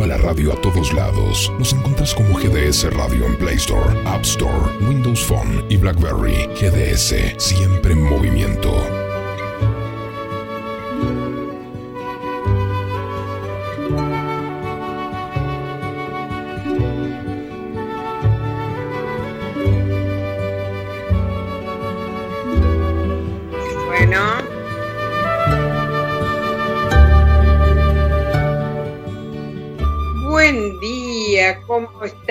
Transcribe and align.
Lleva 0.00 0.16
la 0.16 0.22
radio 0.22 0.54
a 0.54 0.56
todos 0.62 0.94
lados. 0.94 1.52
Nos 1.58 1.74
encuentras 1.74 2.14
como 2.14 2.38
GDS 2.38 2.90
Radio 2.94 3.26
en 3.26 3.36
Play 3.36 3.56
Store, 3.56 3.94
App 4.06 4.22
Store, 4.22 4.78
Windows 4.88 5.22
Phone 5.22 5.62
y 5.68 5.76
BlackBerry. 5.76 6.48
GDS, 6.54 7.34
siempre 7.36 7.92
en 7.92 8.04
movimiento. 8.04 9.09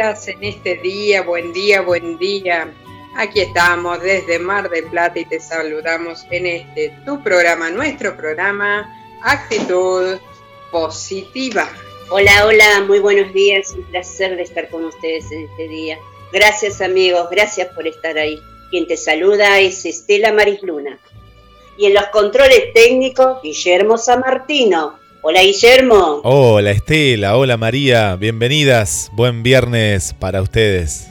En 0.09 0.43
este 0.43 0.75
día? 0.77 1.21
Buen 1.21 1.53
día, 1.53 1.81
buen 1.81 2.17
día. 2.17 2.73
Aquí 3.15 3.41
estamos 3.41 4.01
desde 4.01 4.39
Mar 4.39 4.67
del 4.67 4.85
Plata 4.85 5.19
y 5.19 5.25
te 5.25 5.39
saludamos 5.39 6.25
en 6.31 6.47
este 6.47 6.91
tu 7.05 7.21
programa, 7.21 7.69
nuestro 7.69 8.17
programa 8.17 8.91
Actitud 9.21 10.17
Positiva. 10.71 11.69
Hola, 12.09 12.47
hola, 12.47 12.81
muy 12.87 12.97
buenos 12.97 13.31
días, 13.33 13.71
un 13.75 13.83
placer 13.83 14.35
de 14.35 14.41
estar 14.41 14.67
con 14.69 14.85
ustedes 14.85 15.31
en 15.31 15.43
este 15.43 15.67
día. 15.67 15.99
Gracias 16.33 16.81
amigos, 16.81 17.27
gracias 17.29 17.67
por 17.75 17.85
estar 17.85 18.17
ahí. 18.17 18.41
Quien 18.71 18.87
te 18.87 18.97
saluda 18.97 19.59
es 19.59 19.85
Estela 19.85 20.33
Marisluna. 20.33 20.97
Y 21.77 21.85
en 21.85 21.93
los 21.93 22.07
controles 22.07 22.73
técnicos, 22.73 23.43
Guillermo 23.43 23.95
San 23.99 24.21
Martino. 24.21 24.98
Hola 25.21 25.41
Guillermo. 25.41 26.21
Hola 26.23 26.71
Estela, 26.71 27.35
hola 27.35 27.57
María, 27.57 28.15
bienvenidas. 28.15 29.09
Buen 29.11 29.43
viernes 29.43 30.15
para 30.17 30.41
ustedes. 30.41 31.09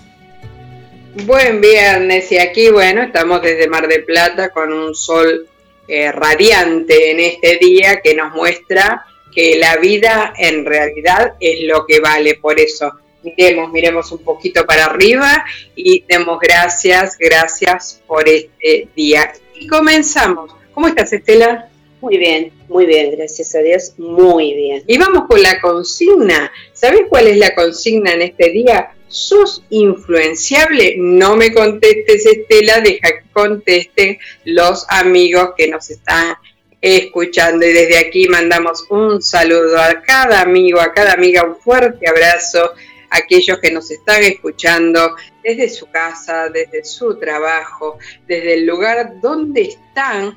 Buen 1.27 1.61
viernes 1.61 2.33
y 2.33 2.39
aquí, 2.39 2.71
bueno, 2.71 3.03
estamos 3.03 3.43
desde 3.43 3.69
Mar 3.69 3.87
de 3.87 4.01
Plata 4.01 4.49
con 4.49 4.73
un 4.73 4.95
sol 4.95 5.47
eh, 5.87 6.11
radiante 6.11 7.11
en 7.11 7.21
este 7.21 7.59
día 7.59 8.01
que 8.01 8.15
nos 8.15 8.33
muestra 8.33 9.05
que 9.35 9.59
la 9.59 9.77
vida 9.77 10.33
en 10.39 10.65
realidad 10.65 11.35
es 11.39 11.65
lo 11.65 11.85
que 11.85 12.01
vale. 12.01 12.37
Por 12.37 12.59
eso, 12.59 12.91
miremos, 13.23 13.71
miremos 13.71 14.11
un 14.11 14.25
poquito 14.25 14.65
para 14.65 14.87
arriba 14.87 15.45
y 15.77 16.03
demos 16.09 16.41
gracias, 16.41 17.19
gracias 17.19 18.01
por 18.07 18.27
este 18.27 18.89
día. 18.97 19.35
Y 19.55 19.67
comenzamos. 19.67 20.51
¿Cómo 20.73 20.89
estás, 20.89 21.13
Estela? 21.13 21.69
Muy 22.01 22.17
bien, 22.17 22.53
muy 22.69 22.87
bien, 22.87 23.11
gracias 23.13 23.55
a 23.55 23.61
Dios, 23.61 23.95
muy 23.97 24.55
bien. 24.55 24.85
Y 24.87 24.99
vamos 24.99 25.25
con 25.27 25.41
la 25.41 25.61
consigna. 25.61 26.53
¿Sabes 26.73 27.03
cuál 27.09 27.27
es 27.27 27.39
la 27.39 27.55
consigna 27.55 28.13
en 28.13 28.23
este 28.23 28.51
día? 28.51 28.91
¿Sos 29.09 29.65
influenciable? 29.71 30.97
No 30.99 31.37
me 31.37 31.53
contestes, 31.53 32.27
Estela, 32.27 32.81
deja 32.81 33.09
que 33.09 33.31
contesten 33.33 34.19
los 34.45 34.85
amigos 34.91 35.51
que 35.57 35.69
nos 35.69 35.89
están 35.89 36.35
escuchando. 36.83 37.65
Y 37.65 37.73
desde 37.73 37.99
aquí 37.99 38.29
mandamos 38.29 38.85
un 38.91 39.23
saludo 39.23 39.81
a 39.81 40.03
cada 40.03 40.43
amigo, 40.43 40.79
a 40.79 40.93
cada 40.93 41.15
amiga, 41.15 41.45
un 41.45 41.57
fuerte 41.57 42.07
abrazo 42.07 42.73
a 43.11 43.17
aquellos 43.17 43.59
que 43.61 43.71
nos 43.71 43.91
están 43.91 44.23
escuchando 44.25 45.17
desde 45.43 45.71
su 45.71 45.87
casa, 45.91 46.51
desde 46.51 46.85
su 46.85 47.19
trabajo, 47.19 47.99
desde 48.27 48.55
el 48.55 48.67
lugar 48.67 49.21
donde 49.23 49.63
están 49.63 50.37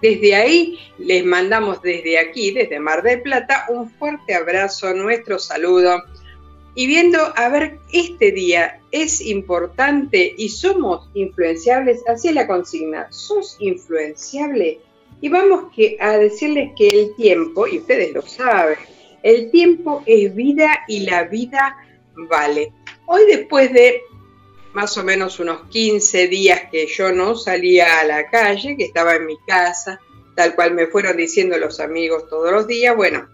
desde 0.00 0.34
ahí 0.34 0.78
les 0.98 1.24
mandamos 1.24 1.80
desde 1.82 2.18
aquí, 2.18 2.50
desde 2.50 2.80
Mar 2.80 3.02
del 3.02 3.22
Plata, 3.22 3.66
un 3.68 3.90
fuerte 3.90 4.34
abrazo, 4.34 4.92
nuestro 4.94 5.38
saludo. 5.38 6.02
Y 6.74 6.86
viendo, 6.86 7.18
a 7.36 7.48
ver, 7.48 7.78
este 7.92 8.30
día 8.32 8.80
es 8.92 9.20
importante 9.20 10.34
y 10.36 10.50
somos 10.50 11.08
influenciables, 11.14 12.02
así 12.06 12.28
es 12.28 12.34
la 12.34 12.46
consigna, 12.46 13.10
sos 13.10 13.56
influenciable. 13.58 14.80
Y 15.20 15.28
vamos 15.28 15.72
que, 15.74 15.96
a 16.00 16.16
decirles 16.16 16.70
que 16.76 16.88
el 16.88 17.14
tiempo, 17.16 17.66
y 17.66 17.78
ustedes 17.78 18.12
lo 18.12 18.22
saben, 18.22 18.78
el 19.22 19.50
tiempo 19.50 20.02
es 20.06 20.34
vida 20.34 20.80
y 20.88 21.00
la 21.00 21.24
vida 21.24 21.76
vale. 22.28 22.72
Hoy 23.06 23.22
después 23.26 23.72
de 23.72 24.00
más 24.72 24.96
o 24.98 25.04
menos 25.04 25.40
unos 25.40 25.68
15 25.68 26.28
días 26.28 26.62
que 26.70 26.86
yo 26.86 27.12
no 27.12 27.36
salía 27.36 28.00
a 28.00 28.04
la 28.04 28.30
calle, 28.30 28.76
que 28.76 28.84
estaba 28.84 29.16
en 29.16 29.26
mi 29.26 29.36
casa, 29.46 30.00
tal 30.34 30.54
cual 30.54 30.74
me 30.74 30.86
fueron 30.86 31.16
diciendo 31.16 31.58
los 31.58 31.80
amigos 31.80 32.28
todos 32.28 32.52
los 32.52 32.66
días, 32.66 32.94
bueno, 32.96 33.28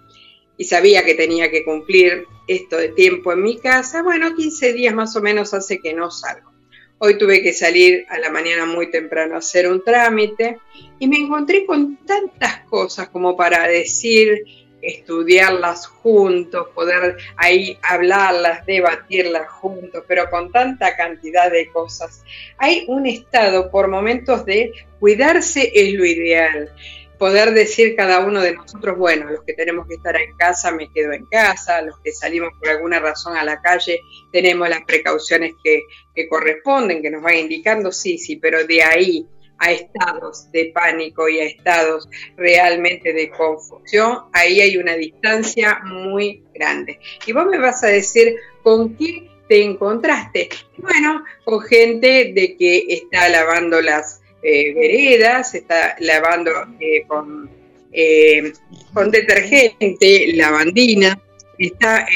y 0.56 0.64
sabía 0.64 1.04
que 1.04 1.14
tenía 1.14 1.50
que 1.50 1.64
cumplir 1.64 2.24
esto 2.48 2.76
de 2.78 2.88
tiempo 2.88 3.32
en 3.32 3.42
mi 3.42 3.58
casa, 3.58 4.02
bueno, 4.02 4.34
15 4.34 4.72
días 4.72 4.94
más 4.94 5.14
o 5.16 5.20
menos 5.20 5.52
hace 5.52 5.80
que 5.80 5.92
no 5.92 6.10
salgo. 6.10 6.52
Hoy 6.98 7.18
tuve 7.18 7.42
que 7.42 7.52
salir 7.52 8.06
a 8.08 8.18
la 8.18 8.30
mañana 8.30 8.64
muy 8.64 8.90
temprano 8.90 9.34
a 9.34 9.38
hacer 9.38 9.70
un 9.70 9.84
trámite 9.84 10.58
y 10.98 11.06
me 11.06 11.18
encontré 11.18 11.66
con 11.66 11.98
tantas 12.06 12.60
cosas 12.60 13.08
como 13.10 13.36
para 13.36 13.68
decir, 13.68 14.44
estudiarlas 14.86 15.86
juntos, 15.86 16.68
poder 16.74 17.16
ahí 17.36 17.78
hablarlas, 17.82 18.64
debatirlas 18.66 19.48
juntos, 19.50 20.04
pero 20.06 20.30
con 20.30 20.52
tanta 20.52 20.96
cantidad 20.96 21.50
de 21.50 21.68
cosas. 21.70 22.22
Hay 22.58 22.84
un 22.88 23.06
estado 23.06 23.70
por 23.70 23.88
momentos 23.88 24.44
de 24.44 24.72
cuidarse 25.00 25.70
es 25.74 25.94
lo 25.94 26.04
ideal. 26.04 26.72
Poder 27.18 27.52
decir 27.52 27.96
cada 27.96 28.20
uno 28.20 28.42
de 28.42 28.54
nosotros, 28.54 28.98
bueno, 28.98 29.30
los 29.30 29.42
que 29.44 29.54
tenemos 29.54 29.86
que 29.86 29.94
estar 29.94 30.14
en 30.16 30.36
casa, 30.36 30.70
me 30.70 30.90
quedo 30.92 31.12
en 31.12 31.24
casa, 31.24 31.80
los 31.80 31.98
que 32.00 32.12
salimos 32.12 32.50
por 32.58 32.68
alguna 32.68 32.98
razón 33.00 33.38
a 33.38 33.44
la 33.44 33.62
calle, 33.62 34.02
tenemos 34.30 34.68
las 34.68 34.82
precauciones 34.82 35.54
que, 35.64 35.84
que 36.14 36.28
corresponden, 36.28 37.00
que 37.00 37.10
nos 37.10 37.22
van 37.22 37.36
indicando, 37.36 37.90
sí, 37.90 38.18
sí, 38.18 38.36
pero 38.36 38.66
de 38.66 38.82
ahí 38.82 39.26
a 39.58 39.70
estados 39.72 40.50
de 40.52 40.70
pánico 40.74 41.28
y 41.28 41.38
a 41.38 41.44
estados 41.44 42.08
realmente 42.36 43.12
de 43.12 43.30
confusión, 43.30 44.24
ahí 44.32 44.60
hay 44.60 44.76
una 44.76 44.94
distancia 44.94 45.80
muy 45.84 46.42
grande. 46.54 46.98
Y 47.26 47.32
vos 47.32 47.46
me 47.46 47.58
vas 47.58 47.82
a 47.84 47.88
decir 47.88 48.36
con 48.62 48.96
qué 48.96 49.28
te 49.48 49.62
encontraste. 49.62 50.48
Bueno, 50.78 51.24
con 51.44 51.60
gente 51.60 52.32
de 52.34 52.56
que 52.56 52.84
está 52.88 53.28
lavando 53.28 53.80
las 53.80 54.20
eh, 54.42 54.74
veredas, 54.74 55.54
está 55.54 55.96
lavando 56.00 56.52
eh, 56.80 57.04
con, 57.06 57.48
eh, 57.92 58.52
con 58.92 59.10
detergente, 59.10 60.32
lavandina, 60.34 61.20
está 61.58 62.06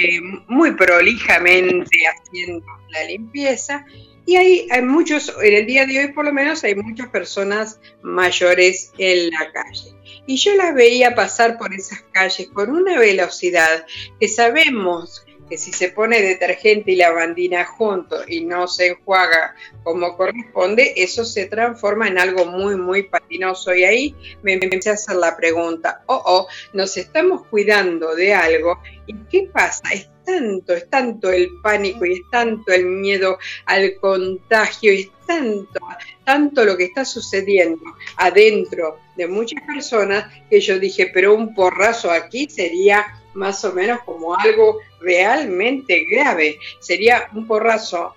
muy 0.49 0.73
prolijamente 0.73 1.97
haciendo 2.07 2.67
la 2.91 3.05
limpieza 3.05 3.87
y 4.31 4.37
hay, 4.37 4.83
muchos, 4.83 5.35
en 5.43 5.55
el 5.55 5.67
día 5.67 5.87
de 5.87 5.99
hoy 5.99 6.13
por 6.13 6.25
lo 6.25 6.33
menos 6.33 6.63
hay 6.63 6.77
muchas 6.77 7.09
personas 7.09 7.81
mayores 8.01 8.93
en 8.97 9.31
la 9.31 9.51
calle. 9.51 9.93
Y 10.25 10.37
yo 10.37 10.55
las 10.55 10.73
veía 10.73 11.17
pasar 11.17 11.59
por 11.59 11.75
esas 11.75 12.03
calles 12.13 12.49
con 12.53 12.71
una 12.71 12.97
velocidad 12.97 13.85
que 14.21 14.29
sabemos 14.29 15.27
que 15.49 15.59
si 15.59 15.73
se 15.73 15.89
pone 15.89 16.23
detergente 16.23 16.93
y 16.93 16.97
lavandina 16.97 17.65
junto 17.65 18.19
y 18.29 18.45
no 18.45 18.69
se 18.69 18.91
enjuaga 18.91 19.57
como 19.83 20.17
corresponde, 20.17 20.93
eso 20.97 21.25
se 21.25 21.47
transforma 21.47 22.07
en 22.07 22.21
algo 22.21 22.47
muy, 22.47 22.77
muy 22.77 23.03
patinoso. 23.03 23.75
Y 23.75 23.83
ahí 23.83 24.17
me 24.45 24.53
empecé 24.53 24.91
a 24.91 24.93
hacer 24.93 25.17
la 25.17 25.37
pregunta, 25.37 26.05
oh, 26.07 26.23
oh, 26.25 26.47
nos 26.73 26.97
estamos 26.97 27.49
cuidando 27.49 28.15
de 28.15 28.33
algo. 28.33 28.81
¿Y 29.09 29.15
qué 29.25 29.51
pasa? 29.53 29.89
Es 30.75 30.89
tanto, 30.89 31.31
el 31.31 31.61
pánico 31.63 32.05
y 32.07 32.15
es 32.15 32.31
tanto 32.31 32.73
el 32.73 32.87
miedo 32.87 33.39
al 33.67 33.97
contagio, 33.97 34.93
y 34.93 35.01
es 35.01 35.11
tanto, 35.27 35.81
tanto 36.25 36.65
lo 36.65 36.77
que 36.77 36.85
está 36.85 37.05
sucediendo 37.05 37.83
adentro 38.17 38.99
de 39.17 39.27
muchas 39.27 39.63
personas 39.65 40.33
que 40.49 40.61
yo 40.61 40.79
dije, 40.79 41.11
pero 41.13 41.35
un 41.35 41.55
porrazo 41.55 42.11
aquí 42.11 42.49
sería 42.49 43.05
más 43.35 43.65
o 43.65 43.73
menos 43.73 44.01
como 44.05 44.35
algo 44.35 44.79
realmente 45.01 46.05
grave. 46.11 46.59
Sería 46.81 47.29
un 47.35 47.47
porrazo, 47.47 48.15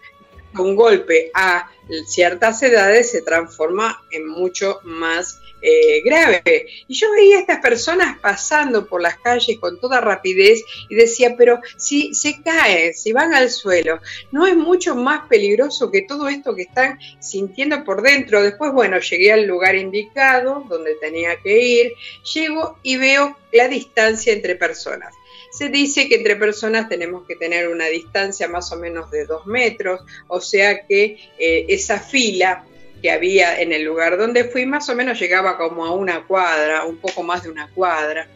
un 0.57 0.75
golpe 0.75 1.31
a 1.33 1.69
ciertas 2.07 2.61
edades 2.63 3.11
se 3.11 3.21
transforma 3.21 4.01
en 4.11 4.27
mucho 4.27 4.79
más 4.83 5.39
eh, 5.65 6.01
grave. 6.03 6.67
Y 6.89 6.93
yo 6.93 7.09
veía 7.11 7.37
a 7.37 7.39
estas 7.39 7.59
personas 7.59 8.19
pasando 8.19 8.85
por 8.85 9.01
las 9.01 9.17
calles 9.17 9.57
con 9.59 9.79
toda 9.79 10.01
rapidez 10.01 10.61
y 10.89 10.95
decía, 10.95 11.35
pero 11.37 11.61
si 11.77 12.13
se 12.13 12.41
caen, 12.41 12.93
si 12.93 13.13
van 13.13 13.33
al 13.33 13.49
suelo, 13.49 14.01
¿no 14.31 14.45
es 14.45 14.57
mucho 14.57 14.93
más 14.93 15.27
peligroso 15.29 15.89
que 15.89 16.01
todo 16.01 16.27
esto 16.27 16.53
que 16.53 16.63
están 16.63 16.99
sintiendo 17.19 17.83
por 17.85 18.01
dentro? 18.01 18.43
Después, 18.43 18.73
bueno, 18.73 18.99
llegué 18.99 19.31
al 19.31 19.45
lugar 19.45 19.75
indicado 19.75 20.65
donde 20.67 20.95
tenía 20.95 21.37
que 21.41 21.61
ir, 21.61 21.93
llego 22.33 22.77
y 22.83 22.97
veo 22.97 23.37
la 23.53 23.69
distancia 23.69 24.33
entre 24.33 24.55
personas. 24.55 25.13
Se 25.53 25.69
dice 25.69 26.09
que 26.09 26.15
entre 26.15 26.35
personas 26.35 26.89
tenemos 26.89 27.27
que 27.27 27.35
tener 27.35 27.67
una 27.67 27.85
distancia 27.85 28.47
más 28.47 28.71
o 28.71 28.77
menos 28.77 29.11
de 29.11 29.25
dos 29.25 29.45
metros, 29.45 30.01
o 30.27 30.41
sea 30.41 30.87
que 30.87 31.17
eh, 31.37 31.65
esa 31.69 31.99
fila 31.99 32.65
que 33.03 33.11
había 33.11 33.61
en 33.61 33.71
el 33.71 33.83
lugar 33.83 34.17
donde 34.17 34.45
fui 34.45 34.65
más 34.65 34.89
o 34.89 34.95
menos 34.95 35.19
llegaba 35.19 35.57
como 35.57 35.85
a 35.85 35.93
una 35.93 36.25
cuadra, 36.25 36.85
un 36.85 36.97
poco 36.97 37.21
más 37.21 37.43
de 37.43 37.49
una 37.49 37.69
cuadra. 37.69 38.27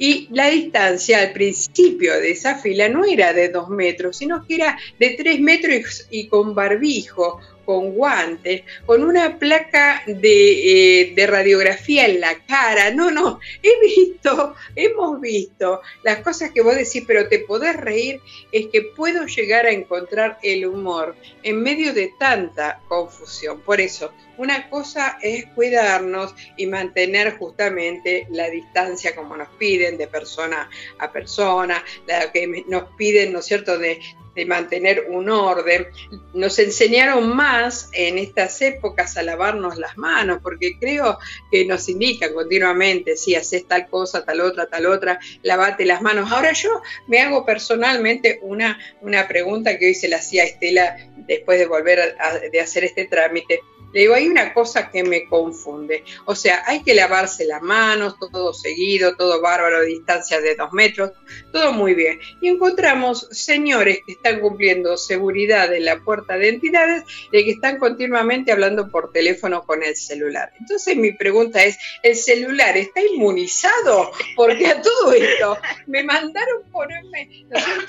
y 0.00 0.28
la 0.30 0.48
distancia 0.48 1.18
al 1.18 1.32
principio 1.32 2.14
de 2.20 2.30
esa 2.30 2.56
fila 2.56 2.88
no 2.88 3.04
era 3.04 3.32
de 3.32 3.48
dos 3.48 3.68
metros, 3.68 4.16
sino 4.16 4.44
que 4.46 4.54
era 4.56 4.78
de 4.98 5.10
tres 5.10 5.40
metros 5.40 6.06
y 6.10 6.28
con 6.28 6.54
barbijo 6.54 7.40
con 7.68 7.92
guantes, 7.92 8.62
con 8.86 9.04
una 9.04 9.38
placa 9.38 10.02
eh, 10.06 11.12
de, 11.14 11.26
radiografía 11.26 12.06
en 12.06 12.18
la 12.18 12.38
cara. 12.46 12.90
No, 12.92 13.10
no, 13.10 13.40
he 13.62 13.78
visto, 13.86 14.54
hemos 14.74 15.20
visto 15.20 15.82
las 16.02 16.20
cosas 16.20 16.50
que 16.52 16.62
vos 16.62 16.74
decís, 16.74 17.04
pero 17.06 17.28
te 17.28 17.40
podés 17.40 17.76
reír, 17.76 18.22
es 18.52 18.68
que 18.68 18.80
puedo 18.80 19.26
llegar 19.26 19.66
a 19.66 19.70
encontrar 19.70 20.38
el 20.42 20.64
humor 20.64 21.14
en 21.42 21.62
medio 21.62 21.92
de 21.92 22.10
tanta 22.18 22.80
confusión. 22.88 23.60
Por 23.60 23.82
eso, 23.82 24.12
una 24.38 24.70
cosa 24.70 25.18
es 25.20 25.46
cuidarnos 25.54 26.34
y 26.56 26.66
mantener 26.66 27.36
justamente 27.36 28.26
la 28.30 28.48
distancia 28.48 29.14
como 29.14 29.36
nos 29.36 29.48
piden 29.58 29.98
de 29.98 30.06
persona 30.06 30.70
a 30.98 31.12
persona, 31.12 31.84
la 32.06 32.32
que 32.32 32.64
nos 32.68 32.84
piden, 32.96 33.32
¿no 33.32 33.40
es 33.40 33.46
cierto?, 33.46 33.78
de, 33.78 34.00
mantener 34.46 35.06
un 35.08 35.30
orden. 35.30 35.88
Nos 36.32 36.60
enseñaron 36.60 37.34
más 37.34 37.90
en 37.92 38.18
estas 38.18 38.62
épocas 38.62 39.16
a 39.16 39.24
lavarnos 39.24 39.76
las 39.78 39.98
manos, 39.98 40.38
porque 40.44 40.78
creo 40.78 41.18
que 41.50 41.64
nos 41.64 41.88
indican 41.88 42.32
continuamente, 42.34 43.16
si 43.16 43.34
haces 43.34 43.66
tal 43.66 43.88
cosa, 43.88 44.24
tal 44.24 44.40
otra, 44.42 44.66
tal 44.66 44.86
otra, 44.86 45.18
lavate 45.42 45.84
las 45.84 46.02
manos. 46.02 46.30
Ahora 46.30 46.52
yo 46.52 46.82
me 47.08 47.18
hago 47.18 47.44
personalmente 47.44 48.38
una, 48.42 48.78
una 49.00 49.26
pregunta 49.26 49.76
que 49.76 49.86
hoy 49.86 49.94
se 49.96 50.06
la 50.06 50.18
hacía 50.18 50.44
Estela 50.44 50.96
después 51.26 51.58
de 51.58 51.66
volver 51.66 52.14
a, 52.20 52.38
de 52.38 52.60
hacer 52.60 52.84
este 52.84 53.06
trámite 53.06 53.60
le 53.92 54.00
digo, 54.00 54.14
hay 54.14 54.28
una 54.28 54.52
cosa 54.52 54.90
que 54.90 55.02
me 55.02 55.26
confunde. 55.26 56.04
O 56.24 56.34
sea, 56.34 56.62
hay 56.66 56.82
que 56.82 56.94
lavarse 56.94 57.44
las 57.46 57.62
manos, 57.62 58.16
todo 58.18 58.52
seguido, 58.52 59.16
todo 59.16 59.40
bárbaro, 59.40 59.82
distancia 59.82 60.40
de 60.40 60.54
dos 60.54 60.72
metros, 60.72 61.12
todo 61.52 61.72
muy 61.72 61.94
bien. 61.94 62.20
Y 62.40 62.48
encontramos 62.48 63.28
señores 63.30 64.00
que 64.04 64.12
están 64.12 64.40
cumpliendo 64.40 64.96
seguridad 64.96 65.72
en 65.72 65.84
la 65.84 66.00
puerta 66.00 66.36
de 66.36 66.48
entidades 66.48 67.04
de 67.32 67.44
que 67.44 67.52
están 67.52 67.78
continuamente 67.78 68.52
hablando 68.52 68.90
por 68.90 69.12
teléfono 69.12 69.64
con 69.64 69.82
el 69.82 69.96
celular. 69.96 70.52
Entonces 70.60 70.96
mi 70.96 71.12
pregunta 71.12 71.64
es, 71.64 71.78
¿el 72.02 72.16
celular 72.16 72.76
está 72.76 73.00
inmunizado? 73.00 74.10
Porque 74.36 74.66
a 74.66 74.82
todo 74.82 75.12
esto 75.12 75.56
me 75.86 76.02
mandaron 76.02 76.62
ponerme 76.70 77.46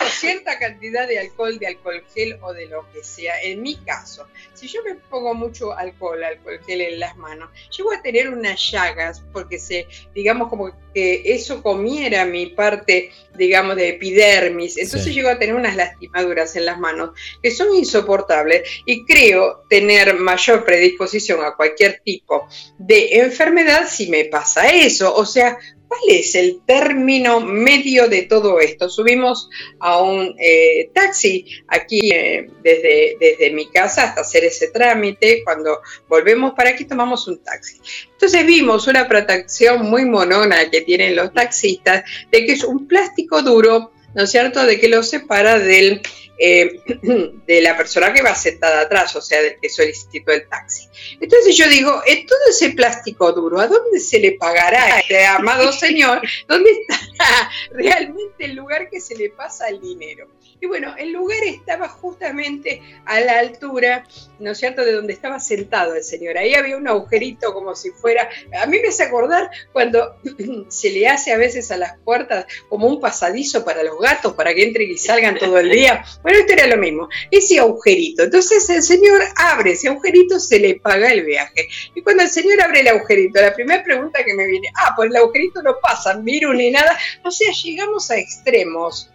cierta 0.10 0.58
cantidad 0.58 1.08
de 1.08 1.20
alcohol, 1.20 1.60
de 1.60 1.68
alcohol 1.68 2.04
gel 2.14 2.38
o 2.42 2.54
de 2.54 2.68
lo 2.68 2.90
que 2.92 3.04
sea. 3.04 3.42
En 3.42 3.62
mi 3.62 3.76
caso, 3.76 4.28
si 4.54 4.68
yo 4.68 4.82
me 4.84 4.96
pongo 4.96 5.34
mucho 5.34 5.74
alcohol, 5.74 5.89
alcohol, 5.90 6.24
alcohol 6.24 6.60
gel 6.66 6.82
en 6.82 7.00
las 7.00 7.18
manos. 7.18 7.50
Llego 7.76 7.92
a 7.92 8.02
tener 8.02 8.30
unas 8.30 8.72
llagas 8.72 9.24
porque 9.34 9.60
se, 9.60 9.88
digamos, 10.14 10.50
como 10.50 10.72
que 10.94 11.22
eso 11.26 11.62
comiera 11.62 12.26
mi 12.26 12.48
parte, 12.48 13.12
digamos, 13.36 13.76
de 13.76 13.90
epidermis. 13.90 14.78
Entonces 14.78 15.14
llego 15.14 15.30
a 15.30 15.40
tener 15.40 15.56
unas 15.56 15.76
lastimaduras 15.76 16.56
en 16.56 16.66
las 16.66 16.80
manos 16.80 17.12
que 17.42 17.52
son 17.52 17.74
insoportables 17.76 18.82
y 18.86 19.06
creo 19.06 19.64
tener 19.70 20.16
mayor 20.16 20.66
predisposición 20.66 21.44
a 21.44 21.56
cualquier 21.56 22.02
tipo 22.04 22.48
de 22.78 23.20
enfermedad 23.20 23.88
si 23.88 24.10
me 24.10 24.26
pasa 24.26 24.70
eso. 24.70 25.14
O 25.16 25.26
sea, 25.26 25.58
¿Cuál 25.90 26.02
es 26.08 26.36
el 26.36 26.62
término 26.68 27.40
medio 27.40 28.08
de 28.08 28.22
todo 28.22 28.60
esto? 28.60 28.90
Subimos 28.90 29.50
a 29.80 30.04
un 30.04 30.36
eh, 30.38 30.92
taxi 30.94 31.48
aquí 31.68 32.12
eh, 32.12 32.48
desde, 32.62 33.18
desde 33.20 33.50
mi 33.50 33.72
casa 33.72 34.04
hasta 34.04 34.22
hacer 34.22 34.44
ese 34.44 34.68
trámite. 34.68 35.44
Cuando 35.44 35.80
volvemos 36.08 36.54
para 36.54 36.70
aquí 36.70 36.86
tomamos 36.86 37.28
un 37.28 37.40
taxi. 37.40 37.82
Entonces 38.12 38.46
vimos 38.46 38.86
una 38.86 39.08
protección 39.08 39.90
muy 39.90 40.06
monona 40.06 40.70
que 40.70 40.82
tienen 40.82 41.16
los 41.16 41.34
taxistas 41.34 42.04
de 42.32 42.46
que 42.46 42.52
es 42.52 42.64
un 42.64 42.88
plástico 42.88 43.42
duro, 43.42 43.92
¿no 44.14 44.24
es 44.26 44.30
cierto?, 44.30 44.64
de 44.68 44.80
que 44.80 44.90
lo 44.90 45.02
separa 45.02 45.58
del 45.58 46.04
eh, 46.40 46.82
de 47.46 47.62
la 47.62 47.76
persona 47.76 48.14
que 48.14 48.22
va 48.22 48.34
sentada 48.34 48.82
atrás, 48.82 49.16
o 49.16 49.22
sea, 49.22 49.42
del 49.42 49.60
que 49.60 49.70
solicitó 49.70 50.32
el 50.32 50.48
taxi. 50.48 50.88
Entonces 51.20 51.58
yo 51.58 51.68
digo, 51.70 52.02
¿en 52.06 52.26
todo 52.26 52.40
ese 52.50 52.72
plástico 52.72 53.32
duro, 53.34 53.60
¿a 53.60 53.68
dónde 53.68 54.00
se 54.00 54.20
le 54.20 54.34
pagará 54.34 54.96
a 54.96 55.00
este 55.00 55.26
amado 55.26 55.72
señor? 55.72 56.22
¿Dónde 56.48 56.72
está 56.72 57.50
realmente 57.72 58.46
el 58.46 58.56
lugar 58.56 58.90
que 58.90 59.02
se 59.02 59.16
le 59.16 59.30
pasa 59.30 59.68
el 59.68 59.82
dinero? 59.82 60.28
Y 60.62 60.68
bueno, 60.68 60.94
el 60.98 61.12
lugar 61.12 61.40
estaba 61.46 61.88
justamente 61.88 62.82
a 63.06 63.20
la 63.22 63.40
altura, 63.40 64.06
¿no 64.40 64.52
es 64.52 64.58
cierto?, 64.58 64.84
de 64.84 64.94
donde 64.94 65.14
estaba 65.14 65.40
sentado 65.40 65.96
el 65.96 66.04
señor. 66.04 66.38
Ahí 66.38 66.54
había 66.54 66.76
un 66.76 66.88
agujerito 66.88 67.54
como 67.54 67.76
si 67.76 67.92
fuera, 67.92 68.30
a 68.62 68.66
mí 68.66 68.80
me 68.82 68.90
hace 68.90 69.04
acordar 69.04 69.50
cuando 69.72 70.18
se 70.70 70.92
le 70.92 71.08
hace 71.08 71.32
a 71.32 71.38
veces 71.38 71.72
a 71.72 71.78
las 71.78 71.98
puertas 72.00 72.46
como 72.68 72.88
un 72.88 73.00
pasadizo 73.00 73.64
para 73.64 73.84
los 73.84 73.98
gatos, 74.00 74.34
para 74.34 74.54
que 74.54 74.64
entren 74.64 74.90
y 74.90 74.98
salgan 74.98 75.38
todo 75.38 75.60
el 75.60 75.70
día. 75.70 76.04
Bueno, 76.24 76.40
esto 76.40 76.54
era 76.54 76.68
lo 76.68 76.78
mismo, 76.78 77.08
ese 77.32 77.60
agujerito. 77.60 78.24
Entonces 78.24 78.70
el 78.70 78.84
señor 78.84 79.22
abre 79.36 79.72
ese 79.72 79.88
agujerito, 79.88 80.40
se 80.40 80.60
le 80.60 80.76
paga 80.76 81.12
el 81.12 81.24
viaje. 81.24 81.68
Y 81.96 82.02
cuando 82.02 82.24
el 82.24 82.30
señor 82.30 82.62
abre 82.62 82.82
el 82.82 82.90
agujerito, 82.90 83.42
la 83.42 83.54
primera 83.54 83.84
pregunta 83.84 84.24
que 84.26 84.34
me 84.34 84.46
viene, 84.46 84.70
ah, 84.76 84.94
pues 84.96 85.10
el 85.10 85.16
agujerito 85.16 85.62
no 85.62 85.78
pasa 85.82 86.18
virus 86.18 86.56
ni 86.56 86.72
nada. 86.72 86.98
O 87.24 87.32
sea, 87.32 87.52
llegamos 87.64 88.12
a 88.12 88.18
extremos 88.18 89.10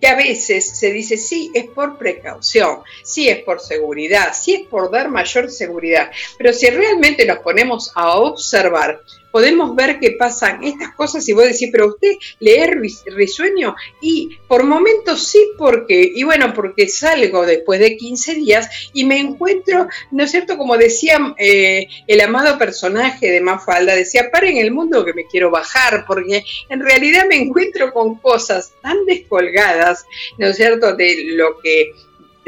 que 0.00 0.08
a 0.08 0.14
veces 0.14 0.78
se 0.78 0.92
dice, 0.92 1.16
sí, 1.16 1.50
es 1.54 1.66
por 1.66 1.98
precaución, 1.98 2.80
sí 3.02 3.28
es 3.28 3.42
por 3.42 3.60
seguridad, 3.60 4.32
sí 4.32 4.54
es 4.54 4.66
por 4.68 4.90
dar 4.90 5.10
mayor 5.10 5.50
seguridad, 5.50 6.10
pero 6.36 6.52
si 6.52 6.68
realmente 6.70 7.26
nos 7.26 7.38
ponemos 7.38 7.90
a 7.94 8.16
observar, 8.18 9.02
podemos 9.30 9.74
ver 9.74 9.98
que 9.98 10.12
pasan 10.12 10.64
estas 10.64 10.94
cosas 10.94 11.28
y 11.28 11.32
vos 11.32 11.44
decís, 11.44 11.68
pero 11.70 11.88
usted 11.88 12.12
leer 12.40 12.80
risueño 13.06 13.74
y 14.00 14.38
por 14.48 14.64
momentos 14.64 15.26
sí, 15.26 15.38
porque, 15.56 16.12
y 16.14 16.22
bueno, 16.24 16.52
porque 16.54 16.88
salgo 16.88 17.46
después 17.46 17.80
de 17.80 17.96
15 17.96 18.34
días 18.34 18.90
y 18.92 19.04
me 19.04 19.18
encuentro, 19.18 19.88
¿no 20.10 20.24
es 20.24 20.30
cierto? 20.30 20.56
Como 20.56 20.76
decía 20.76 21.34
eh, 21.38 21.86
el 22.06 22.20
amado 22.20 22.58
personaje 22.58 23.30
de 23.30 23.40
Mafalda, 23.40 23.94
decía, 23.94 24.30
para 24.30 24.48
en 24.48 24.58
el 24.58 24.70
mundo 24.70 25.04
que 25.04 25.14
me 25.14 25.26
quiero 25.26 25.50
bajar, 25.50 26.04
porque 26.06 26.44
en 26.68 26.80
realidad 26.80 27.26
me 27.28 27.36
encuentro 27.36 27.92
con 27.92 28.16
cosas 28.16 28.72
tan 28.82 29.04
descolgadas, 29.04 30.06
¿no 30.38 30.48
es 30.48 30.56
cierto?, 30.56 30.94
de 30.94 31.34
lo 31.34 31.58
que 31.58 31.92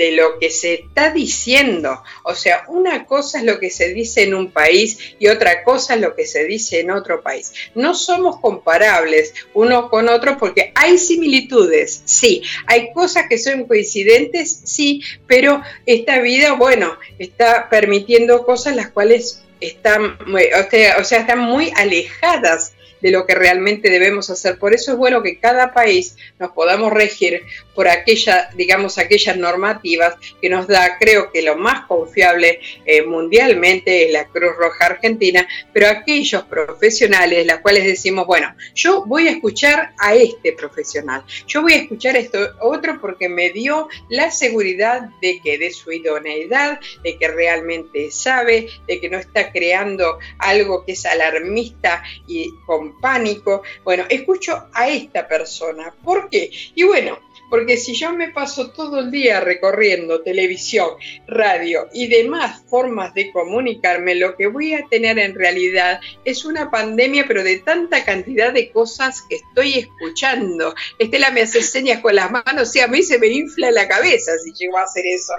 de 0.01 0.13
lo 0.13 0.39
que 0.39 0.49
se 0.49 0.73
está 0.73 1.11
diciendo. 1.11 2.03
O 2.23 2.35
sea, 2.35 2.65
una 2.69 3.05
cosa 3.05 3.39
es 3.39 3.45
lo 3.45 3.61
que 3.61 3.69
se 3.69 3.93
dice 3.93 4.23
en 4.23 4.33
un 4.33 4.51
país 4.51 5.15
y 5.19 5.29
otra 5.29 5.63
cosa 5.63 5.95
es 5.95 6.01
lo 6.01 6.17
que 6.17 6.27
se 6.27 6.45
dice 6.45 6.81
en 6.81 6.91
otro 6.91 7.23
país. 7.23 7.53
No 7.75 7.93
somos 7.93 8.41
comparables 8.41 9.35
uno 9.53 9.91
con 9.91 10.09
otro 10.09 10.39
porque 10.39 10.73
hay 10.75 10.97
similitudes, 10.97 12.01
sí, 12.07 12.43
hay 12.67 12.95
cosas 12.95 13.27
que 13.29 13.37
son 13.37 13.67
coincidentes, 13.67 14.63
sí, 14.65 15.03
pero 15.27 15.61
esta 15.85 16.21
vida, 16.21 16.55
bueno, 16.55 16.97
está 17.19 17.69
permitiendo 17.69 18.47
cosas 18.47 18.77
las 18.77 18.89
cuales 18.89 19.43
están, 19.61 20.17
o 20.23 21.05
sea, 21.05 21.21
están 21.21 21.41
muy 21.41 21.71
alejadas 21.77 22.73
de 23.01 23.11
lo 23.11 23.27
que 23.27 23.35
realmente 23.35 23.91
debemos 23.91 24.31
hacer. 24.31 24.59
Por 24.59 24.75
eso 24.75 24.93
es 24.93 24.99
bueno 24.99 25.23
que 25.23 25.39
cada 25.39 25.73
país 25.73 26.17
nos 26.39 26.51
podamos 26.53 26.93
regir 26.93 27.43
por 27.75 27.89
aquella, 27.89 28.51
digamos, 28.55 28.99
aquellas 28.99 29.37
normativas 29.37 30.15
que 30.41 30.49
nos 30.49 30.67
da, 30.67 30.99
creo 30.99 31.33
que 31.33 31.43
lo 31.43 31.57
más 31.57 31.87
confiable 31.87 32.61
eh, 32.85 33.03
mundialmente 33.03 34.07
es 34.07 34.13
la 34.13 34.27
Cruz 34.27 34.53
Roja 34.59 34.87
Argentina, 34.87 35.47
pero 35.73 35.89
aquellos 35.89 36.43
profesionales, 36.45 37.47
las 37.47 37.61
cuales 37.61 37.85
decimos, 37.85 38.27
bueno, 38.27 38.55
yo 38.75 39.05
voy 39.07 39.29
a 39.29 39.33
escuchar 39.33 39.93
a 39.99 40.15
este 40.15 40.53
profesional, 40.53 41.23
yo 41.47 41.63
voy 41.63 41.73
a 41.73 41.77
escuchar 41.77 42.17
a 42.17 42.19
esto 42.19 42.39
otro 42.61 43.01
porque 43.01 43.29
me 43.29 43.51
dio 43.51 43.89
la 44.09 44.31
seguridad 44.31 45.09
de 45.21 45.41
que 45.41 45.59
de 45.59 45.71
su 45.71 45.93
idoneidad, 45.93 46.81
de 47.03 47.17
que 47.17 47.29
realmente 47.29 48.11
sabe, 48.11 48.69
de 48.87 49.01
que 49.01 49.09
no 49.09 49.19
está 49.19 49.53
creando 49.53 50.19
algo 50.39 50.85
que 50.85 50.93
es 50.93 51.07
alarmista 51.07 52.03
y 52.27 52.53
con 52.67 52.90
pánico. 53.01 53.63
Bueno, 53.85 54.05
escucho 54.09 54.69
a 54.73 54.89
esta 54.89 55.27
persona. 55.27 55.95
¿Por 56.03 56.29
qué? 56.29 56.51
Y 56.75 56.85
bueno, 56.85 57.19
porque 57.51 57.77
si 57.77 57.95
yo 57.95 58.13
me 58.13 58.31
paso 58.31 58.71
todo 58.71 59.01
el 59.01 59.11
día 59.11 59.41
recorriendo 59.41 60.23
televisión, 60.23 60.91
radio 61.27 61.89
y 61.93 62.07
demás 62.07 62.63
formas 62.69 63.13
de 63.13 63.33
comunicarme, 63.33 64.15
lo 64.15 64.37
que 64.37 64.47
voy 64.47 64.75
a 64.75 64.87
tener 64.89 65.19
en 65.19 65.35
realidad 65.35 66.01
es 66.25 66.45
una 66.45 66.71
pandemia, 66.71 67.25
pero 67.27 67.43
de 67.43 67.59
tanta 67.59 68.05
cantidad 68.05 68.53
de 68.53 68.71
cosas 68.71 69.23
que 69.29 69.37
estoy 69.37 69.79
escuchando. 69.81 70.75
Estela 70.99 71.31
me 71.31 71.43
hace 71.43 71.63
señas 71.63 72.01
con 72.01 72.15
las 72.15 72.31
manos, 72.31 72.75
y 72.77 72.81
a 72.81 72.87
mí 72.87 73.03
se 73.03 73.19
me 73.19 73.27
infla 73.27 73.71
la 73.71 73.89
cabeza 73.89 74.33
si 74.39 74.53
llego 74.53 74.79
a 74.79 74.85
hacer 74.85 75.05
eso. 75.07 75.35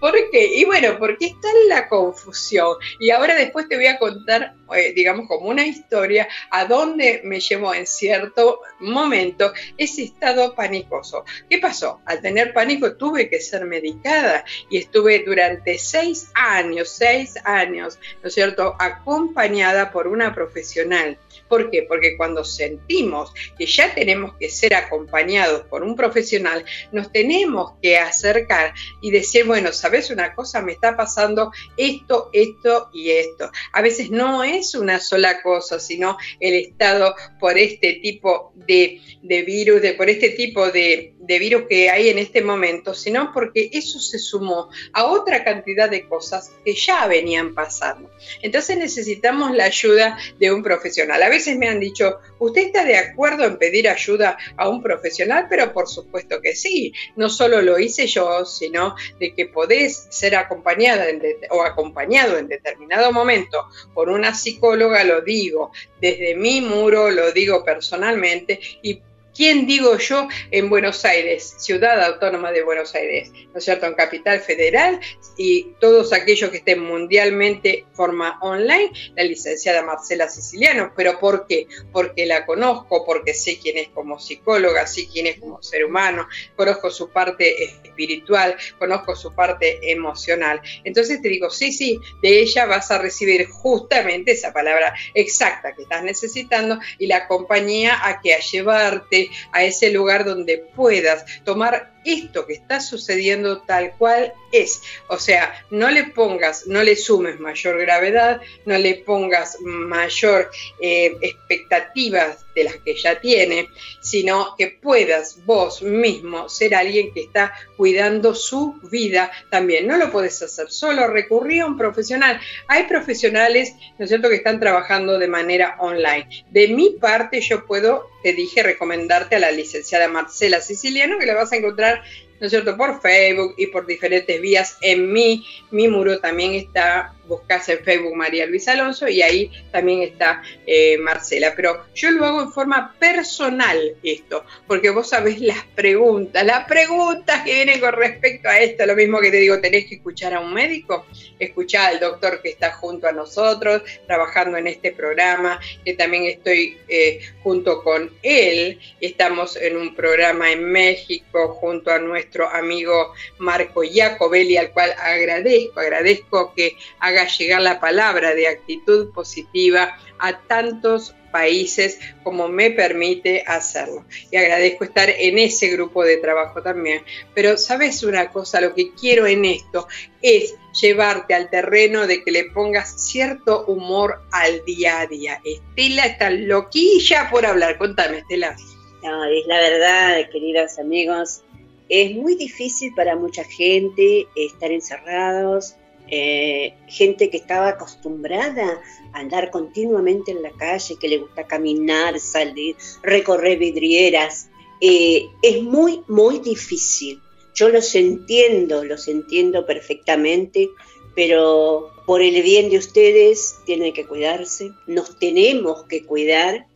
¿Por 0.00 0.14
qué? 0.30 0.58
Y 0.58 0.64
bueno, 0.64 0.96
porque 0.98 1.26
está 1.26 1.48
en 1.50 1.68
la 1.68 1.88
confusión. 1.88 2.76
Y 3.00 3.10
ahora 3.10 3.34
después 3.34 3.68
te 3.68 3.76
voy 3.76 3.86
a 3.86 3.98
contar, 3.98 4.54
eh, 4.76 4.92
digamos, 4.94 5.26
como 5.26 5.48
una 5.48 5.66
historia, 5.66 6.28
a 6.50 6.66
dónde 6.66 7.22
me 7.24 7.40
llevó 7.40 7.74
en 7.74 7.86
cierto 7.86 8.60
momento 8.78 9.52
ese 9.76 10.04
estado 10.04 10.54
panicoso. 10.54 11.24
¿Qué 11.50 11.55
pasó? 11.58 12.00
Al 12.04 12.20
tener 12.20 12.52
pánico 12.52 12.96
tuve 12.96 13.28
que 13.28 13.40
ser 13.40 13.64
medicada 13.64 14.44
y 14.70 14.78
estuve 14.78 15.22
durante 15.24 15.78
seis 15.78 16.30
años, 16.34 16.88
seis 16.90 17.34
años, 17.44 17.98
¿no 18.22 18.28
es 18.28 18.34
cierto?, 18.34 18.76
acompañada 18.78 19.90
por 19.90 20.08
una 20.08 20.34
profesional 20.34 21.18
¿Por 21.48 21.70
qué? 21.70 21.82
Porque 21.82 22.16
cuando 22.16 22.44
sentimos 22.44 23.32
que 23.58 23.66
ya 23.66 23.94
tenemos 23.94 24.34
que 24.38 24.48
ser 24.48 24.74
acompañados 24.74 25.62
por 25.62 25.82
un 25.82 25.94
profesional, 25.94 26.64
nos 26.92 27.12
tenemos 27.12 27.74
que 27.80 27.98
acercar 27.98 28.74
y 29.00 29.10
decir, 29.10 29.44
bueno, 29.44 29.72
¿sabes 29.72 30.10
una 30.10 30.34
cosa? 30.34 30.62
Me 30.62 30.72
está 30.72 30.96
pasando 30.96 31.52
esto, 31.76 32.30
esto 32.32 32.90
y 32.92 33.10
esto. 33.10 33.50
A 33.72 33.82
veces 33.82 34.10
no 34.10 34.42
es 34.42 34.74
una 34.74 34.98
sola 34.98 35.42
cosa, 35.42 35.78
sino 35.78 36.16
el 36.40 36.54
estado 36.54 37.14
por 37.38 37.58
este 37.58 37.94
tipo 37.94 38.52
de, 38.54 39.00
virus, 39.22 39.82
de, 39.82 39.94
por 39.94 40.10
este 40.10 40.30
tipo 40.30 40.70
de, 40.70 41.14
de 41.26 41.38
virus 41.38 41.64
que 41.68 41.90
hay 41.90 42.08
en 42.08 42.18
este 42.18 42.42
momento, 42.42 42.94
sino 42.94 43.32
porque 43.32 43.70
eso 43.72 43.98
se 43.98 44.18
sumó 44.18 44.70
a 44.92 45.04
otra 45.04 45.44
cantidad 45.44 45.90
de 45.90 46.06
cosas 46.06 46.52
que 46.64 46.74
ya 46.74 47.06
venían 47.06 47.54
pasando. 47.54 48.10
Entonces 48.42 48.76
necesitamos 48.78 49.54
la 49.54 49.64
ayuda 49.64 50.18
de 50.38 50.52
un 50.52 50.62
profesional. 50.62 51.22
A 51.22 51.28
veces 51.28 51.56
me 51.56 51.68
han 51.68 51.80
dicho, 51.80 52.18
¿usted 52.38 52.66
está 52.66 52.84
de 52.84 52.96
acuerdo 52.96 53.44
en 53.44 53.58
pedir 53.58 53.88
ayuda 53.88 54.36
a 54.56 54.68
un 54.68 54.82
profesional? 54.82 55.46
Pero 55.48 55.72
por 55.72 55.88
supuesto 55.88 56.40
que 56.40 56.54
sí. 56.54 56.92
No 57.16 57.28
solo 57.28 57.62
lo 57.62 57.78
hice 57.78 58.06
yo, 58.06 58.44
sino 58.44 58.94
de 59.18 59.34
que 59.34 59.46
podés 59.46 60.06
ser 60.10 60.36
acompañada 60.36 61.06
o 61.50 61.62
acompañado 61.62 62.38
en 62.38 62.48
determinado 62.48 63.12
momento 63.12 63.66
por 63.94 64.08
una 64.08 64.34
psicóloga, 64.34 65.04
lo 65.04 65.20
digo 65.20 65.72
desde 66.00 66.34
mi 66.34 66.60
muro, 66.60 67.10
lo 67.10 67.32
digo 67.32 67.64
personalmente 67.64 68.60
y 68.82 69.00
¿Quién 69.36 69.66
digo 69.66 69.98
yo 69.98 70.28
en 70.50 70.70
Buenos 70.70 71.04
Aires, 71.04 71.56
ciudad 71.58 72.02
autónoma 72.02 72.52
de 72.52 72.62
Buenos 72.62 72.94
Aires, 72.94 73.30
¿no 73.52 73.58
es 73.58 73.64
cierto? 73.64 73.84
En 73.84 73.92
capital 73.92 74.40
federal 74.40 74.98
y 75.36 75.74
todos 75.78 76.14
aquellos 76.14 76.48
que 76.48 76.58
estén 76.58 76.80
mundialmente 76.80 77.84
forma 77.92 78.38
online, 78.40 78.90
la 79.14 79.24
licenciada 79.24 79.82
Marcela 79.82 80.30
Siciliano. 80.30 80.92
¿Pero 80.96 81.18
por 81.18 81.46
qué? 81.46 81.66
Porque 81.92 82.24
la 82.24 82.46
conozco, 82.46 83.04
porque 83.04 83.34
sé 83.34 83.58
quién 83.58 83.76
es 83.76 83.88
como 83.88 84.18
psicóloga, 84.18 84.86
sé 84.86 85.06
quién 85.06 85.26
es 85.26 85.38
como 85.38 85.62
ser 85.62 85.84
humano, 85.84 86.26
conozco 86.56 86.90
su 86.90 87.10
parte 87.10 87.62
espiritual, 87.62 88.56
conozco 88.78 89.14
su 89.14 89.34
parte 89.34 89.92
emocional. 89.92 90.62
Entonces 90.84 91.20
te 91.20 91.28
digo, 91.28 91.50
sí, 91.50 91.72
sí, 91.72 92.00
de 92.22 92.40
ella 92.40 92.64
vas 92.64 92.90
a 92.90 92.96
recibir 92.96 93.46
justamente 93.48 94.32
esa 94.32 94.54
palabra 94.54 94.94
exacta 95.12 95.74
que 95.74 95.82
estás 95.82 96.02
necesitando 96.02 96.78
y 96.98 97.06
la 97.06 97.28
compañía 97.28 97.98
a 98.02 98.22
que 98.22 98.32
a 98.32 98.40
llevarte 98.40 99.25
a 99.52 99.64
ese 99.64 99.90
lugar 99.90 100.24
donde 100.24 100.58
puedas 100.58 101.24
tomar 101.44 101.96
esto 102.06 102.46
que 102.46 102.54
está 102.54 102.80
sucediendo 102.80 103.62
tal 103.62 103.92
cual 103.98 104.32
es. 104.52 104.80
O 105.08 105.18
sea, 105.18 105.52
no 105.70 105.90
le 105.90 106.04
pongas, 106.04 106.66
no 106.66 106.82
le 106.82 106.96
sumes 106.96 107.40
mayor 107.40 107.80
gravedad, 107.80 108.40
no 108.64 108.78
le 108.78 108.94
pongas 108.94 109.58
mayor 109.60 110.50
eh, 110.80 111.16
expectativas 111.20 112.46
de 112.54 112.64
las 112.64 112.76
que 112.76 112.96
ya 112.96 113.20
tiene, 113.20 113.68
sino 114.00 114.54
que 114.56 114.68
puedas 114.68 115.44
vos 115.44 115.82
mismo 115.82 116.48
ser 116.48 116.74
alguien 116.74 117.12
que 117.12 117.20
está 117.22 117.52
cuidando 117.76 118.34
su 118.34 118.80
vida 118.90 119.30
también. 119.50 119.86
No 119.86 119.98
lo 119.98 120.10
puedes 120.10 120.40
hacer 120.42 120.70
solo, 120.70 121.08
recurrir 121.08 121.62
a 121.62 121.66
un 121.66 121.76
profesional. 121.76 122.40
Hay 122.68 122.84
profesionales, 122.84 123.74
¿no 123.98 124.04
es 124.04 124.08
cierto?, 124.08 124.28
que 124.28 124.36
están 124.36 124.60
trabajando 124.60 125.18
de 125.18 125.28
manera 125.28 125.76
online. 125.80 126.28
De 126.50 126.68
mi 126.68 126.90
parte, 126.90 127.40
yo 127.40 127.66
puedo, 127.66 128.08
te 128.26 128.32
dije, 128.32 128.64
recomendarte 128.64 129.36
a 129.36 129.38
la 129.38 129.52
licenciada 129.52 130.08
Marcela 130.08 130.60
Siciliano, 130.60 131.16
que 131.16 131.26
la 131.26 131.34
vas 131.34 131.52
a 131.52 131.56
encontrar 131.56 132.02
¿no 132.40 132.46
es 132.46 132.50
cierto?, 132.50 132.76
por 132.76 133.00
Facebook 133.00 133.54
y 133.56 133.68
por 133.68 133.86
diferentes 133.86 134.40
vías. 134.40 134.78
En 134.80 135.12
mi, 135.12 135.46
mi 135.70 135.86
muro 135.86 136.18
también 136.18 136.54
está 136.54 137.14
buscas 137.26 137.68
en 137.68 137.84
Facebook 137.84 138.14
María 138.16 138.46
Luisa 138.46 138.72
Alonso 138.72 139.08
y 139.08 139.22
ahí 139.22 139.50
también 139.70 140.02
está 140.02 140.42
eh, 140.66 140.98
Marcela. 140.98 141.52
Pero 141.56 141.84
yo 141.94 142.10
lo 142.10 142.24
hago 142.24 142.42
en 142.42 142.52
forma 142.52 142.94
personal 142.98 143.96
esto, 144.02 144.44
porque 144.66 144.90
vos 144.90 145.10
sabés 145.10 145.40
las 145.40 145.64
preguntas, 145.74 146.44
las 146.44 146.66
preguntas 146.66 147.42
que 147.44 147.54
vienen 147.54 147.80
con 147.80 147.92
respecto 147.92 148.48
a 148.48 148.58
esto, 148.58 148.86
lo 148.86 148.94
mismo 148.94 149.20
que 149.20 149.30
te 149.30 149.38
digo, 149.38 149.60
tenés 149.60 149.86
que 149.86 149.96
escuchar 149.96 150.34
a 150.34 150.40
un 150.40 150.52
médico, 150.52 151.06
escuchar 151.38 151.92
al 151.92 152.00
doctor 152.00 152.40
que 152.42 152.50
está 152.50 152.72
junto 152.72 153.06
a 153.06 153.12
nosotros, 153.12 153.82
trabajando 154.06 154.56
en 154.58 154.66
este 154.66 154.92
programa, 154.92 155.60
que 155.84 155.94
también 155.94 156.24
estoy 156.24 156.78
eh, 156.88 157.20
junto 157.42 157.82
con 157.82 158.10
él, 158.22 158.78
estamos 159.00 159.56
en 159.56 159.76
un 159.76 159.94
programa 159.94 160.50
en 160.52 160.64
México 160.64 161.54
junto 161.60 161.90
a 161.90 161.98
nuestro 161.98 162.48
amigo 162.48 163.12
Marco 163.38 163.82
Jacobelli, 163.82 164.56
al 164.56 164.72
cual 164.72 164.94
agradezco, 164.98 165.80
agradezco 165.80 166.54
que 166.54 166.76
haga 167.00 167.15
llegar 167.24 167.62
la 167.62 167.80
palabra 167.80 168.34
de 168.34 168.48
actitud 168.48 169.12
positiva 169.12 169.96
a 170.18 170.38
tantos 170.42 171.14
países 171.36 171.98
como 172.22 172.48
me 172.48 172.70
permite 172.70 173.44
hacerlo. 173.46 174.04
Y 174.30 174.36
agradezco 174.36 174.84
estar 174.84 175.10
en 175.10 175.38
ese 175.38 175.68
grupo 175.68 176.02
de 176.02 176.16
trabajo 176.16 176.62
también. 176.62 177.02
Pero 177.34 177.58
sabes 177.58 178.02
una 178.02 178.30
cosa, 178.30 178.60
lo 178.60 178.74
que 178.74 178.94
quiero 178.94 179.26
en 179.26 179.44
esto 179.44 179.86
es 180.22 180.54
llevarte 180.80 181.34
al 181.34 181.50
terreno 181.50 182.06
de 182.06 182.22
que 182.22 182.30
le 182.30 182.44
pongas 182.44 183.04
cierto 183.10 183.66
humor 183.66 184.22
al 184.32 184.64
día 184.64 185.00
a 185.00 185.06
día. 185.06 185.40
Estela 185.44 186.06
está 186.06 186.30
loquilla 186.30 187.28
por 187.30 187.44
hablar. 187.44 187.76
Contame, 187.76 188.18
Estela. 188.18 188.56
No, 189.02 189.24
es 189.24 189.46
la 189.46 189.58
verdad, 189.58 190.30
queridos 190.32 190.78
amigos. 190.78 191.42
Es 191.88 192.16
muy 192.16 192.34
difícil 192.34 192.92
para 192.94 193.14
mucha 193.14 193.44
gente 193.44 194.26
estar 194.34 194.72
encerrados, 194.72 195.76
eh, 196.08 196.74
gente 196.86 197.30
que 197.30 197.36
estaba 197.36 197.68
acostumbrada 197.68 198.80
a 199.12 199.18
andar 199.18 199.50
continuamente 199.50 200.30
en 200.32 200.42
la 200.42 200.52
calle, 200.52 200.96
que 201.00 201.08
le 201.08 201.18
gusta 201.18 201.46
caminar, 201.46 202.18
salir, 202.20 202.76
recorrer 203.02 203.58
vidrieras. 203.58 204.48
Eh, 204.80 205.26
es 205.42 205.62
muy, 205.62 206.02
muy 206.06 206.38
difícil. 206.38 207.20
Yo 207.54 207.70
los 207.70 207.94
entiendo, 207.94 208.84
los 208.84 209.08
entiendo 209.08 209.64
perfectamente, 209.66 210.68
pero 211.14 211.90
por 212.06 212.22
el 212.22 212.40
bien 212.42 212.70
de 212.70 212.78
ustedes 212.78 213.56
tienen 213.64 213.92
que 213.92 214.06
cuidarse, 214.06 214.70
nos 214.86 215.18
tenemos 215.18 215.84
que 215.84 216.04
cuidar, 216.04 216.66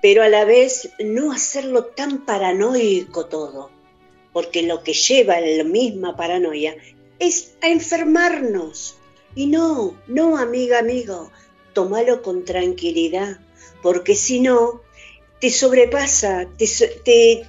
pero 0.00 0.22
a 0.22 0.28
la 0.28 0.44
vez 0.44 0.90
no 0.98 1.32
hacerlo 1.32 1.86
tan 1.86 2.24
paranoico 2.24 3.26
todo, 3.26 3.70
porque 4.32 4.62
lo 4.62 4.82
que 4.82 4.94
lleva 4.94 5.34
a 5.34 5.40
la 5.40 5.64
misma 5.64 6.16
paranoia 6.16 6.76
es 7.18 7.54
a 7.62 7.68
enfermarnos. 7.68 8.96
Y 9.34 9.46
no, 9.46 9.96
no, 10.06 10.38
amiga, 10.38 10.78
amigo, 10.78 11.30
tómalo 11.72 12.22
con 12.22 12.44
tranquilidad, 12.44 13.38
porque 13.82 14.14
si 14.14 14.40
no, 14.40 14.80
te 15.40 15.50
sobrepasa, 15.50 16.48
te, 16.56 16.66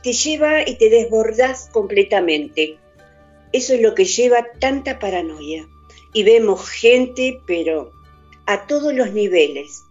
te, 0.04 0.14
lleva 0.14 0.68
y 0.68 0.78
te 0.78 0.90
desbordas 0.90 1.70
completamente. 1.72 2.78
Eso 3.54 3.74
es 3.74 3.82
lo 3.82 3.96
que 3.96 4.06
lleva 4.06 4.46
tanta 4.60 5.00
paranoia. 5.00 5.68
Y 6.14 6.24
vemos 6.24 6.68
gente, 6.70 7.40
pero 7.48 7.92
a 8.46 8.68
todos 8.68 8.94
los 8.94 9.14
niveles. 9.14 9.84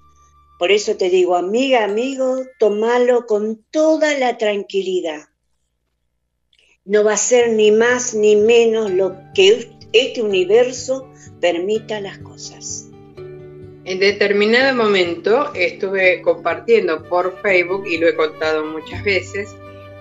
Por 0.58 0.70
eso 0.70 0.96
te 0.96 1.08
digo, 1.08 1.36
amiga, 1.36 1.84
amigo, 1.84 2.42
tómalo 2.58 3.26
con 3.26 3.64
toda 3.70 4.18
la 4.18 4.36
tranquilidad 4.36 5.28
no 6.86 7.02
va 7.02 7.14
a 7.14 7.16
ser 7.16 7.50
ni 7.50 7.72
más 7.72 8.14
ni 8.14 8.36
menos 8.36 8.90
lo 8.92 9.16
que 9.34 9.68
este 9.92 10.22
universo 10.22 11.10
permita 11.40 12.00
las 12.00 12.18
cosas. 12.18 12.88
En 13.84 13.98
determinado 14.00 14.74
momento 14.74 15.52
estuve 15.54 16.22
compartiendo 16.22 17.04
por 17.04 17.40
Facebook, 17.40 17.86
y 17.86 17.98
lo 17.98 18.08
he 18.08 18.14
contado 18.14 18.64
muchas 18.64 19.04
veces, 19.04 19.54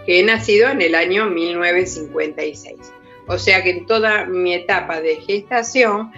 que 0.05 0.19
he 0.19 0.23
nacido 0.23 0.69
en 0.69 0.81
el 0.81 0.95
año 0.95 1.29
1956. 1.29 2.75
O 3.27 3.37
sea 3.37 3.63
que 3.63 3.71
en 3.71 3.85
toda 3.85 4.25
mi 4.25 4.53
etapa 4.53 5.01
de 5.01 5.17
gestación, 5.17 6.11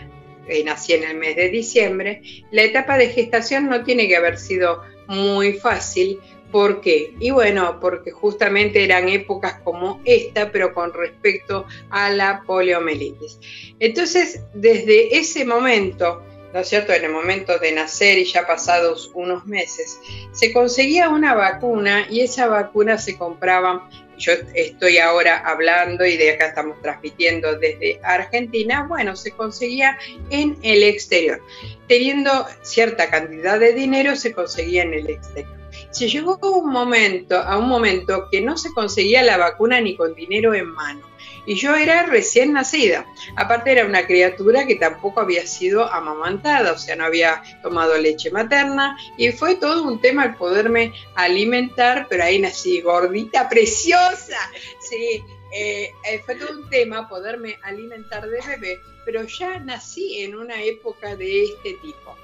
eh, 0.48 0.64
nací 0.64 0.94
en 0.94 1.04
el 1.04 1.18
mes 1.18 1.36
de 1.36 1.50
diciembre, 1.50 2.22
la 2.52 2.64
etapa 2.64 2.98
de 2.98 3.08
gestación 3.10 3.70
no 3.70 3.84
tiene 3.84 4.08
que 4.08 4.18
haber 4.18 4.38
sido 4.38 4.82
muy 5.08 5.54
fácil 5.54 6.20
¿Por 6.52 6.80
qué? 6.82 7.14
Y 7.20 7.32
bueno, 7.32 7.80
porque 7.80 8.12
justamente 8.12 8.84
eran 8.84 9.10
épocas 9.10 9.60
como 9.64 10.02
esta, 10.06 10.52
pero 10.52 10.74
con 10.74 10.94
respecto 10.94 11.66
a 11.90 12.10
la 12.10 12.44
poliomielitis. 12.46 13.40
Entonces, 13.80 14.42
desde 14.54 15.18
ese 15.18 15.44
momento, 15.44 16.24
¿no 16.54 16.62
es 16.62 16.70
cierto? 16.70 16.94
En 16.94 17.04
el 17.04 17.12
momento 17.12 17.60
de 17.60 17.74
nacer 17.74 18.18
y 18.18 18.24
ya 18.24 18.48
pasados 18.48 19.12
unos 19.14 19.46
meses, 19.46 20.00
se 20.32 20.54
conseguía 20.54 21.10
una 21.10 21.36
vacuna 21.36 22.08
y 22.10 22.22
esa 22.22 22.48
vacuna 22.48 22.98
se 22.98 23.18
compraba. 23.18 23.90
Yo 24.18 24.32
estoy 24.56 24.98
ahora 24.98 25.38
hablando 25.46 26.06
y 26.06 26.18
de 26.18 26.32
acá 26.32 26.48
estamos 26.48 26.82
transmitiendo 26.82 27.60
desde 27.60 28.00
Argentina. 28.04 28.86
Bueno, 28.88 29.16
se 29.16 29.32
conseguía 29.32 30.00
en 30.30 30.58
el 30.64 30.82
exterior. 30.82 31.42
Teniendo 31.88 32.48
cierta 32.62 33.10
cantidad 33.10 33.60
de 33.60 33.74
dinero, 33.74 34.16
se 34.16 34.32
conseguía 34.32 34.84
en 34.84 34.94
el 34.94 35.10
exterior 35.10 35.57
se 35.92 36.08
llegó 36.08 36.40
a 36.42 36.50
un 36.50 36.72
momento, 36.72 37.38
a 37.38 37.58
un 37.58 37.68
momento 37.68 38.28
que 38.32 38.42
no 38.42 38.58
se 38.58 38.72
conseguía 38.74 39.24
la 39.24 39.38
vacuna 39.38 39.82
ni 39.82 39.96
con 39.96 40.14
dinero 40.16 40.54
en 40.54 40.68
mano. 40.68 41.02
y 41.46 41.56
yo 41.56 41.76
era 41.76 42.06
recién 42.06 42.52
nacida. 42.52 43.06
Aparte 43.38 43.72
era 43.72 43.86
una 43.86 44.06
criatura 44.06 44.68
que 44.68 44.76
tampoco 44.76 45.22
había 45.22 45.48
sido 45.48 45.92
amamantada, 45.92 46.74
o 46.74 46.78
sea, 46.78 46.98
no 46.98 47.06
había 47.06 47.42
tomado 47.64 47.98
leche 47.98 48.30
materna 48.32 48.98
y 49.18 49.32
fue 49.32 49.56
todo 49.56 49.84
un 49.84 50.02
tema 50.02 50.26
el 50.26 50.36
poderme 50.36 50.94
alimentar, 51.16 52.08
pero 52.10 52.26
ahí 52.26 52.40
nací 52.40 52.82
gordita, 52.82 53.48
preciosa. 53.48 54.38
Sí, 54.82 55.24
eh, 55.54 55.94
eh, 56.04 56.22
fue 56.26 56.36
todo 56.36 56.60
un 56.60 56.70
tema 56.70 57.08
poderme 57.08 57.58
alimentar 57.64 58.28
de 58.28 58.40
bebé, 58.46 58.80
pero 59.06 59.24
ya 59.24 59.60
nací 59.60 60.22
en 60.22 60.36
una 60.36 60.62
época 60.62 61.16
de 61.16 61.46
este 61.46 61.74
tipo. 61.82 62.16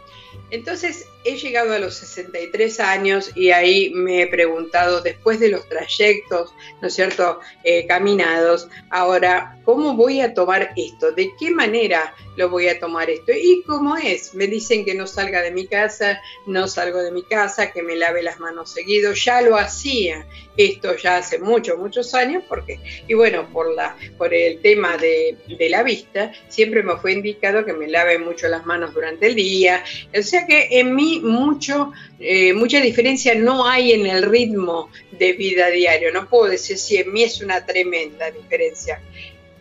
Entonces 0.49 1.07
he 1.23 1.37
llegado 1.37 1.73
a 1.73 1.79
los 1.79 1.95
63 1.95 2.79
años 2.79 3.31
y 3.35 3.51
ahí 3.51 3.91
me 3.93 4.21
he 4.21 4.27
preguntado, 4.27 5.01
después 5.01 5.39
de 5.39 5.49
los 5.49 5.67
trayectos, 5.67 6.53
¿no 6.81 6.87
es 6.87 6.93
cierto?, 6.93 7.39
eh, 7.63 7.87
caminados, 7.87 8.67
ahora, 8.89 9.57
¿cómo 9.63 9.95
voy 9.95 10.21
a 10.21 10.33
tomar 10.33 10.71
esto? 10.75 11.11
¿De 11.11 11.31
qué 11.39 11.49
manera 11.49 12.13
lo 12.35 12.49
voy 12.49 12.67
a 12.67 12.79
tomar 12.79 13.09
esto? 13.09 13.31
¿Y 13.31 13.63
cómo 13.63 13.97
es? 13.97 14.33
Me 14.33 14.47
dicen 14.47 14.85
que 14.85 14.95
no 14.95 15.07
salga 15.07 15.41
de 15.41 15.51
mi 15.51 15.67
casa, 15.67 16.21
no 16.45 16.67
salgo 16.67 17.01
de 17.01 17.11
mi 17.11 17.23
casa, 17.23 17.71
que 17.71 17.83
me 17.83 17.95
lave 17.95 18.23
las 18.23 18.39
manos 18.39 18.71
seguido, 18.71 19.13
ya 19.13 19.41
lo 19.41 19.57
hacía 19.57 20.25
esto 20.57 20.95
ya 20.95 21.17
hace 21.17 21.39
muchos, 21.39 21.77
muchos 21.77 22.13
años, 22.13 22.43
porque, 22.47 22.79
y 23.07 23.13
bueno, 23.13 23.49
por, 23.51 23.73
la, 23.73 23.97
por 24.17 24.33
el 24.33 24.61
tema 24.61 24.97
de, 24.97 25.37
de 25.47 25.69
la 25.69 25.83
vista, 25.83 26.31
siempre 26.47 26.83
me 26.83 26.95
fue 26.97 27.13
indicado 27.13 27.65
que 27.65 27.73
me 27.73 27.87
lave 27.87 28.19
mucho 28.19 28.47
las 28.47 28.65
manos 28.65 28.93
durante 28.93 29.27
el 29.27 29.35
día, 29.35 29.83
o 30.17 30.21
sea 30.21 30.45
que 30.45 30.67
en 30.79 30.95
mí 30.95 31.21
mucho, 31.21 31.91
eh, 32.19 32.53
mucha 32.53 32.79
diferencia 32.79 33.35
no 33.35 33.67
hay 33.67 33.93
en 33.93 34.05
el 34.05 34.23
ritmo 34.23 34.89
de 35.11 35.33
vida 35.33 35.69
diario. 35.69 36.11
No 36.11 36.27
puedo 36.29 36.51
decir 36.51 36.77
si 36.77 36.97
en 36.97 37.11
mí 37.11 37.23
es 37.23 37.41
una 37.41 37.65
tremenda 37.65 38.29
diferencia. 38.31 39.01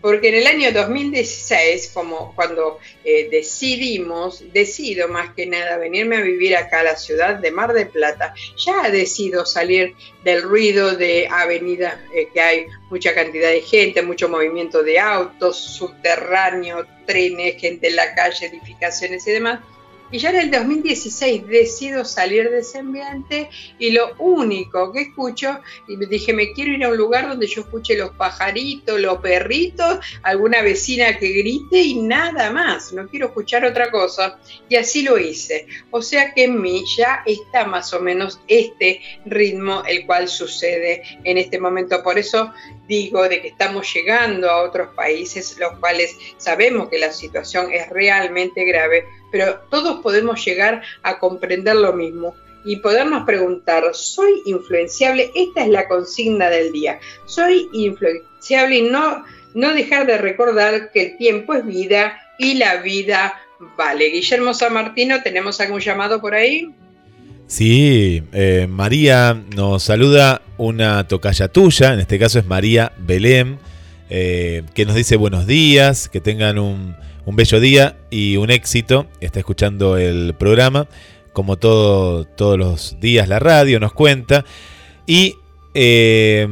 Porque 0.03 0.31
en 0.31 0.35
el 0.35 0.47
año 0.49 0.73
2016, 0.73 1.93
como 1.95 2.35
cuando 2.35 2.81
eh, 3.05 3.29
decidimos, 3.31 4.53
decido 4.53 5.09
más 5.09 5.33
que 5.35 5.47
nada 5.47 5.79
venirme 5.79 6.17
a 6.17 6.23
vivir 6.23 6.57
acá 6.57 6.81
a 6.81 6.83
la 6.83 6.97
ciudad 6.97 7.37
de 7.37 7.53
Mar 7.53 7.73
de 7.73 7.87
Plata, 7.87 8.35
ya 8.57 8.91
decido 8.91 9.47
salir 9.47 9.95
del 10.25 10.43
ruido 10.43 10.97
de 10.97 11.29
avenida, 11.31 12.05
eh, 12.15 12.29
que 12.35 12.41
hay 12.41 12.67
mucha 12.91 13.15
cantidad 13.15 13.49
de 13.49 13.63
gente, 13.63 14.03
mucho 14.03 14.29
movimiento 14.29 14.83
de 14.83 14.99
autos, 14.99 15.57
subterráneo, 15.57 16.85
trenes, 17.07 17.61
gente 17.61 17.89
en 17.89 17.97
la 17.97 18.15
calle, 18.15 18.47
edificaciones 18.47 19.25
y 19.29 19.31
demás, 19.31 19.61
y 20.13 20.19
ya 20.19 20.31
en 20.31 20.37
el 20.37 20.51
2016 20.51 21.47
decido 21.47 22.05
salir 22.05 22.51
de 22.51 22.59
ese 22.59 22.79
ambiente 22.79 23.49
y 23.79 23.91
lo 23.91 24.15
único 24.19 24.93
que 24.93 25.03
escucho, 25.03 25.61
y 25.89 25.97
me 25.97 26.07
dije, 26.07 26.33
me 26.33 26.53
quiero 26.53 26.73
ir 26.73 26.85
a 26.85 26.91
un 26.91 26.97
lugar 26.97 27.29
donde 27.29 27.47
yo 27.47 27.63
escuche 27.63 27.97
los 27.97 28.11
pajaritos, 28.11 29.01
los 29.01 29.19
perritos, 29.19 29.99
alguna 30.23 30.63
vecina 30.63 31.19
que 31.19 31.33
grite 31.33 31.81
y 31.81 31.95
nada 32.03 32.53
más, 32.53 32.93
no 32.93 33.09
quiero 33.09 33.29
escuchar 33.29 33.65
otra 33.65 33.91
cosa. 33.91 34.39
Y 34.69 34.77
así 34.77 35.03
lo 35.03 35.19
hice. 35.19 35.67
O 35.91 36.03
sea 36.03 36.35
que 36.35 36.45
en 36.45 36.61
mí 36.61 36.85
ya 36.97 37.23
está 37.27 37.65
más 37.65 37.93
o 37.95 38.01
menos 38.01 38.41
este 38.49 39.01
ritmo 39.25 39.83
el 39.87 40.07
cual 40.07 40.29
sucede 40.29 41.03
en 41.25 41.39
este 41.39 41.59
momento. 41.59 42.03
Por 42.03 42.19
eso 42.19 42.53
digo 42.87 43.29
de 43.29 43.41
que 43.41 43.49
estamos 43.49 43.93
llegando 43.93 44.51
a 44.51 44.63
otros 44.63 44.95
países, 44.95 45.57
los 45.59 45.79
cuales 45.79 46.17
sabemos 46.37 46.89
que 46.89 46.99
la 46.99 47.13
situación 47.13 47.73
es 47.73 47.89
realmente 47.91 48.65
grave 48.65 49.07
pero 49.33 49.61
todos 49.71 50.01
podemos 50.03 50.45
llegar 50.45 50.83
a 51.03 51.19
comprender 51.19 51.75
lo 51.75 51.95
mismo 51.95 52.37
y 52.65 52.77
podernos 52.77 53.25
preguntar, 53.25 53.83
¿soy 53.93 54.43
influenciable? 54.45 55.33
Esta 55.35 55.65
es 55.65 55.69
la 55.71 55.89
consigna 55.89 56.49
del 56.49 56.71
día. 56.71 57.01
¿Soy 57.25 57.69
influenciable 57.73 58.77
y 58.77 58.83
no, 58.83 59.25
no 59.55 59.75
dejar 59.75 60.07
de 60.07 60.19
recordar 60.19 60.93
que 60.93 61.03
el 61.03 61.17
tiempo 61.17 61.55
es 61.55 61.67
vida 61.67 62.21
y 62.39 62.55
la 62.55 62.77
vida 62.77 63.41
vale? 63.77 64.11
Guillermo 64.11 64.55
San 64.55 64.75
Martino, 64.75 65.23
¿tenemos 65.25 65.61
algún 65.61 65.81
llamado 65.81 66.21
por 66.21 66.35
ahí? 66.35 66.73
Sí, 67.53 68.23
eh, 68.33 68.67
María 68.69 69.43
nos 69.55 69.83
saluda 69.83 70.41
una 70.57 71.07
tocaya 71.07 71.49
tuya, 71.49 71.93
en 71.93 72.01
este 72.01 72.19
caso 72.19 72.39
es 72.39 72.47
María 72.47 72.93
Belén, 72.99 73.59
eh, 74.09 74.63
que 74.75 74.87
nos 74.87 74.95
dice 74.95 75.17
buenos 75.17 75.47
días, 75.47 76.09
que 76.09 76.21
tengan 76.21 76.59
un 76.59 76.97
un 77.25 77.37
bello 77.37 77.61
día 77.61 77.97
y 78.11 78.37
un 78.37 78.51
éxito. 78.51 79.07
Está 79.21 79.39
escuchando 79.39 79.97
el 79.97 80.35
programa, 80.35 80.89
como 81.33 81.57
todo, 81.57 82.25
todos 82.25 82.59
los 82.59 83.01
días 83.01 83.29
la 83.29 83.39
radio 83.39 83.81
nos 83.81 83.93
cuenta. 83.93 84.45
Y 85.07 85.37
eh, 85.75 86.49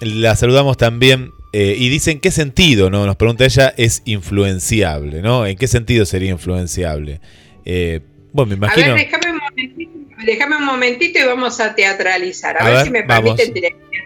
la 0.00 0.36
saludamos 0.36 0.76
también. 0.76 1.32
Eh, 1.54 1.76
y 1.78 1.90
dice 1.90 2.12
en 2.12 2.20
qué 2.20 2.30
sentido, 2.30 2.88
¿no? 2.88 3.04
Nos 3.04 3.16
pregunta 3.16 3.44
ella, 3.44 3.74
es 3.76 4.00
influenciable, 4.06 5.20
¿no? 5.20 5.46
¿En 5.46 5.56
qué 5.58 5.66
sentido 5.66 6.06
sería 6.06 6.30
influenciable? 6.30 7.20
Eh, 7.66 8.00
bueno, 8.32 8.48
me 8.50 8.54
imagino. 8.56 8.92
A 8.92 8.94
ver, 8.94 9.04
déjame 9.04 9.32
un 9.32 9.38
momentito, 9.38 10.01
y 10.24 11.24
vamos 11.24 11.60
a 11.60 11.74
teatralizar. 11.74 12.60
A, 12.60 12.64
ver, 12.64 12.84
si 12.84 12.90
me 12.90 13.02
permiten 13.02 13.54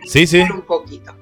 sí, 0.07 0.27
sí. 0.27 0.41
un 0.41 0.63
poquito 0.63 1.15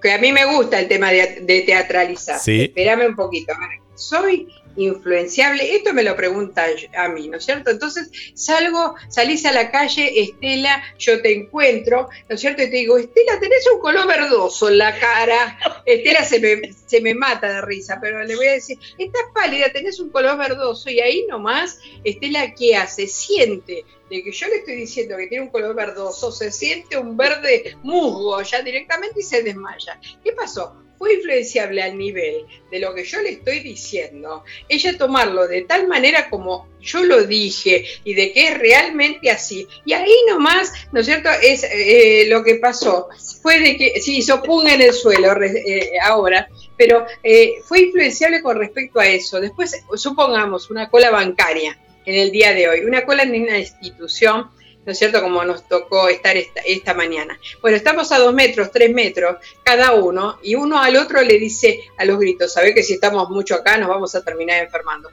que 0.00 0.12
a 0.12 0.18
mí 0.18 0.32
me 0.32 0.44
gusta 0.44 0.78
el 0.80 0.88
tema 0.88 1.10
de, 1.10 1.62
teatralizar. 1.66 2.38
Sí. 2.38 2.62
Espérame 2.64 3.08
un 3.08 3.16
poquito. 3.16 3.52
soy 3.94 4.48
influenciable. 4.78 5.74
Esto 5.74 5.92
me 5.92 6.02
lo 6.02 6.16
pregunta 6.16 6.66
a 6.96 7.08
mí, 7.08 7.28
¿no 7.28 7.36
es 7.36 7.44
cierto? 7.44 7.70
Entonces 7.70 8.10
salgo, 8.34 8.94
salís 9.08 9.44
a 9.44 9.52
la 9.52 9.70
calle, 9.70 10.20
Estela, 10.20 10.82
yo 10.98 11.20
te 11.20 11.34
encuentro, 11.34 12.08
¿no 12.28 12.34
es 12.34 12.40
cierto? 12.40 12.62
Y 12.62 12.70
te 12.70 12.76
digo, 12.76 12.96
Estela, 12.96 13.38
tenés 13.40 13.66
un 13.72 13.80
color 13.80 14.06
verdoso 14.06 14.68
en 14.68 14.78
la 14.78 14.98
cara. 14.98 15.58
Estela 15.86 16.24
se 16.24 16.40
me, 16.40 16.72
se 16.86 17.00
me 17.00 17.14
mata 17.14 17.52
de 17.52 17.60
risa, 17.62 17.98
pero 18.00 18.22
le 18.24 18.36
voy 18.36 18.46
a 18.46 18.52
decir, 18.52 18.78
estás 18.96 19.22
pálida, 19.34 19.72
tenés 19.72 19.98
un 20.00 20.10
color 20.10 20.38
verdoso. 20.38 20.88
Y 20.90 21.00
ahí 21.00 21.26
nomás, 21.28 21.80
Estela, 22.04 22.54
¿qué 22.54 22.76
hace? 22.76 23.06
Siente 23.06 23.84
de 24.08 24.22
que 24.22 24.32
yo 24.32 24.48
le 24.48 24.56
estoy 24.56 24.76
diciendo 24.76 25.16
que 25.16 25.26
tiene 25.26 25.44
un 25.44 25.50
color 25.50 25.74
verdoso, 25.74 26.32
se 26.32 26.50
siente 26.50 26.96
un 26.96 27.16
verde 27.16 27.76
musgo 27.82 28.40
ya 28.42 28.62
directamente 28.62 29.20
y 29.20 29.22
se 29.22 29.42
desmaya. 29.42 30.00
¿Qué 30.24 30.32
pasó? 30.32 30.87
Fue 30.98 31.14
influenciable 31.14 31.82
al 31.82 31.96
nivel 31.96 32.44
de 32.70 32.80
lo 32.80 32.94
que 32.94 33.04
yo 33.04 33.20
le 33.22 33.30
estoy 33.30 33.60
diciendo, 33.60 34.44
ella 34.68 34.98
tomarlo 34.98 35.46
de 35.46 35.62
tal 35.62 35.86
manera 35.86 36.28
como 36.28 36.68
yo 36.80 37.04
lo 37.04 37.24
dije 37.24 37.84
y 38.04 38.14
de 38.14 38.32
que 38.32 38.48
es 38.48 38.58
realmente 38.58 39.30
así. 39.30 39.66
Y 39.84 39.92
ahí 39.92 40.12
nomás, 40.28 40.72
¿no 40.92 41.00
es 41.00 41.06
cierto? 41.06 41.28
Es 41.42 41.64
eh, 41.64 42.26
lo 42.28 42.42
que 42.42 42.56
pasó. 42.56 43.08
Fue 43.42 43.60
de 43.60 43.76
que 43.76 44.00
se 44.00 44.12
hizo 44.12 44.42
punga 44.42 44.74
en 44.74 44.82
el 44.82 44.92
suelo 44.92 45.32
eh, 45.42 45.92
ahora, 46.02 46.48
pero 46.76 47.06
eh, 47.22 47.54
fue 47.64 47.80
influenciable 47.80 48.42
con 48.42 48.56
respecto 48.58 49.00
a 49.00 49.06
eso. 49.06 49.40
Después, 49.40 49.84
supongamos, 49.94 50.70
una 50.70 50.88
cola 50.88 51.10
bancaria 51.10 51.78
en 52.04 52.14
el 52.14 52.30
día 52.30 52.54
de 52.54 52.68
hoy. 52.68 52.80
Una 52.80 53.04
cola 53.04 53.22
en 53.22 53.42
una 53.42 53.58
institución, 53.58 54.50
¿no 54.88 54.92
es 54.92 54.98
cierto? 54.98 55.20
Como 55.20 55.44
nos 55.44 55.68
tocó 55.68 56.08
estar 56.08 56.34
esta, 56.64 56.94
mañana. 56.94 57.38
Bueno, 57.60 57.76
estamos 57.76 58.10
a 58.10 58.18
dos 58.18 58.32
metros, 58.32 58.70
tres 58.72 58.90
metros 58.90 59.36
cada 59.62 59.92
uno, 59.92 60.38
y 60.42 60.54
uno 60.54 60.78
al 60.78 60.96
otro 60.96 61.20
le 61.20 61.38
dice 61.38 61.80
a 61.98 62.06
los 62.06 62.18
gritos, 62.18 62.54
¿sabe 62.54 62.72
que 62.72 62.82
si 62.82 62.94
estamos 62.94 63.28
mucho 63.28 63.54
acá 63.54 63.76
nos 63.76 63.90
vamos 63.90 64.14
a 64.14 64.24
terminar 64.24 64.64
enfermando? 64.64 65.10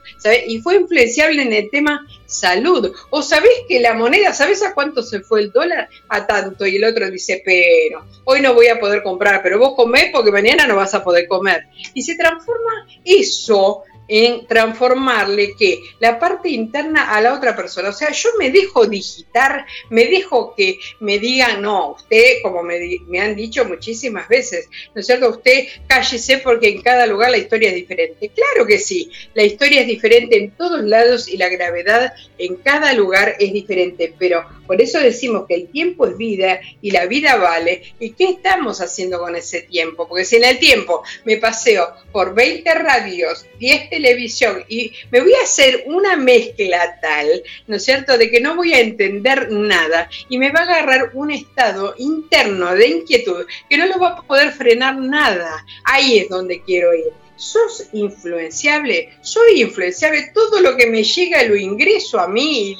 Y 0.47 0.61
fue 0.61 0.77
influenciable 0.77 1.41
en 1.41 1.51
el 1.51 1.69
tema 1.69 2.07
salud. 2.25 2.95
¿O 3.09 3.21
sabés 3.21 3.51
que 3.67 3.81
la 3.81 3.93
moneda, 3.93 4.33
¿sabés 4.33 4.63
a 4.63 4.73
cuánto 4.73 5.03
se 5.03 5.19
fue 5.19 5.41
el 5.41 5.51
dólar? 5.51 5.89
A 6.07 6.25
tanto. 6.25 6.65
Y 6.65 6.77
el 6.77 6.85
otro 6.85 7.11
dice, 7.11 7.41
pero 7.43 8.05
hoy 8.23 8.39
no 8.39 8.53
voy 8.53 8.67
a 8.67 8.79
poder 8.79 9.03
comprar, 9.03 9.43
pero 9.43 9.59
vos 9.59 9.75
comés 9.75 10.09
porque 10.13 10.31
mañana 10.31 10.65
no 10.67 10.77
vas 10.77 10.93
a 10.93 11.03
poder 11.03 11.27
comer. 11.27 11.63
Y 11.93 12.01
se 12.01 12.15
transforma 12.15 12.87
eso 13.03 13.83
en 14.07 14.45
transformarle 14.47 15.55
que 15.57 15.81
la 15.99 16.19
parte 16.19 16.49
interna 16.49 17.15
a 17.15 17.21
la 17.21 17.33
otra 17.33 17.55
persona. 17.55 17.89
O 17.89 17.93
sea, 17.93 18.11
yo 18.11 18.29
me 18.37 18.51
dejo 18.51 18.85
digitar, 18.85 19.65
me 19.89 20.05
dejo 20.05 20.53
que 20.55 20.79
me 20.99 21.19
digan, 21.19 21.61
no, 21.61 21.91
usted, 21.91 22.41
como 22.41 22.63
me, 22.63 22.99
me, 23.07 23.19
han 23.19 23.35
dicho 23.35 23.65
muchísimas 23.65 24.27
veces, 24.27 24.69
¿no 24.93 25.01
es 25.01 25.07
cierto? 25.07 25.29
Usted 25.29 25.67
cállese 25.87 26.39
porque 26.39 26.69
en 26.69 26.81
cada 26.81 27.05
lugar 27.05 27.31
la 27.31 27.37
historia 27.37 27.69
es 27.69 27.75
diferente. 27.75 28.29
Claro 28.29 28.65
que 28.67 28.77
sí, 28.77 29.11
la 29.33 29.43
historia 29.43 29.81
es 29.81 29.87
diferente 29.87 30.37
en 30.37 30.51
todos 30.51 30.83
lados 30.83 31.27
y 31.27 31.37
la 31.37 31.49
gravedad 31.49 32.13
en 32.37 32.55
cada 32.57 32.93
lugar 32.93 33.35
es 33.39 33.53
diferente, 33.53 34.13
pero 34.17 34.45
por 34.65 34.81
eso 34.81 34.99
decimos 34.99 35.45
que 35.47 35.55
el 35.55 35.67
tiempo 35.67 36.07
es 36.07 36.17
vida 36.17 36.59
y 36.81 36.91
la 36.91 37.05
vida 37.05 37.35
vale. 37.35 37.83
¿Y 37.99 38.11
qué 38.11 38.29
estamos 38.29 38.81
haciendo 38.81 39.19
con 39.19 39.35
ese 39.35 39.61
tiempo? 39.61 40.07
Porque 40.07 40.25
si 40.25 40.37
en 40.37 40.45
el 40.45 40.59
tiempo 40.59 41.03
me 41.23 41.37
paseo 41.37 41.93
por 42.11 42.33
20 42.33 42.73
radios, 42.75 43.45
10 43.59 43.89
televisión 43.89 44.63
y 44.67 44.91
me 45.11 45.21
voy 45.21 45.33
a 45.33 45.43
hacer 45.43 45.83
una 45.87 46.15
mezcla 46.15 46.99
tal, 47.01 47.43
¿no 47.67 47.75
es 47.77 47.83
cierto?, 47.83 48.17
de 48.17 48.29
que 48.29 48.41
no 48.41 48.55
voy 48.55 48.73
a 48.73 48.79
entender 48.79 49.51
nada 49.51 50.09
y 50.29 50.37
me 50.37 50.51
va 50.51 50.61
a 50.61 50.63
agarrar 50.63 51.11
un 51.13 51.31
estado 51.31 51.95
interno 51.97 52.73
de 52.73 52.87
inquietud 52.87 53.45
que 53.69 53.77
no 53.77 53.85
lo 53.87 53.99
va 53.99 54.09
a 54.09 54.21
poder 54.21 54.51
frenar 54.51 54.97
nada. 54.97 55.65
Ahí 55.83 56.19
es 56.19 56.29
donde 56.29 56.61
quiero 56.61 56.93
ir. 56.93 57.24
¿Sos 57.35 57.87
influenciable? 57.93 59.09
Soy 59.21 59.61
influenciable. 59.61 60.31
Todo 60.33 60.61
lo 60.61 60.77
que 60.77 60.87
me 60.87 61.03
llega 61.03 61.43
lo 61.43 61.55
ingreso 61.55 62.19
a 62.19 62.27
mí 62.27 62.77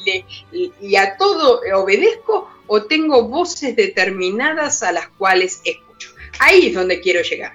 y, 0.51 0.95
a 0.95 1.17
todo 1.17 1.61
obedezco 1.75 2.49
o 2.67 2.83
tengo 2.83 3.27
voces 3.27 3.75
determinadas 3.75 4.81
a 4.83 4.91
las 4.91 5.09
cuales 5.09 5.61
escucho. 5.65 6.09
Ahí 6.39 6.67
es 6.67 6.73
donde 6.73 7.01
quiero 7.01 7.21
llegar. 7.21 7.53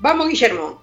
Vamos, 0.00 0.28
Guillermo. 0.28 0.82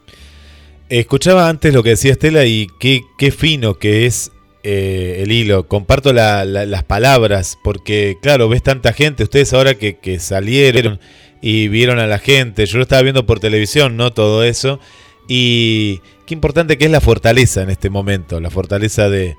Escuchaba 0.90 1.50
antes 1.50 1.74
lo 1.74 1.82
que 1.82 1.92
decía 1.92 2.12
Estela 2.12 2.46
y 2.46 2.68
qué, 2.80 3.02
qué 3.18 3.32
fino 3.32 3.80
que 3.80 4.06
es 4.06 4.32
eh, 4.68 5.22
el 5.22 5.32
hilo. 5.32 5.68
Comparto 5.68 6.12
las 6.12 6.84
palabras 6.86 7.56
porque, 7.64 8.18
claro, 8.20 8.50
ves 8.50 8.64
tanta 8.64 8.94
gente, 8.94 9.22
ustedes 9.22 9.54
ahora 9.54 9.76
que, 9.76 10.20
salieron 10.20 11.00
y 11.40 11.68
vieron 11.68 12.00
a 12.00 12.08
la 12.08 12.18
gente, 12.18 12.66
yo 12.66 12.78
lo 12.78 12.84
estaba 12.84 13.04
viendo 13.04 13.28
por 13.28 13.40
televisión, 13.40 13.96
¿no? 13.96 14.12
Todo 14.12 14.44
eso. 14.44 14.80
Y 15.28 16.02
qué 16.26 16.34
importante 16.34 16.78
que 16.78 16.86
es 16.86 16.92
la 16.92 17.02
fortaleza 17.02 17.62
en 17.62 17.70
este 17.70 17.90
momento, 17.90 18.40
la 18.40 18.50
fortaleza 18.50 19.10
de 19.10 19.36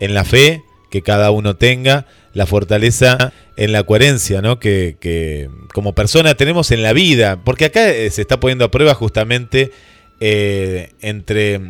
en 0.00 0.14
la 0.14 0.24
fe 0.24 0.64
que 0.90 1.02
cada 1.02 1.30
uno 1.30 1.56
tenga, 1.56 2.06
la 2.32 2.46
fortaleza 2.46 3.32
en 3.56 3.72
la 3.72 3.82
coherencia, 3.82 4.40
¿no? 4.40 4.58
Que, 4.58 4.96
que 5.00 5.50
como 5.74 5.94
persona 5.94 6.34
tenemos 6.34 6.70
en 6.70 6.82
la 6.82 6.92
vida, 6.92 7.40
porque 7.44 7.66
acá 7.66 7.90
eh, 7.90 8.10
se 8.10 8.22
está 8.22 8.40
poniendo 8.40 8.64
a 8.64 8.70
prueba 8.70 8.94
justamente 8.94 9.72
eh, 10.20 10.92
entre 11.00 11.60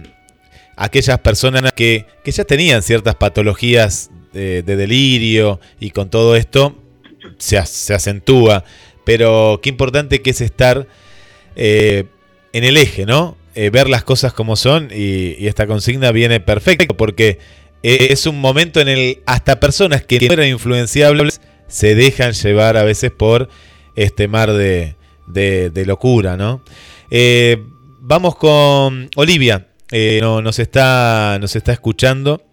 aquellas 0.77 1.19
personas 1.19 1.73
que, 1.73 2.07
que, 2.23 2.31
ya 2.31 2.45
tenían 2.45 2.83
ciertas 2.83 3.17
patologías 3.17 4.11
de, 4.33 4.63
de 4.63 4.77
delirio 4.77 5.59
y 5.81 5.91
con 5.91 6.11
todo 6.11 6.37
esto 6.37 6.77
se, 7.39 7.65
se, 7.67 7.95
acentúa. 7.95 8.65
Pero 9.05 9.61
qué 9.63 9.71
importante 9.71 10.23
que 10.23 10.31
es 10.31 10.41
estar 10.41 10.87
eh, 11.57 12.05
en 12.53 12.65
el 12.65 12.77
eje, 12.77 13.07
¿no? 13.07 13.38
Eh, 13.61 13.71
ver 13.71 13.91
las 13.91 14.05
cosas 14.05 14.33
como 14.33 14.55
son 14.55 14.89
y, 14.95 15.49
esta 15.49 15.67
consigna 15.67 16.13
viene 16.13 16.39
perfecto 16.39 16.97
porque 16.97 17.41
es 17.83 18.25
un 18.27 18.41
momento 18.41 18.81
en 18.81 18.87
el 18.87 19.19
hasta 19.27 19.59
personas 19.59 20.05
que 20.05 20.25
eran 20.25 20.47
influenciables 20.47 21.41
se 21.67 21.97
dejan 21.97 22.35
llevar 22.35 22.77
a 22.77 22.85
veces 22.85 23.11
por 23.11 23.49
este 23.97 24.29
mar 24.29 24.53
de, 24.53 24.95
de, 25.27 25.87
locura, 25.87 26.37
¿no? 26.37 26.63
Eh, 27.11 27.61
vamos 27.99 28.37
con 28.37 29.11
Olivia, 29.17 29.67
eh, 29.91 30.21
no, 30.23 30.41
nos, 30.41 30.61
está, 30.61 31.41
está 31.43 31.73
escuchando 31.73 32.45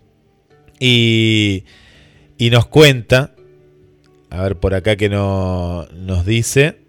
y, 0.79 1.65
y, 2.39 2.49
nos 2.49 2.65
cuenta, 2.65 3.35
a 4.31 4.41
ver 4.41 4.55
por 4.55 4.73
acá 4.73 4.95
que 4.95 5.09
no, 5.09 5.85
nos 5.93 6.25
dice, 6.25 6.79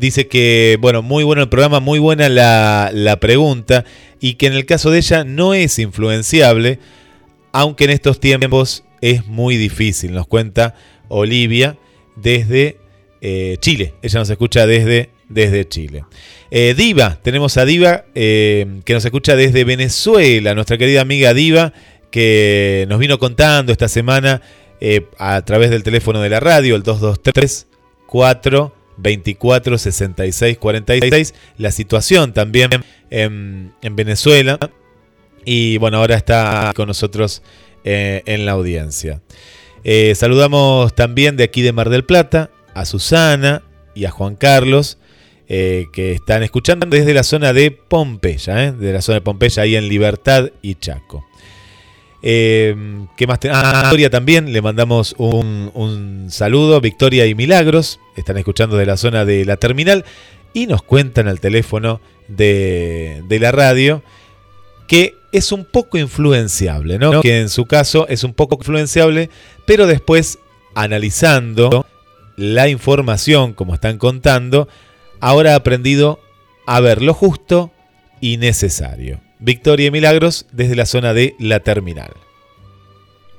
dice 0.00 0.26
que, 0.26 0.78
bueno, 0.80 1.02
muy 1.02 1.22
bueno 1.22 1.42
el 1.42 1.48
programa, 1.48 1.78
muy 1.78 1.98
buena 1.98 2.28
la, 2.28 2.90
la 2.92 3.20
pregunta 3.20 3.84
y 4.18 4.34
que 4.34 4.46
en 4.46 4.54
el 4.54 4.66
caso 4.66 4.90
de 4.90 4.98
ella 4.98 5.24
no 5.24 5.54
es 5.54 5.78
influenciable, 5.78 6.78
aunque 7.52 7.84
en 7.84 7.90
estos 7.90 8.18
tiempos 8.18 8.84
es 9.00 9.26
muy 9.26 9.56
difícil, 9.56 10.12
nos 10.12 10.26
cuenta 10.26 10.74
Olivia 11.08 11.76
desde 12.16 12.78
eh, 13.20 13.56
Chile, 13.60 13.94
ella 14.02 14.18
nos 14.18 14.30
escucha 14.30 14.66
desde, 14.66 15.10
desde 15.28 15.68
Chile. 15.68 16.04
Eh, 16.50 16.74
Diva, 16.76 17.18
tenemos 17.22 17.56
a 17.56 17.64
Diva 17.64 18.04
eh, 18.14 18.80
que 18.84 18.94
nos 18.94 19.04
escucha 19.04 19.36
desde 19.36 19.64
Venezuela, 19.64 20.54
nuestra 20.54 20.78
querida 20.78 21.02
amiga 21.02 21.34
Diva, 21.34 21.72
que 22.10 22.86
nos 22.88 22.98
vino 22.98 23.18
contando 23.18 23.70
esta 23.70 23.88
semana 23.88 24.42
a 25.18 25.42
través 25.42 25.68
del 25.68 25.82
teléfono 25.82 26.22
de 26.22 26.30
la 26.30 26.40
radio, 26.40 26.74
el 26.74 26.82
223 26.82 27.66
4 28.06 28.79
24 29.02 29.78
66 29.78 30.58
46, 30.58 31.34
la 31.58 31.70
situación 31.70 32.32
también 32.32 32.70
en, 33.10 33.72
en 33.82 33.96
Venezuela. 33.96 34.58
Y 35.44 35.78
bueno, 35.78 35.98
ahora 35.98 36.16
está 36.16 36.72
con 36.74 36.86
nosotros 36.86 37.42
eh, 37.84 38.22
en 38.26 38.44
la 38.44 38.52
audiencia. 38.52 39.22
Eh, 39.84 40.14
saludamos 40.14 40.94
también 40.94 41.36
de 41.36 41.44
aquí 41.44 41.62
de 41.62 41.72
Mar 41.72 41.88
del 41.88 42.04
Plata 42.04 42.50
a 42.74 42.84
Susana 42.84 43.62
y 43.94 44.04
a 44.04 44.10
Juan 44.10 44.36
Carlos 44.36 44.98
eh, 45.48 45.86
que 45.92 46.12
están 46.12 46.42
escuchando 46.42 46.86
desde 46.86 47.14
la 47.14 47.22
zona 47.22 47.52
de 47.52 47.70
Pompeya, 47.70 48.72
de 48.72 48.92
la 48.92 49.02
zona 49.02 49.16
de 49.16 49.20
Pompeya, 49.22 49.62
ahí 49.62 49.76
en 49.76 49.88
Libertad 49.88 50.50
y 50.62 50.74
Chaco. 50.74 51.26
Eh, 52.22 53.06
¿Qué 53.16 53.26
más 53.26 53.40
tenemos? 53.40 53.62
Ah, 53.64 53.82
Victoria 53.82 54.10
también, 54.10 54.52
le 54.52 54.62
mandamos 54.62 55.14
un, 55.18 55.70
un, 55.74 56.26
saludo. 56.30 56.80
Victoria 56.80 57.26
y 57.26 57.34
Milagros 57.34 58.00
están 58.16 58.36
escuchando 58.36 58.76
de 58.76 58.86
la 58.86 58.96
zona 58.96 59.24
de 59.24 59.44
la 59.44 59.56
terminal 59.56 60.04
y 60.52 60.66
nos 60.66 60.82
cuentan 60.82 61.28
al 61.28 61.40
teléfono 61.40 62.00
de, 62.28 63.22
de 63.28 63.38
la 63.38 63.52
radio 63.52 64.02
que 64.86 65.14
es 65.30 65.52
un 65.52 65.64
poco 65.64 65.98
influenciable, 65.98 66.98
¿no? 66.98 67.20
Que 67.20 67.40
en 67.40 67.48
su 67.48 67.66
caso 67.66 68.08
es 68.08 68.24
un 68.24 68.34
poco 68.34 68.56
influenciable, 68.56 69.30
pero 69.64 69.86
después, 69.86 70.40
analizando 70.74 71.86
la 72.36 72.68
información, 72.68 73.52
como 73.52 73.74
están 73.74 73.98
contando, 73.98 74.68
ahora 75.20 75.52
ha 75.52 75.56
aprendido 75.56 76.18
a 76.66 76.80
ver 76.80 77.02
lo 77.02 77.14
justo 77.14 77.70
y 78.20 78.38
necesario. 78.38 79.20
Victoria 79.40 79.86
y 79.86 79.90
Milagros 79.90 80.46
desde 80.52 80.76
la 80.76 80.86
zona 80.86 81.14
de 81.14 81.34
la 81.38 81.60
terminal. 81.60 82.12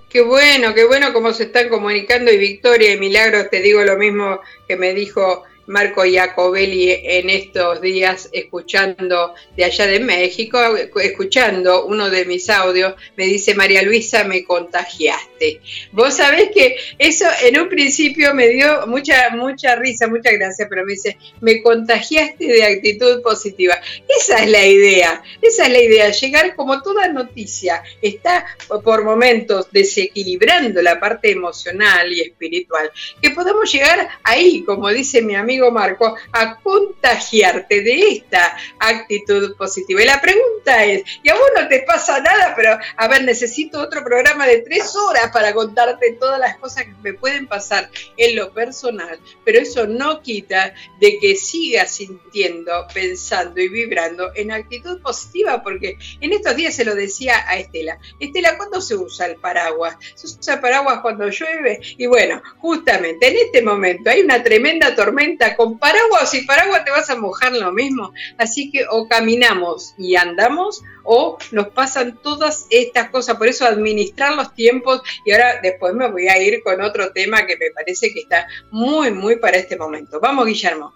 Qué 0.09 0.21
bueno, 0.21 0.73
qué 0.73 0.85
bueno 0.85 1.13
cómo 1.13 1.31
se 1.31 1.43
están 1.43 1.69
comunicando 1.69 2.31
y 2.31 2.37
Victoria 2.37 2.91
y 2.91 2.99
Milagros, 2.99 3.49
te 3.49 3.61
digo 3.61 3.81
lo 3.83 3.97
mismo 3.97 4.41
que 4.67 4.75
me 4.75 4.93
dijo 4.93 5.43
Marco 5.71 6.03
Iacobelli 6.05 6.91
en 6.91 7.29
estos 7.29 7.81
días 7.81 8.29
escuchando 8.33 9.33
de 9.55 9.63
allá 9.63 9.87
de 9.87 10.01
México, 10.01 10.59
escuchando 11.01 11.85
uno 11.85 12.09
de 12.09 12.25
mis 12.25 12.49
audios, 12.49 12.93
me 13.15 13.25
dice 13.25 13.55
María 13.55 13.81
Luisa, 13.81 14.25
me 14.25 14.43
contagiaste. 14.43 15.61
Vos 15.93 16.15
sabés 16.15 16.49
que 16.53 16.75
eso 16.97 17.25
en 17.43 17.59
un 17.59 17.69
principio 17.69 18.33
me 18.33 18.49
dio 18.49 18.85
mucha, 18.87 19.29
mucha 19.29 19.77
risa, 19.77 20.07
mucha 20.07 20.31
gracia, 20.31 20.67
pero 20.69 20.85
me 20.85 20.91
dice, 20.91 21.17
me 21.39 21.61
contagiaste 21.61 22.45
de 22.45 22.63
actitud 22.65 23.21
positiva. 23.21 23.79
Esa 24.19 24.43
es 24.43 24.49
la 24.49 24.65
idea, 24.65 25.23
esa 25.41 25.65
es 25.67 25.71
la 25.71 25.79
idea, 25.79 26.11
llegar 26.11 26.53
como 26.55 26.81
toda 26.81 27.07
noticia, 27.07 27.81
está 28.01 28.45
por 28.83 29.05
momentos 29.05 29.67
desequilibrando 29.71 30.81
la 30.81 30.99
parte 30.99 31.31
emocional 31.31 32.11
y 32.11 32.19
espiritual, 32.19 32.91
que 33.21 33.31
podamos 33.31 33.71
llegar 33.71 34.09
ahí, 34.23 34.63
como 34.63 34.89
dice 34.89 35.21
mi 35.21 35.35
amigo, 35.35 35.60
Marco, 35.69 36.15
a 36.31 36.59
contagiarte 36.61 37.81
de 37.81 38.07
esta 38.07 38.57
actitud 38.79 39.55
positiva. 39.57 40.01
Y 40.01 40.05
la 40.05 40.21
pregunta 40.21 40.85
es, 40.85 41.03
y 41.21 41.29
a 41.29 41.35
vos 41.35 41.49
no 41.55 41.67
te 41.67 41.81
pasa 41.81 42.19
nada, 42.19 42.53
pero 42.55 42.77
a 42.97 43.07
ver, 43.07 43.23
necesito 43.23 43.79
otro 43.79 44.03
programa 44.03 44.47
de 44.47 44.59
tres 44.59 44.95
horas 44.95 45.29
para 45.31 45.53
contarte 45.53 46.17
todas 46.19 46.39
las 46.39 46.57
cosas 46.57 46.85
que 46.85 46.95
me 47.03 47.13
pueden 47.13 47.47
pasar 47.47 47.89
en 48.17 48.35
lo 48.35 48.53
personal, 48.53 49.19
pero 49.43 49.59
eso 49.59 49.85
no 49.87 50.21
quita 50.21 50.73
de 50.99 51.19
que 51.19 51.35
sigas 51.35 51.91
sintiendo, 51.91 52.87
pensando 52.93 53.59
y 53.59 53.67
vibrando 53.67 54.31
en 54.35 54.51
actitud 54.51 55.01
positiva, 55.01 55.61
porque 55.61 55.97
en 56.19 56.33
estos 56.33 56.55
días 56.55 56.75
se 56.75 56.85
lo 56.85 56.95
decía 56.95 57.43
a 57.47 57.57
Estela, 57.57 57.99
Estela, 58.19 58.57
¿cuándo 58.57 58.81
se 58.81 58.95
usa 58.95 59.25
el 59.25 59.35
paraguas? 59.35 59.97
Se 60.15 60.27
usa 60.27 60.55
el 60.55 60.59
paraguas 60.61 60.99
cuando 61.01 61.29
llueve 61.29 61.79
y 61.97 62.05
bueno, 62.05 62.41
justamente 62.59 63.27
en 63.27 63.37
este 63.37 63.61
momento 63.61 64.09
hay 64.09 64.21
una 64.21 64.43
tremenda 64.43 64.95
tormenta 64.95 65.40
con 65.55 65.77
paraguas 65.77 66.33
y 66.33 66.45
paraguas 66.45 66.85
te 66.85 66.91
vas 66.91 67.09
a 67.09 67.15
mojar 67.15 67.53
lo 67.53 67.71
mismo. 67.71 68.13
Así 68.37 68.71
que 68.71 68.85
o 68.89 69.07
caminamos 69.07 69.93
y 69.97 70.15
andamos 70.15 70.81
o 71.03 71.37
nos 71.51 71.69
pasan 71.69 72.17
todas 72.21 72.67
estas 72.69 73.09
cosas. 73.09 73.37
Por 73.37 73.47
eso 73.47 73.65
administrar 73.65 74.35
los 74.35 74.53
tiempos 74.53 75.01
y 75.25 75.31
ahora 75.31 75.59
después 75.61 75.93
me 75.93 76.09
voy 76.09 76.27
a 76.27 76.41
ir 76.41 76.61
con 76.63 76.81
otro 76.81 77.11
tema 77.11 77.45
que 77.45 77.57
me 77.57 77.71
parece 77.73 78.13
que 78.13 78.21
está 78.21 78.47
muy, 78.71 79.11
muy 79.11 79.37
para 79.37 79.57
este 79.57 79.77
momento. 79.77 80.19
Vamos, 80.19 80.45
Guillermo. 80.45 80.93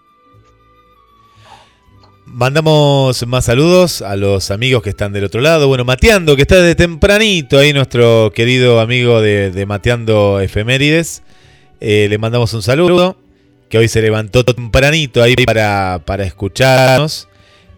Mandamos 2.26 3.24
más 3.26 3.44
saludos 3.44 4.02
a 4.02 4.16
los 4.16 4.50
amigos 4.50 4.82
que 4.82 4.90
están 4.90 5.12
del 5.12 5.24
otro 5.24 5.40
lado. 5.40 5.68
Bueno, 5.68 5.84
Mateando, 5.84 6.34
que 6.36 6.42
está 6.42 6.56
desde 6.56 6.74
tempranito 6.74 7.58
ahí, 7.58 7.72
nuestro 7.72 8.32
querido 8.34 8.80
amigo 8.80 9.20
de, 9.20 9.50
de 9.50 9.64
Mateando 9.64 10.40
Efemérides. 10.40 11.22
Eh, 11.80 12.06
le 12.08 12.18
mandamos 12.18 12.52
un 12.54 12.62
saludo 12.62 13.16
que 13.68 13.78
hoy 13.78 13.88
se 13.88 14.02
levantó 14.02 14.44
tempranito 14.44 15.22
ahí 15.22 15.34
para, 15.34 16.00
para 16.04 16.24
escucharnos 16.24 17.28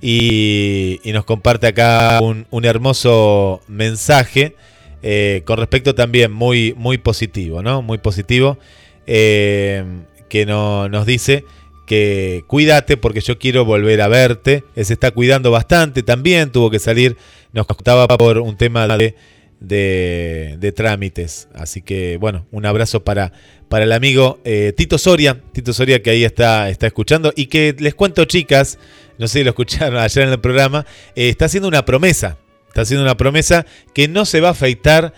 y, 0.01 1.01
y, 1.03 1.12
nos 1.12 1.24
comparte 1.24 1.66
acá 1.66 2.20
un, 2.22 2.46
un 2.51 2.64
hermoso 2.64 3.62
mensaje 3.66 4.55
eh, 5.03 5.42
con 5.44 5.59
respecto 5.59 5.94
también 5.94 6.33
muy, 6.33 6.74
muy 6.77 6.98
positivo, 6.98 7.62
¿no? 7.62 7.83
Muy 7.83 7.98
positivo, 7.98 8.59
eh, 9.07 9.85
que 10.29 10.44
no, 10.44 10.88
nos 10.88 11.07
dice 11.07 11.44
que 11.87 12.44
cuídate 12.48 12.96
porque 12.96 13.20
yo 13.20 13.38
quiero 13.38 13.64
volver 13.64 14.03
a 14.03 14.09
verte. 14.09 14.64
Él 14.74 14.85
se 14.85 14.94
está 14.94 15.12
cuidando 15.12 15.51
bastante 15.51 16.03
también, 16.03 16.51
tuvo 16.51 16.70
que 16.70 16.81
salir, 16.81 17.16
nos 17.53 17.66
contaba 17.66 18.09
por 18.09 18.38
un 18.38 18.57
tema 18.57 18.87
de 18.88 19.14
de, 19.61 20.57
de, 20.59 20.73
trámites. 20.73 21.49
Así 21.55 21.83
que 21.83 22.16
bueno, 22.18 22.47
un 22.51 22.66
abrazo 22.66 23.05
para, 23.05 23.33
para 23.68 23.85
el 23.85 23.92
amigo 23.92 24.40
eh, 24.44 24.73
Tito 24.77 24.99
Soria, 24.99 25.40
Tito 25.53 25.73
Soria 25.73 26.03
que 26.03 26.11
ahí 26.11 26.25
está, 26.25 26.68
está 26.71 26.87
escuchando 26.87 27.33
y 27.35 27.47
que 27.47 27.75
les 27.79 27.94
cuento 27.94 28.25
chicas, 28.25 28.79
no 29.18 29.29
sé 29.29 29.40
si 29.40 29.44
lo 29.44 29.51
escucharon 29.51 29.97
ayer 30.01 30.25
en 30.25 30.31
el 30.31 30.40
programa, 30.40 30.87
eh, 31.14 31.29
está 31.29 31.47
haciendo 31.47 31.68
una 31.68 31.85
promesa, 31.85 32.38
está 32.68 32.83
haciendo 32.83 33.05
una 33.05 33.16
promesa 33.16 33.66
que 33.94 34.09
no 34.09 34.25
se 34.25 34.40
va 34.40 34.49
a 34.49 34.53
afeitar 34.53 35.12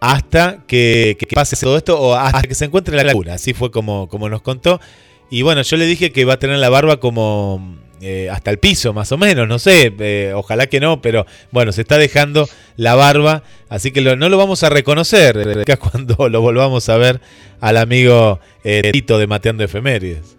hasta 0.00 0.64
que, 0.66 1.16
pase 1.32 1.56
todo 1.56 1.76
esto 1.76 2.00
o 2.00 2.14
hasta 2.14 2.42
que 2.42 2.54
se 2.54 2.64
encuentre 2.64 2.96
la 2.96 3.04
laguna, 3.04 3.34
así 3.34 3.52
fue 3.54 3.70
como, 3.70 4.08
como 4.08 4.28
nos 4.28 4.42
contó. 4.42 4.80
Y 5.30 5.42
bueno, 5.42 5.62
yo 5.62 5.76
le 5.78 5.86
dije 5.86 6.12
que 6.12 6.26
va 6.26 6.34
a 6.34 6.38
tener 6.38 6.58
la 6.58 6.68
barba 6.68 6.98
como 6.98 7.78
eh, 8.02 8.28
hasta 8.30 8.50
el 8.50 8.58
piso, 8.58 8.92
más 8.92 9.12
o 9.12 9.18
menos, 9.18 9.48
no 9.48 9.58
sé, 9.58 9.94
eh, 9.98 10.32
ojalá 10.34 10.66
que 10.66 10.80
no, 10.80 11.00
pero 11.00 11.24
bueno, 11.50 11.72
se 11.72 11.82
está 11.82 11.98
dejando 11.98 12.48
la 12.76 12.94
barba, 12.94 13.42
así 13.68 13.92
que 13.92 14.02
no 14.02 14.28
lo 14.28 14.36
vamos 14.36 14.62
a 14.62 14.68
reconocer 14.68 15.64
cuando 15.78 16.28
lo 16.28 16.40
volvamos 16.40 16.88
a 16.88 16.96
ver 16.96 17.20
al 17.60 17.76
amigo 17.76 18.40
Tito 18.62 19.18
de 19.18 19.26
Mateando 19.26 19.64
Efemérides. 19.64 20.36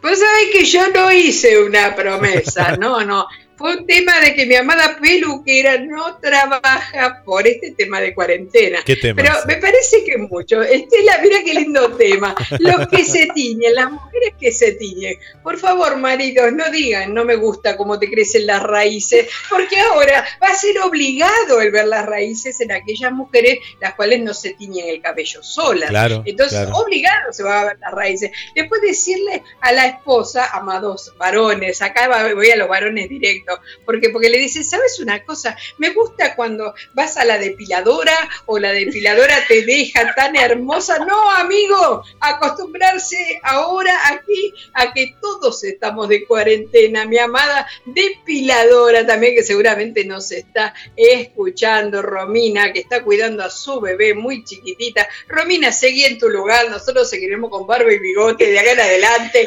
Pues 0.00 0.18
sabés 0.18 0.50
que 0.52 0.64
yo 0.64 0.88
no 0.94 1.12
hice 1.12 1.62
una 1.62 1.94
promesa, 1.94 2.76
no, 2.80 3.04
no 3.04 3.26
fue 3.60 3.76
un 3.76 3.86
tema 3.86 4.18
de 4.20 4.34
que 4.34 4.46
mi 4.46 4.54
amada 4.54 4.96
peluquera 4.98 5.76
no 5.76 6.16
trabaja 6.16 7.22
por 7.26 7.46
este 7.46 7.72
tema 7.72 8.00
de 8.00 8.14
cuarentena. 8.14 8.78
¿Qué 8.86 8.96
tema? 8.96 9.22
Pero 9.22 9.34
me 9.46 9.56
parece 9.56 10.02
que 10.02 10.16
mucho. 10.16 10.62
Estela, 10.62 11.18
mira 11.22 11.44
qué 11.44 11.52
lindo 11.52 11.94
tema. 11.94 12.34
Los 12.58 12.88
que 12.88 13.04
se 13.04 13.28
tiñen, 13.34 13.74
las 13.74 13.90
mujeres 13.90 14.32
que 14.40 14.50
se 14.50 14.72
tiñen. 14.72 15.14
Por 15.42 15.58
favor, 15.58 15.98
maridos, 15.98 16.50
no 16.54 16.70
digan, 16.70 17.12
no 17.12 17.26
me 17.26 17.36
gusta 17.36 17.76
cómo 17.76 17.98
te 17.98 18.10
crecen 18.10 18.46
las 18.46 18.62
raíces, 18.62 19.28
porque 19.50 19.78
ahora 19.78 20.24
va 20.42 20.48
a 20.48 20.54
ser 20.54 20.78
obligado 20.80 21.60
el 21.60 21.70
ver 21.70 21.86
las 21.86 22.06
raíces 22.06 22.62
en 22.62 22.72
aquellas 22.72 23.12
mujeres 23.12 23.58
las 23.78 23.94
cuales 23.94 24.22
no 24.22 24.32
se 24.32 24.54
tiñen 24.54 24.88
el 24.88 25.02
cabello 25.02 25.42
solas. 25.42 25.90
Claro, 25.90 26.22
Entonces, 26.24 26.66
obligado 26.72 27.30
se 27.34 27.42
va 27.42 27.60
a 27.60 27.64
ver 27.66 27.78
las 27.78 27.92
raíces. 27.92 28.30
Después 28.54 28.80
decirle 28.80 29.42
a 29.60 29.72
la 29.72 29.84
esposa, 29.86 30.48
amados 30.50 31.12
varones, 31.18 31.82
acá 31.82 32.08
voy 32.34 32.50
a 32.50 32.56
los 32.56 32.68
varones 32.68 33.10
directos, 33.10 33.49
porque, 33.84 34.10
porque 34.10 34.28
le 34.28 34.38
dice, 34.38 34.62
¿sabes 34.64 35.00
una 35.00 35.24
cosa? 35.24 35.56
Me 35.78 35.90
gusta 35.90 36.34
cuando 36.36 36.74
vas 36.94 37.16
a 37.16 37.24
la 37.24 37.38
depiladora 37.38 38.16
o 38.46 38.58
la 38.58 38.72
depiladora 38.72 39.44
te 39.46 39.62
deja 39.62 40.14
tan 40.14 40.36
hermosa. 40.36 40.98
No, 41.04 41.30
amigo, 41.30 42.02
acostumbrarse 42.20 43.40
ahora 43.42 43.94
aquí 44.08 44.52
a 44.74 44.92
que 44.92 45.14
todos 45.20 45.64
estamos 45.64 46.08
de 46.08 46.24
cuarentena. 46.26 47.06
Mi 47.06 47.18
amada 47.18 47.66
depiladora 47.84 49.06
también, 49.06 49.34
que 49.34 49.42
seguramente 49.42 50.04
nos 50.04 50.30
está 50.32 50.74
escuchando, 50.96 52.02
Romina, 52.02 52.72
que 52.72 52.80
está 52.80 53.02
cuidando 53.02 53.42
a 53.42 53.50
su 53.50 53.80
bebé 53.80 54.14
muy 54.14 54.44
chiquitita. 54.44 55.08
Romina, 55.28 55.72
seguí 55.72 56.04
en 56.04 56.18
tu 56.18 56.28
lugar, 56.28 56.70
nosotros 56.70 57.08
seguiremos 57.08 57.50
con 57.50 57.66
barba 57.66 57.92
y 57.92 57.98
bigote 57.98 58.50
de 58.50 58.58
acá 58.58 58.72
en 58.72 58.80
adelante. 58.80 59.44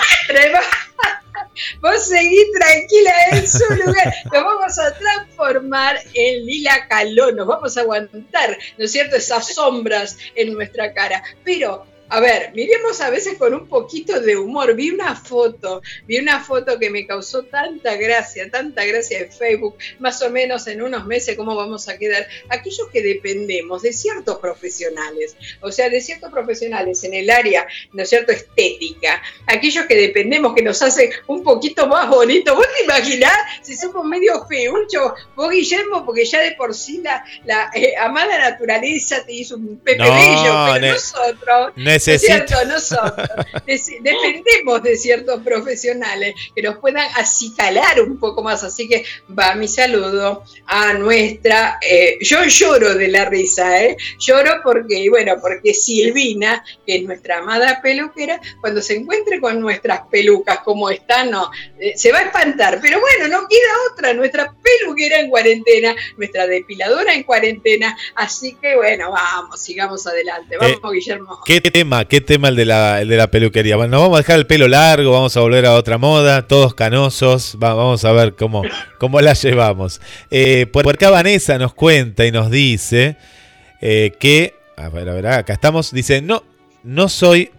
Vos 1.82 2.08
seguís 2.08 2.52
tranquila 2.52 3.14
en 3.32 3.48
su 3.48 3.66
lugar. 3.74 4.14
Nos 4.32 4.44
vamos 4.44 4.80
a 4.80 4.94
transformar 4.98 6.00
en 6.14 6.46
Lila 6.46 6.88
Calón. 6.88 7.36
Nos 7.36 7.48
vamos 7.48 7.78
a 7.78 7.82
aguantar, 7.82 8.58
¿no 8.78 8.86
es 8.86 8.92
cierto?, 8.92 9.16
esas 9.16 9.54
sombras 9.54 10.18
en 10.36 10.54
nuestra 10.54 10.94
cara. 10.94 11.24
Pero 11.44 11.86
a 12.14 12.20
ver, 12.20 12.52
miremos 12.54 13.02
a 13.02 13.10
veces 13.10 13.40
con 13.40 13.56
un 13.56 13.68
poquito 13.68 14.20
de 14.20 14.38
humor. 14.38 14.76
Vi 14.76 14.92
una 14.92 15.16
foto, 15.16 15.82
vi 16.06 16.20
una 16.20 16.40
foto 16.44 16.78
que 16.78 16.92
me 16.92 17.08
causó 17.08 17.42
tanta 17.42 17.96
gracia, 17.96 18.52
tanta 18.52 18.86
gracia 18.86 19.18
en 19.18 19.32
Facebook, 19.32 19.78
más 19.98 20.22
o 20.22 20.30
menos 20.30 20.68
en 20.68 20.84
unos 20.84 21.08
meses, 21.08 21.36
cómo 21.36 21.56
vamos 21.56 21.90
a 21.90 21.98
quedar. 21.98 22.28
Aquellos 22.50 22.88
que 22.94 23.02
dependemos 23.02 23.82
de 23.82 23.94
ciertos 23.94 24.38
profesionales, 24.38 25.36
o 25.60 25.72
sea, 25.72 25.90
de 25.90 26.02
ciertos 26.02 26.32
profesionales 26.32 27.04
en 27.04 27.16
el 27.16 27.32
área, 27.32 27.66
¿no 27.94 28.04
es 28.04 28.10
cierto?, 28.10 28.32
estética. 28.32 29.20
Aquellos 29.48 29.88
que 29.88 29.96
dependemos, 29.96 30.54
que 30.54 30.62
nos 30.62 30.84
hacen 30.84 31.10
un 31.26 31.42
poquito 31.42 31.88
más 31.88 32.08
bonito. 32.10 32.56
¿Vos 32.56 32.68
te 32.78 32.84
imaginás 32.84 33.34
si 33.64 33.76
somos 33.76 34.06
medio 34.06 34.46
feuchos? 34.46 35.14
Vos, 35.36 35.50
Guillermo, 35.50 36.06
porque 36.06 36.26
ya 36.26 36.44
de 36.44 36.52
por 36.52 36.76
sí 36.76 37.02
la, 37.04 37.26
la 37.46 37.72
eh, 37.74 37.96
amada 37.98 38.38
naturaleza 38.38 39.26
te 39.26 39.34
hizo 39.34 39.56
un 39.56 39.80
pepe 39.80 40.04
bello, 40.04 40.68
pero 40.74 40.94
nosotros... 40.94 41.74
Necesito. 42.12 42.66
Nosotros 42.66 43.28
dependemos 43.66 44.84
de 44.84 44.98
ciertos 44.98 45.42
profesionales 45.42 46.36
que 46.56 46.62
nos 46.62 46.78
puedan 46.78 47.08
acicalar 47.16 48.02
un 48.02 48.18
poco 48.18 48.44
más. 48.44 48.64
Así 48.64 48.88
que 48.88 49.06
va 49.38 49.56
mi 49.56 49.68
saludo 49.68 50.44
a 50.66 50.94
nuestra. 50.94 51.80
Eh, 51.82 52.18
yo 52.22 52.44
lloro 52.44 52.96
de 52.96 53.08
la 53.08 53.26
risa, 53.26 53.84
¿eh? 53.84 53.98
Lloro 54.20 54.62
porque, 54.64 55.10
bueno, 55.10 55.36
porque 55.42 55.74
Silvina, 55.74 56.64
que 56.86 56.98
es 56.98 57.04
nuestra 57.04 57.40
amada 57.40 57.82
peluquera, 57.82 58.40
cuando 58.62 58.82
se 58.82 58.96
encuentre 58.96 59.40
con 59.40 59.60
nuestras 59.60 60.02
pelucas 60.12 60.60
como 60.60 60.90
están, 60.90 61.32
no, 61.32 61.52
eh, 61.80 61.94
se 61.96 62.12
va 62.12 62.20
a 62.20 62.24
espantar. 62.24 62.80
Pero 62.82 63.00
bueno, 63.00 63.28
no 63.28 63.48
queda 63.48 63.92
otra. 63.92 64.14
Nuestra 64.14 64.54
peluquera 64.62 65.20
en 65.20 65.30
cuarentena, 65.30 65.96
nuestra 66.18 66.48
depiladora 66.48 67.14
en 67.14 67.24
cuarentena. 67.24 67.98
Así 68.16 68.58
que, 68.62 68.76
bueno, 68.76 69.12
vamos, 69.12 69.62
sigamos 69.62 70.06
adelante. 70.08 70.58
Vamos, 70.58 70.78
eh, 70.78 70.94
Guillermo. 70.94 71.40
¿Qué 71.46 71.62
¿Qué 72.08 72.22
tema 72.22 72.48
el 72.48 72.56
de 72.56 72.66
la, 72.66 73.28
peluquería? 73.30 73.76
Bueno, 73.76 74.00
vamos 74.00 74.16
a 74.16 74.22
dejar 74.22 74.40
el 74.40 74.48
pelo 74.48 74.70
largo, 74.70 75.12
vamos 75.12 75.36
a 75.36 75.42
volver 75.42 75.66
a 75.66 75.74
otra 75.74 75.98
moda, 75.98 76.48
todos 76.48 76.74
canosos, 76.74 77.58
vamos 77.60 78.06
a 78.06 78.12
ver 78.14 78.36
cómo, 78.36 78.64
la 79.20 79.34
llevamos. 79.34 80.00
Eh, 80.32 80.66
por 80.72 80.88
acá 80.88 81.10
Vanessa 81.10 81.58
nos 81.58 81.74
cuenta 81.74 82.26
y 82.26 82.32
nos 82.32 82.50
dice 82.50 83.18
eh, 83.82 84.14
que, 84.18 84.56
a 84.78 84.88
ver, 84.88 85.10
a 85.10 85.14
ver, 85.14 85.28
acá 85.28 85.52
estamos, 85.52 85.92
dice, 85.92 86.22
no, 86.22 86.44
no 86.84 87.10
soy 87.10 87.52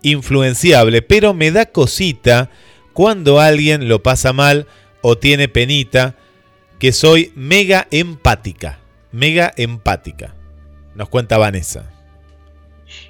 influenciable, 0.00 1.02
pero 1.02 1.34
me 1.34 1.50
da 1.50 1.66
cosita 1.66 2.48
cuando 2.94 3.38
alguien 3.38 3.86
lo 3.86 4.02
pasa 4.02 4.32
mal 4.32 4.66
o 5.02 5.18
tiene 5.18 5.48
penita, 5.48 6.14
que 6.78 6.92
soy 6.92 7.32
mega 7.34 7.86
empática, 7.90 8.78
mega 9.12 9.52
empática, 9.58 10.34
nos 10.94 11.10
cuenta 11.10 11.36
Vanessa. 11.36 11.92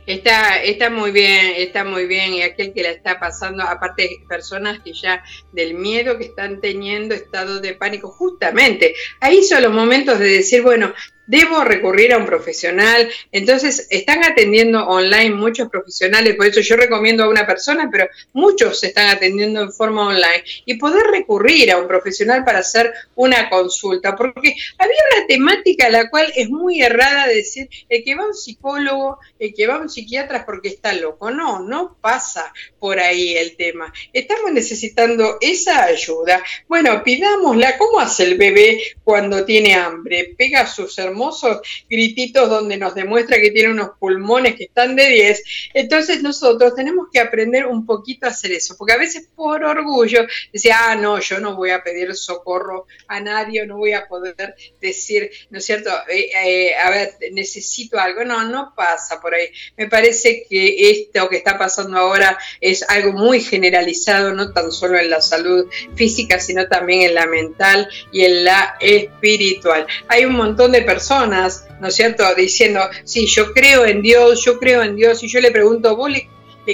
Está, 0.07 0.63
está 0.63 0.91
muy 0.91 1.11
bien, 1.11 1.55
está 1.57 1.85
muy 1.85 2.07
bien. 2.07 2.35
Y 2.35 2.43
aquel 2.43 2.73
que 2.73 2.83
la 2.83 2.91
está 2.91 3.19
pasando, 3.19 3.63
aparte 3.63 4.09
personas 4.29 4.81
que 4.81 4.93
ya 4.93 5.23
del 5.53 5.75
miedo 5.75 6.19
que 6.19 6.25
están 6.25 6.61
teniendo, 6.61 7.15
estado 7.15 7.61
de 7.61 7.75
pánico, 7.75 8.09
justamente, 8.09 8.95
ahí 9.21 9.43
son 9.43 9.63
los 9.63 9.73
momentos 9.73 10.19
de 10.19 10.29
decir, 10.29 10.63
bueno, 10.63 10.93
debo 11.31 11.63
recurrir 11.63 12.13
a 12.13 12.19
un 12.19 12.27
profesional. 12.27 13.09
Entonces, 13.31 13.87
están 13.91 14.25
atendiendo 14.25 14.85
online 14.85 15.31
muchos 15.31 15.69
profesionales, 15.69 16.35
por 16.35 16.47
eso 16.47 16.61
yo 16.61 16.77
recomiendo 16.77 17.23
a 17.23 17.29
una 17.29 17.47
persona, 17.47 17.89
pero 17.91 18.09
muchos 18.33 18.81
se 18.81 18.89
están 18.89 19.11
atendiendo 19.11 19.63
en 19.63 19.73
forma 19.73 20.09
online. 20.09 20.43
Y 20.65 20.75
poder 20.75 21.07
recurrir 21.07 21.71
a 21.71 21.79
un 21.79 21.87
profesional 21.87 22.45
para 22.45 22.59
hacer 22.59 22.93
una 23.15 23.49
consulta, 23.49 24.17
porque 24.17 24.57
había 24.77 24.97
una 25.13 25.27
temática 25.29 25.89
la 25.89 26.11
cual 26.11 26.33
es 26.35 26.51
muy 26.51 26.83
errada 26.83 27.29
decir, 27.29 27.69
el 27.89 28.03
que 28.03 28.17
va 28.17 28.25
a 28.25 28.27
un 28.27 28.35
psicólogo, 28.35 29.19
el 29.39 29.55
que 29.55 29.69
va 29.69 29.79
un 29.79 29.89
psiquiatra 29.89 30.00
es 30.09 30.45
porque 30.45 30.69
está 30.69 30.93
loco. 30.93 31.31
No, 31.31 31.61
no 31.61 31.97
pasa 32.01 32.53
por 32.79 32.99
ahí 32.99 33.37
el 33.37 33.57
tema. 33.57 33.93
Estamos 34.13 34.53
necesitando 34.53 35.39
esa 35.41 35.85
ayuda. 35.85 36.43
Bueno, 36.69 37.03
pidámosla. 37.03 37.79
¿Cómo 37.79 38.01
hace 38.01 38.25
el 38.25 38.39
bebé 38.39 38.81
cuando 39.05 39.45
tiene 39.45 39.75
hambre? 39.75 40.35
Pega 40.37 40.67
sus 40.67 40.99
hermosos 40.99 41.61
grititos 41.89 42.49
donde 42.49 42.77
nos 42.77 42.95
demuestra 42.95 43.41
que 43.41 43.51
tiene 43.51 43.73
unos 43.73 43.91
pulmones 43.99 44.57
que 44.57 44.65
están 44.65 44.97
de 44.97 45.09
10. 45.09 45.43
Entonces 45.75 46.23
nosotros 46.23 46.75
tenemos 46.75 47.09
que 47.13 47.21
aprender 47.21 47.67
un 47.67 47.87
poquito 47.87 48.27
a 48.27 48.31
hacer 48.31 48.53
eso, 48.53 48.77
porque 48.77 48.93
a 48.93 48.99
veces 48.99 49.29
por 49.35 49.65
orgullo 49.65 50.27
decía, 50.53 50.77
ah, 50.91 50.95
no, 50.97 51.21
yo 51.21 51.41
no 51.41 51.57
voy 51.57 51.71
a 51.71 51.83
pedir 51.83 52.15
socorro 52.15 52.87
a 53.09 53.21
nadie, 53.21 53.67
no 53.67 53.79
voy 53.79 53.93
a 53.93 54.07
poder 54.07 54.55
decir, 54.81 55.31
¿no 55.51 55.59
es 55.59 55.65
cierto? 55.65 55.91
Eh, 56.09 56.31
eh, 56.35 56.75
a 56.75 56.91
ver, 56.91 57.15
necesito 57.33 57.99
algo. 57.99 58.25
No, 58.25 58.45
no 58.45 58.75
pasa 58.75 59.21
por 59.21 59.35
ahí. 59.35 59.49
Me 59.81 59.87
parece 59.87 60.45
que 60.47 60.91
esto 60.91 61.27
que 61.31 61.39
está 61.39 61.57
pasando 61.57 61.97
ahora 61.97 62.39
es 62.61 62.85
algo 62.91 63.15
muy 63.15 63.41
generalizado, 63.41 64.35
no 64.35 64.53
tan 64.53 64.71
solo 64.71 64.99
en 64.99 65.09
la 65.09 65.23
salud 65.23 65.65
física, 65.95 66.39
sino 66.39 66.69
también 66.69 67.01
en 67.01 67.15
la 67.15 67.27
mental 67.27 67.89
y 68.13 68.27
en 68.27 68.45
la 68.45 68.77
espiritual. 68.79 69.87
Hay 70.07 70.27
un 70.27 70.35
montón 70.35 70.73
de 70.73 70.83
personas 70.83 71.65
¿no 71.81 71.89
es 71.89 71.95
cierto?, 71.95 72.25
diciendo, 72.35 72.83
sí, 73.05 73.25
yo 73.25 73.55
creo 73.55 73.87
en 73.87 74.03
Dios, 74.03 74.45
yo 74.45 74.59
creo 74.59 74.83
en 74.83 74.97
Dios, 74.97 75.23
y 75.23 75.29
yo 75.29 75.41
le 75.41 75.51
pregunto, 75.51 75.97
¿vos 75.97 76.11
le, 76.11 76.29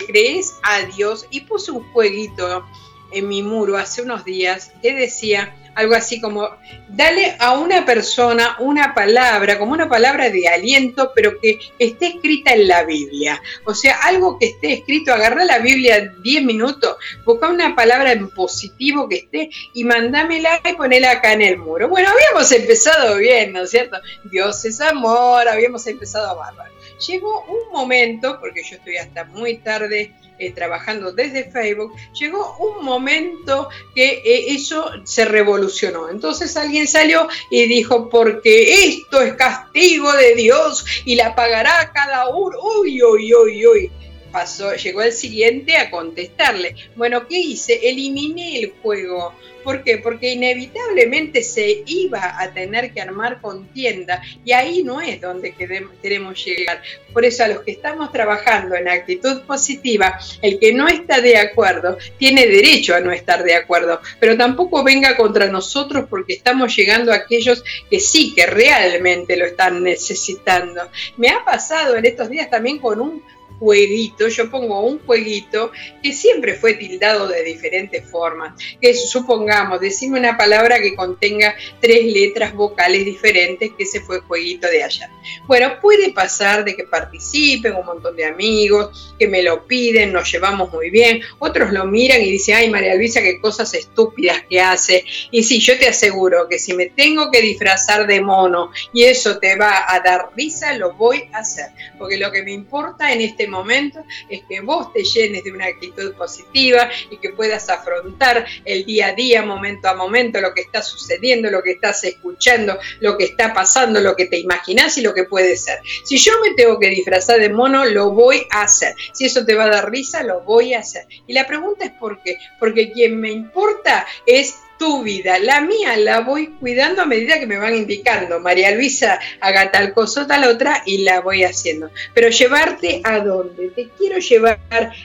crees 0.04 0.56
a 0.64 0.82
Dios? 0.82 1.26
Y 1.30 1.42
puse 1.42 1.70
un 1.70 1.84
jueguito 1.92 2.66
en 3.12 3.28
mi 3.28 3.44
muro 3.44 3.76
hace 3.76 4.02
unos 4.02 4.24
días 4.24 4.72
que 4.82 4.94
decía, 4.94 5.54
algo 5.76 5.94
así 5.94 6.20
como, 6.20 6.48
dale 6.88 7.36
a 7.38 7.52
una 7.58 7.84
persona 7.84 8.56
una 8.60 8.94
palabra, 8.94 9.58
como 9.58 9.72
una 9.72 9.88
palabra 9.88 10.30
de 10.30 10.48
aliento, 10.48 11.12
pero 11.14 11.38
que 11.38 11.58
esté 11.78 12.06
escrita 12.06 12.54
en 12.54 12.66
la 12.66 12.82
Biblia. 12.84 13.40
O 13.64 13.74
sea, 13.74 13.98
algo 14.02 14.38
que 14.38 14.46
esté 14.46 14.72
escrito, 14.72 15.12
agarra 15.12 15.44
la 15.44 15.58
Biblia 15.58 16.12
10 16.22 16.44
minutos, 16.44 16.96
busca 17.24 17.48
una 17.48 17.76
palabra 17.76 18.12
en 18.12 18.30
positivo 18.30 19.06
que 19.06 19.16
esté 19.16 19.50
y 19.74 19.84
mandámela 19.84 20.62
y 20.64 20.72
ponela 20.72 21.12
acá 21.12 21.34
en 21.34 21.42
el 21.42 21.58
muro. 21.58 21.88
Bueno, 21.88 22.08
habíamos 22.08 22.50
empezado 22.52 23.18
bien, 23.18 23.52
¿no 23.52 23.62
es 23.62 23.70
cierto? 23.70 23.98
Dios 24.24 24.64
es 24.64 24.80
amor, 24.80 25.46
habíamos 25.46 25.86
empezado 25.86 26.30
a 26.30 26.34
bárbaro. 26.34 26.72
Llegó 27.06 27.44
un 27.44 27.70
momento, 27.70 28.40
porque 28.40 28.62
yo 28.62 28.76
estoy 28.76 28.96
hasta 28.96 29.24
muy 29.24 29.58
tarde 29.58 30.14
eh, 30.38 30.52
trabajando 30.52 31.12
desde 31.12 31.50
Facebook, 31.50 31.92
llegó 32.18 32.56
un 32.58 32.84
momento 32.84 33.68
que 33.94 34.22
eh, 34.24 34.54
eso 34.54 34.90
se 35.04 35.24
revolucionó. 35.24 36.10
Entonces 36.10 36.56
alguien 36.56 36.86
salió 36.86 37.28
y 37.50 37.66
dijo, 37.66 38.08
porque 38.08 38.84
esto 38.84 39.22
es 39.22 39.34
castigo 39.34 40.12
de 40.12 40.34
Dios 40.34 40.84
y 41.04 41.14
la 41.14 41.34
pagará 41.34 41.90
cada 41.94 42.28
uno. 42.28 42.58
Uy, 42.80 43.02
uy, 43.02 43.34
uy, 43.34 43.66
uy. 43.66 43.90
pasó, 44.30 44.74
llegó 44.74 45.02
el 45.02 45.12
siguiente 45.12 45.76
a 45.78 45.90
contestarle. 45.90 46.74
Bueno, 46.96 47.26
¿qué 47.26 47.38
hice? 47.38 47.88
Eliminé 47.88 48.58
el 48.58 48.74
juego. 48.82 49.34
¿Por 49.66 49.82
qué? 49.82 49.98
Porque 49.98 50.30
inevitablemente 50.30 51.42
se 51.42 51.82
iba 51.86 52.40
a 52.40 52.52
tener 52.52 52.92
que 52.92 53.00
armar 53.00 53.40
contienda 53.40 54.22
y 54.44 54.52
ahí 54.52 54.84
no 54.84 55.00
es 55.00 55.20
donde 55.20 55.56
queremos 55.56 56.44
llegar. 56.44 56.80
Por 57.12 57.24
eso 57.24 57.42
a 57.42 57.48
los 57.48 57.62
que 57.62 57.72
estamos 57.72 58.12
trabajando 58.12 58.76
en 58.76 58.86
actitud 58.86 59.42
positiva, 59.42 60.20
el 60.40 60.60
que 60.60 60.72
no 60.72 60.86
está 60.86 61.20
de 61.20 61.38
acuerdo 61.38 61.98
tiene 62.16 62.46
derecho 62.46 62.94
a 62.94 63.00
no 63.00 63.10
estar 63.10 63.42
de 63.42 63.56
acuerdo, 63.56 64.00
pero 64.20 64.36
tampoco 64.36 64.84
venga 64.84 65.16
contra 65.16 65.48
nosotros 65.48 66.06
porque 66.08 66.34
estamos 66.34 66.76
llegando 66.76 67.10
a 67.10 67.16
aquellos 67.16 67.64
que 67.90 67.98
sí, 67.98 68.34
que 68.36 68.46
realmente 68.46 69.36
lo 69.36 69.46
están 69.46 69.82
necesitando. 69.82 70.82
Me 71.16 71.30
ha 71.30 71.44
pasado 71.44 71.96
en 71.96 72.06
estos 72.06 72.30
días 72.30 72.48
también 72.48 72.78
con 72.78 73.00
un 73.00 73.20
jueguito, 73.58 74.28
yo 74.28 74.50
pongo 74.50 74.80
un 74.80 74.98
jueguito 75.00 75.72
que 76.02 76.12
siempre 76.12 76.54
fue 76.54 76.74
tildado 76.74 77.28
de 77.28 77.42
diferentes 77.42 78.08
formas, 78.08 78.54
que 78.80 78.94
supongamos, 78.94 79.80
decime 79.80 80.18
una 80.18 80.36
palabra 80.36 80.80
que 80.80 80.94
contenga 80.94 81.54
tres 81.80 82.04
letras 82.06 82.54
vocales 82.54 83.04
diferentes, 83.04 83.72
que 83.76 83.84
ese 83.84 84.00
fue 84.00 84.16
el 84.16 84.22
jueguito 84.22 84.68
de 84.68 84.82
allá. 84.82 85.10
Bueno, 85.46 85.80
puede 85.80 86.12
pasar 86.12 86.64
de 86.64 86.76
que 86.76 86.84
participen 86.84 87.74
un 87.74 87.86
montón 87.86 88.16
de 88.16 88.24
amigos, 88.24 89.14
que 89.18 89.28
me 89.28 89.42
lo 89.42 89.66
piden, 89.66 90.12
nos 90.12 90.30
llevamos 90.30 90.72
muy 90.72 90.90
bien, 90.90 91.20
otros 91.38 91.72
lo 91.72 91.86
miran 91.86 92.22
y 92.22 92.30
dicen, 92.30 92.56
ay 92.56 92.70
María 92.70 92.94
Luisa, 92.94 93.22
qué 93.22 93.40
cosas 93.40 93.72
estúpidas 93.74 94.42
que 94.48 94.60
hace. 94.60 95.04
Y 95.30 95.42
sí, 95.42 95.60
yo 95.60 95.78
te 95.78 95.88
aseguro 95.88 96.48
que 96.48 96.58
si 96.58 96.74
me 96.74 96.86
tengo 96.86 97.30
que 97.30 97.40
disfrazar 97.40 98.06
de 98.06 98.20
mono 98.20 98.70
y 98.92 99.04
eso 99.04 99.38
te 99.38 99.56
va 99.56 99.84
a 99.88 100.00
dar 100.00 100.30
risa, 100.36 100.76
lo 100.76 100.94
voy 100.94 101.28
a 101.32 101.38
hacer, 101.38 101.66
porque 101.98 102.16
lo 102.16 102.30
que 102.32 102.42
me 102.42 102.52
importa 102.52 103.12
en 103.12 103.20
este 103.20 103.45
momento 103.48 104.04
es 104.28 104.42
que 104.48 104.60
vos 104.60 104.92
te 104.92 105.04
llenes 105.04 105.44
de 105.44 105.52
una 105.52 105.66
actitud 105.66 106.14
positiva 106.14 106.88
y 107.10 107.18
que 107.18 107.30
puedas 107.30 107.68
afrontar 107.68 108.46
el 108.64 108.84
día 108.84 109.08
a 109.08 109.12
día, 109.12 109.42
momento 109.42 109.88
a 109.88 109.94
momento, 109.94 110.40
lo 110.40 110.54
que 110.54 110.62
está 110.62 110.82
sucediendo, 110.82 111.50
lo 111.50 111.62
que 111.62 111.72
estás 111.72 112.04
escuchando, 112.04 112.78
lo 113.00 113.16
que 113.16 113.24
está 113.24 113.52
pasando, 113.52 114.00
lo 114.00 114.16
que 114.16 114.26
te 114.26 114.38
imaginas 114.38 114.98
y 114.98 115.02
lo 115.02 115.14
que 115.14 115.24
puede 115.24 115.56
ser. 115.56 115.78
Si 116.04 116.18
yo 116.18 116.32
me 116.42 116.54
tengo 116.54 116.78
que 116.78 116.88
disfrazar 116.88 117.40
de 117.40 117.48
mono, 117.48 117.84
lo 117.84 118.10
voy 118.10 118.46
a 118.50 118.62
hacer. 118.62 118.94
Si 119.12 119.26
eso 119.26 119.44
te 119.44 119.54
va 119.54 119.64
a 119.64 119.70
dar 119.70 119.90
risa, 119.90 120.22
lo 120.22 120.40
voy 120.40 120.74
a 120.74 120.80
hacer. 120.80 121.06
Y 121.26 121.32
la 121.32 121.46
pregunta 121.46 121.84
es 121.84 121.92
por 121.92 122.22
qué. 122.22 122.38
Porque 122.58 122.92
quien 122.92 123.20
me 123.20 123.30
importa 123.30 124.06
es 124.26 124.56
tu 124.78 125.02
vida, 125.02 125.38
la 125.38 125.60
mía 125.60 125.96
la 125.96 126.20
voy 126.20 126.48
cuidando 126.60 127.02
a 127.02 127.06
medida 127.06 127.38
que 127.38 127.46
me 127.46 127.58
van 127.58 127.74
indicando. 127.74 128.40
María 128.40 128.74
Luisa 128.74 129.18
haga 129.40 129.70
tal 129.70 129.92
cosa, 129.92 130.26
tal 130.26 130.44
otra 130.44 130.82
y 130.86 130.98
la 130.98 131.20
voy 131.20 131.44
haciendo. 131.44 131.90
Pero 132.14 132.28
llevarte 132.28 133.00
a 133.04 133.20
dónde? 133.20 133.70
Te 133.70 133.88
quiero 133.96 134.18
llevar 134.18 134.58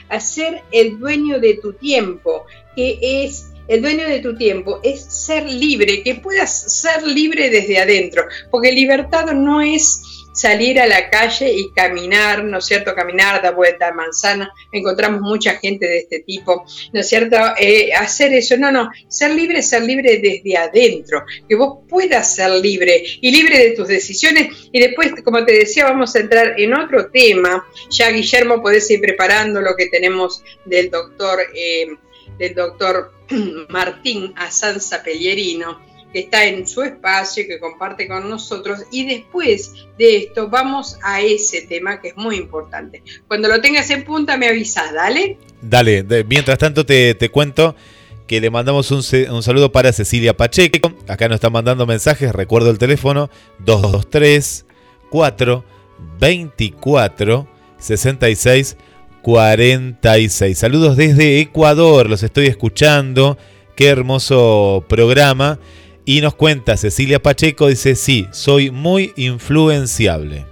a 0.08 0.20
ser 0.20 0.62
el 0.70 0.98
dueño 0.98 1.38
de 1.40 1.54
tu 1.54 1.72
tiempo, 1.74 2.46
que 2.76 2.98
es 3.00 3.46
el 3.68 3.80
dueño 3.80 4.06
de 4.06 4.18
tu 4.18 4.36
tiempo 4.36 4.80
es 4.82 5.02
ser 5.02 5.48
libre, 5.50 6.02
que 6.02 6.16
puedas 6.16 6.80
ser 6.80 7.04
libre 7.04 7.48
desde 7.48 7.78
adentro, 7.78 8.24
porque 8.50 8.72
libertad 8.72 9.32
no 9.32 9.60
es 9.60 10.21
salir 10.32 10.80
a 10.80 10.86
la 10.86 11.10
calle 11.10 11.52
y 11.52 11.70
caminar, 11.70 12.44
¿no 12.44 12.58
es 12.58 12.64
cierto? 12.64 12.94
Caminar, 12.94 13.42
dar 13.42 13.54
vuelta 13.54 13.88
a 13.88 13.92
manzana, 13.92 14.52
encontramos 14.72 15.20
mucha 15.20 15.54
gente 15.54 15.86
de 15.86 15.98
este 15.98 16.20
tipo, 16.20 16.64
¿no 16.92 17.00
es 17.00 17.08
cierto? 17.08 17.36
Eh, 17.58 17.92
hacer 17.92 18.32
eso, 18.32 18.56
no, 18.56 18.72
no, 18.72 18.90
ser 19.08 19.34
libre, 19.34 19.62
ser 19.62 19.82
libre 19.82 20.18
desde 20.18 20.56
adentro, 20.56 21.24
que 21.48 21.54
vos 21.54 21.80
puedas 21.88 22.34
ser 22.34 22.50
libre 22.50 23.02
y 23.20 23.30
libre 23.30 23.58
de 23.58 23.70
tus 23.72 23.88
decisiones. 23.88 24.68
Y 24.72 24.80
después, 24.80 25.12
como 25.24 25.44
te 25.44 25.52
decía, 25.52 25.84
vamos 25.84 26.14
a 26.16 26.20
entrar 26.20 26.54
en 26.58 26.74
otro 26.74 27.10
tema. 27.10 27.66
Ya, 27.90 28.10
Guillermo, 28.10 28.62
podés 28.62 28.90
ir 28.90 29.00
preparando 29.00 29.60
lo 29.60 29.76
que 29.76 29.86
tenemos 29.86 30.42
del 30.64 30.90
doctor, 30.90 31.40
eh, 31.54 31.86
del 32.38 32.54
doctor 32.54 33.12
Martín 33.68 34.32
Asanza 34.36 35.02
Pellerino 35.02 35.91
que 36.12 36.20
está 36.20 36.44
en 36.44 36.66
su 36.66 36.82
espacio, 36.82 37.44
que 37.46 37.58
comparte 37.58 38.06
con 38.06 38.28
nosotros. 38.28 38.80
Y 38.90 39.06
después 39.06 39.72
de 39.98 40.18
esto 40.18 40.48
vamos 40.48 40.98
a 41.02 41.20
ese 41.20 41.62
tema 41.62 42.00
que 42.00 42.08
es 42.08 42.16
muy 42.16 42.36
importante. 42.36 43.02
Cuando 43.26 43.48
lo 43.48 43.60
tengas 43.60 43.90
en 43.90 44.04
punta 44.04 44.36
me 44.36 44.48
avisas, 44.48 44.92
dale. 44.92 45.38
Dale, 45.60 46.04
mientras 46.24 46.58
tanto 46.58 46.84
te, 46.84 47.16
cuento 47.30 47.74
que 48.26 48.40
le 48.40 48.50
mandamos 48.50 48.90
un, 48.90 49.02
un, 49.30 49.42
saludo 49.42 49.72
para 49.72 49.92
Cecilia 49.92 50.36
Pacheco. 50.36 50.92
Acá 51.08 51.28
nos 51.28 51.36
están 51.36 51.52
mandando 51.52 51.86
mensajes, 51.86 52.32
recuerdo 52.32 52.70
el 52.70 52.78
teléfono 52.78 53.30
223 53.60 54.66
4 55.10 55.64
24 56.18 57.48
66 57.78 58.76
46. 59.22 60.58
Saludos 60.58 60.96
desde 60.96 61.40
Ecuador, 61.40 62.10
los 62.10 62.22
estoy 62.22 62.46
escuchando. 62.46 63.38
Qué 63.76 63.88
hermoso 63.88 64.84
programa. 64.88 65.58
Y 66.04 66.20
nos 66.20 66.34
cuenta 66.34 66.76
Cecilia 66.76 67.22
Pacheco, 67.22 67.68
dice, 67.68 67.94
sí, 67.94 68.26
soy 68.32 68.70
muy 68.70 69.12
influenciable. 69.16 70.46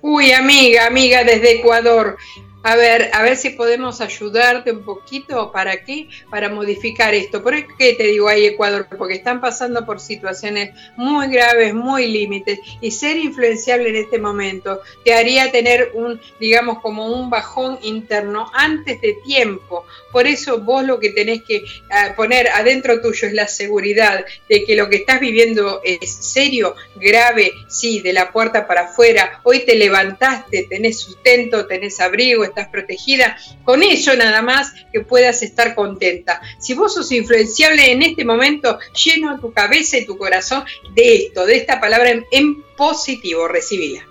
Uy, 0.00 0.32
amiga, 0.32 0.86
amiga 0.86 1.22
desde 1.22 1.58
Ecuador. 1.58 2.16
A 2.64 2.76
ver, 2.76 3.10
a 3.12 3.22
ver 3.22 3.36
si 3.36 3.50
podemos 3.50 4.00
ayudarte 4.00 4.70
un 4.70 4.84
poquito. 4.84 5.50
¿Para 5.50 5.82
qué? 5.82 6.08
Para 6.30 6.48
modificar 6.48 7.12
esto. 7.12 7.42
¿Por 7.42 7.54
qué 7.76 7.94
te 7.94 8.04
digo 8.04 8.28
ahí 8.28 8.46
Ecuador? 8.46 8.86
Porque 8.96 9.14
están 9.14 9.40
pasando 9.40 9.84
por 9.84 9.98
situaciones 9.98 10.70
muy 10.96 11.26
graves, 11.26 11.74
muy 11.74 12.06
límites. 12.06 12.60
Y 12.80 12.92
ser 12.92 13.16
influenciable 13.16 13.88
en 13.88 13.96
este 13.96 14.18
momento 14.18 14.80
te 15.04 15.12
haría 15.12 15.50
tener 15.50 15.90
un, 15.94 16.20
digamos, 16.38 16.78
como 16.78 17.08
un 17.08 17.30
bajón 17.30 17.78
interno 17.82 18.48
antes 18.54 19.00
de 19.00 19.14
tiempo. 19.24 19.84
Por 20.12 20.28
eso 20.28 20.60
vos 20.60 20.84
lo 20.84 21.00
que 21.00 21.10
tenés 21.10 21.42
que 21.42 21.64
ah, 21.90 22.14
poner 22.16 22.46
adentro 22.48 23.00
tuyo 23.00 23.26
es 23.26 23.34
la 23.34 23.48
seguridad 23.48 24.24
de 24.48 24.64
que 24.64 24.76
lo 24.76 24.88
que 24.88 24.96
estás 24.96 25.18
viviendo 25.18 25.80
es 25.82 26.08
serio, 26.12 26.76
grave, 26.94 27.54
sí, 27.68 28.00
de 28.00 28.12
la 28.12 28.30
puerta 28.30 28.68
para 28.68 28.82
afuera. 28.82 29.40
Hoy 29.42 29.64
te 29.66 29.74
levantaste, 29.74 30.66
tenés 30.68 31.00
sustento, 31.00 31.66
tenés 31.66 31.98
abrigo, 31.98 32.44
estás 32.52 32.68
protegida. 32.68 33.36
Con 33.64 33.82
eso 33.82 34.14
nada 34.14 34.42
más 34.42 34.72
que 34.92 35.00
puedas 35.00 35.42
estar 35.42 35.74
contenta. 35.74 36.40
Si 36.58 36.74
vos 36.74 36.94
sos 36.94 37.10
influenciable 37.12 37.90
en 37.90 38.02
este 38.02 38.24
momento, 38.24 38.78
lleno 39.04 39.40
tu 39.40 39.52
cabeza 39.52 39.98
y 39.98 40.06
tu 40.06 40.16
corazón 40.16 40.64
de 40.94 41.16
esto, 41.16 41.46
de 41.46 41.56
esta 41.56 41.80
palabra 41.80 42.12
en, 42.30 42.62
positivo, 42.76 43.48
recibila. 43.48 44.06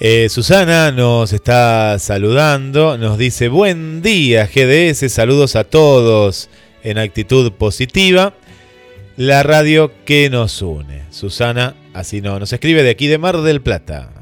Eh, 0.00 0.28
Susana 0.28 0.90
nos 0.90 1.32
está 1.32 1.98
saludando, 1.98 2.98
nos 2.98 3.16
dice 3.16 3.48
buen 3.48 4.02
día 4.02 4.46
GDS, 4.52 5.10
saludos 5.12 5.56
a 5.56 5.64
todos 5.64 6.50
en 6.82 6.98
actitud 6.98 7.52
positiva. 7.52 8.34
La 9.16 9.44
radio 9.44 9.92
que 10.04 10.28
nos 10.28 10.60
une. 10.60 11.04
Susana, 11.10 11.76
así 11.92 12.20
no, 12.20 12.38
nos 12.40 12.52
escribe 12.52 12.82
de 12.82 12.90
aquí 12.90 13.06
de 13.06 13.18
Mar 13.18 13.40
del 13.42 13.62
Plata. 13.62 14.13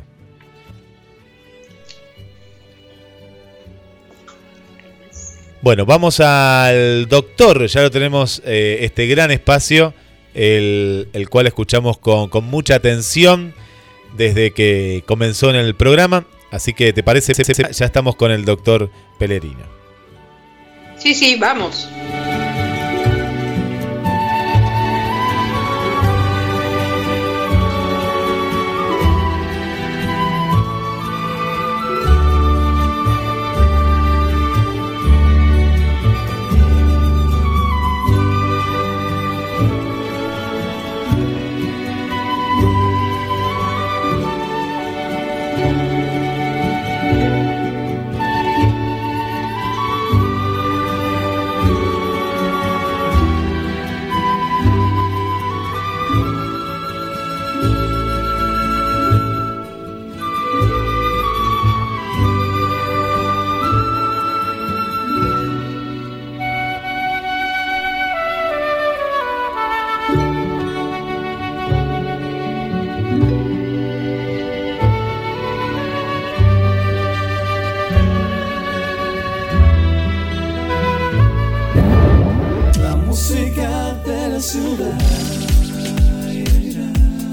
Bueno, 5.62 5.87
vamos 5.87 6.18
al 6.18 7.07
doctor, 7.09 7.66
ya 7.68 7.83
lo 7.83 7.90
tenemos 7.92 8.42
eh, 8.44 8.79
este 8.81 9.07
gran 9.07 9.31
espacio, 9.31 9.94
el, 10.35 11.07
cual 11.31 11.46
escuchamos 11.46 11.98
con, 11.98 12.29
con, 12.29 12.42
mucha 12.42 12.75
atención 12.75 13.55
desde 14.16 14.51
que 14.51 15.05
comenzó 15.07 15.51
en 15.51 15.57
el 15.57 15.77
programa, 15.77 16.27
así 16.51 16.72
que 16.72 16.92
te 16.92 17.05
parece, 17.05 17.33
ya 17.35 17.87
estamos 17.87 18.16
con 18.16 18.33
el 18.33 18.44
doctor 18.44 18.90
Pelerino. 19.20 19.64
Sí, 20.98 21.14
sí, 21.14 21.37
vamos. 21.37 21.88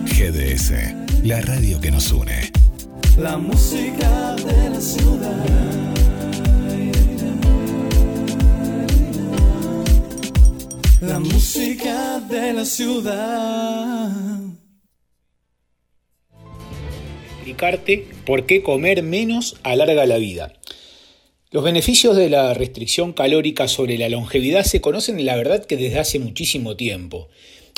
GDS, 0.06 0.74
la 1.24 1.40
radio 1.40 1.80
que 1.80 1.90
nos 1.90 2.12
une. 2.12 2.52
La 3.18 3.38
música 3.38 4.36
de 4.36 4.70
la 4.70 4.82
ciudad. 4.82 5.46
La 11.00 11.20
música 11.20 12.20
de 12.30 12.54
la 12.54 12.66
ciudad. 12.66 14.12
Explicarte 17.36 18.06
por 18.26 18.46
qué 18.46 18.62
comer 18.62 19.02
menos 19.02 19.56
alarga 19.64 20.06
la 20.06 20.18
vida. 20.18 20.59
Los 21.52 21.64
beneficios 21.64 22.16
de 22.16 22.30
la 22.30 22.54
restricción 22.54 23.12
calórica 23.12 23.68
sobre 23.68 23.98
la 23.98 24.08
longevidad 24.08 24.64
se 24.64 24.82
conocen 24.82 25.26
la 25.26 25.36
verdad 25.36 25.66
que 25.66 25.78
desde 25.78 25.98
hace 25.98 26.20
muchísimo 26.20 26.76
tiempo. 26.76 27.28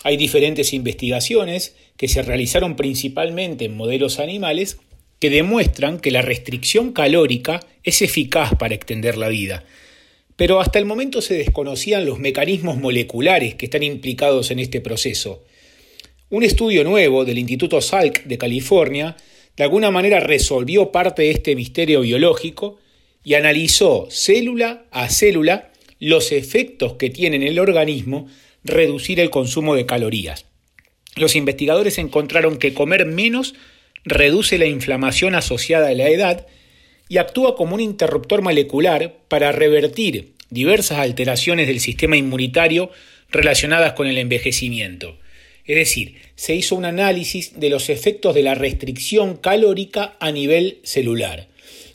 Hay 0.03 0.17
diferentes 0.17 0.73
investigaciones 0.73 1.73
que 1.95 2.09
se 2.09 2.21
realizaron 2.21 2.75
principalmente 2.75 3.63
en 3.63 3.77
modelos 3.77 4.19
animales 4.19 4.79
que 5.19 5.29
demuestran 5.29 6.01
que 6.01 6.11
la 6.11 6.21
restricción 6.21 6.91
calórica 6.91 7.61
es 7.83 8.01
eficaz 8.01 8.55
para 8.59 8.75
extender 8.75 9.15
la 9.15 9.29
vida. 9.29 9.63
Pero 10.35 10.59
hasta 10.59 10.77
el 10.77 10.83
momento 10.83 11.21
se 11.21 11.35
desconocían 11.35 12.05
los 12.05 12.19
mecanismos 12.19 12.75
moleculares 12.75 13.55
que 13.55 13.67
están 13.67 13.83
implicados 13.83 14.51
en 14.51 14.59
este 14.59 14.81
proceso. 14.81 15.45
Un 16.29 16.43
estudio 16.43 16.83
nuevo 16.83 17.23
del 17.23 17.39
Instituto 17.39 17.79
Salk 17.79 18.25
de 18.25 18.37
California 18.37 19.15
de 19.55 19.63
alguna 19.63 19.91
manera 19.91 20.19
resolvió 20.19 20.91
parte 20.91 21.21
de 21.21 21.31
este 21.31 21.55
misterio 21.55 22.01
biológico 22.01 22.80
y 23.23 23.35
analizó 23.35 24.07
célula 24.09 24.85
a 24.91 25.09
célula 25.09 25.71
los 25.99 26.31
efectos 26.31 26.93
que 26.93 27.09
tiene 27.09 27.35
en 27.35 27.43
el 27.43 27.59
organismo 27.59 28.27
reducir 28.63 29.19
el 29.19 29.29
consumo 29.29 29.75
de 29.75 29.85
calorías. 29.85 30.45
Los 31.15 31.35
investigadores 31.35 31.97
encontraron 31.97 32.57
que 32.57 32.73
comer 32.73 33.05
menos 33.05 33.53
reduce 34.03 34.57
la 34.57 34.65
inflamación 34.65 35.35
asociada 35.35 35.89
a 35.89 35.93
la 35.93 36.09
edad 36.09 36.47
y 37.09 37.17
actúa 37.17 37.55
como 37.55 37.75
un 37.75 37.81
interruptor 37.81 38.41
molecular 38.41 39.15
para 39.27 39.51
revertir 39.51 40.33
diversas 40.49 40.99
alteraciones 40.99 41.67
del 41.67 41.79
sistema 41.79 42.17
inmunitario 42.17 42.89
relacionadas 43.29 43.93
con 43.93 44.07
el 44.07 44.17
envejecimiento. 44.17 45.17
Es 45.65 45.75
decir, 45.75 46.15
se 46.35 46.55
hizo 46.55 46.75
un 46.75 46.85
análisis 46.85 47.59
de 47.59 47.69
los 47.69 47.89
efectos 47.89 48.33
de 48.33 48.43
la 48.43 48.55
restricción 48.55 49.37
calórica 49.37 50.15
a 50.19 50.31
nivel 50.31 50.79
celular. 50.83 51.47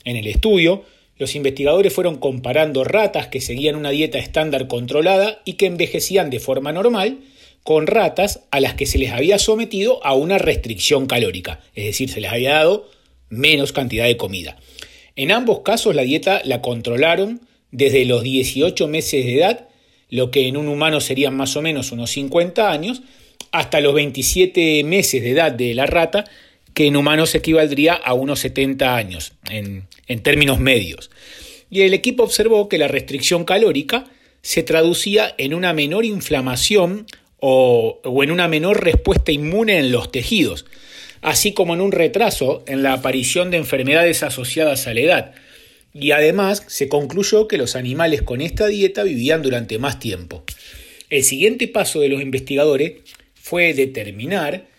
En 0.03 0.15
el 0.15 0.27
estudio, 0.27 0.85
los 1.17 1.35
investigadores 1.35 1.93
fueron 1.93 2.17
comparando 2.17 2.83
ratas 2.83 3.27
que 3.27 3.41
seguían 3.41 3.75
una 3.75 3.89
dieta 3.89 4.19
estándar 4.19 4.67
controlada 4.67 5.41
y 5.45 5.53
que 5.53 5.65
envejecían 5.65 6.29
de 6.29 6.39
forma 6.39 6.71
normal 6.71 7.19
con 7.63 7.87
ratas 7.87 8.43
a 8.51 8.59
las 8.59 8.75
que 8.75 8.85
se 8.85 8.97
les 8.97 9.11
había 9.11 9.39
sometido 9.39 10.03
a 10.05 10.13
una 10.13 10.37
restricción 10.37 11.05
calórica, 11.05 11.59
es 11.75 11.85
decir, 11.85 12.09
se 12.09 12.21
les 12.21 12.31
había 12.31 12.53
dado 12.53 12.89
menos 13.29 13.73
cantidad 13.73 14.05
de 14.05 14.15
comida. 14.15 14.57
En 15.15 15.31
ambos 15.31 15.61
casos 15.61 15.95
la 15.95 16.03
dieta 16.03 16.41
la 16.45 16.61
controlaron 16.61 17.41
desde 17.71 18.05
los 18.05 18.23
18 18.23 18.87
meses 18.87 19.25
de 19.25 19.35
edad, 19.35 19.67
lo 20.09 20.31
que 20.31 20.47
en 20.47 20.55
un 20.55 20.67
humano 20.69 21.01
serían 21.01 21.35
más 21.35 21.57
o 21.57 21.61
menos 21.61 21.91
unos 21.91 22.11
50 22.11 22.71
años, 22.71 23.01
hasta 23.51 23.81
los 23.81 23.93
27 23.93 24.83
meses 24.83 25.21
de 25.21 25.31
edad 25.31 25.51
de 25.51 25.73
la 25.73 25.85
rata, 25.85 26.25
que 26.77 26.85
en 26.85 26.95
humanos 26.95 27.33
equivaldría 27.33 27.95
a 27.95 28.13
unos 28.13 28.41
70 28.41 28.95
años 28.95 29.33
en, 29.49 29.87
términos 30.21 30.59
medios. 30.59 31.09
Y 31.71 31.81
el 31.81 31.95
equipo 31.95 32.21
observó 32.21 32.69
que 32.69 32.77
la 32.77 32.87
restricción 32.87 33.45
calórica 33.45 34.03
se 34.43 34.61
traducía 34.61 35.33
en 35.39 35.55
una 35.55 35.73
menor 35.73 36.05
inflamación 36.05 37.07
o, 37.39 37.99
en 38.21 38.29
una 38.29 38.47
menor 38.47 38.83
respuesta 38.83 39.31
inmune 39.31 39.79
en 39.79 39.91
los 39.91 40.11
tejidos, 40.11 40.67
así 41.23 41.51
como 41.51 41.73
en 41.73 41.81
un 41.81 41.91
retraso 41.91 42.63
en 42.67 42.83
la 42.83 42.93
aparición 42.93 43.49
de 43.49 43.57
enfermedades 43.57 44.21
asociadas 44.21 44.85
a 44.85 44.93
la 44.93 44.99
edad. 44.99 45.35
Y 45.95 46.11
además 46.11 46.63
se 46.67 46.89
concluyó 46.89 47.47
que 47.47 47.57
los 47.57 47.75
animales 47.75 48.21
con 48.21 48.39
esta 48.39 48.67
dieta 48.67 49.01
vivían 49.01 49.41
durante 49.41 49.79
más 49.79 49.97
tiempo. 49.97 50.43
El 51.09 51.23
siguiente 51.23 51.67
paso 51.67 52.01
de 52.01 52.09
los 52.09 52.21
investigadores 52.21 52.97
fue 53.33 53.73
determinar 53.73 54.76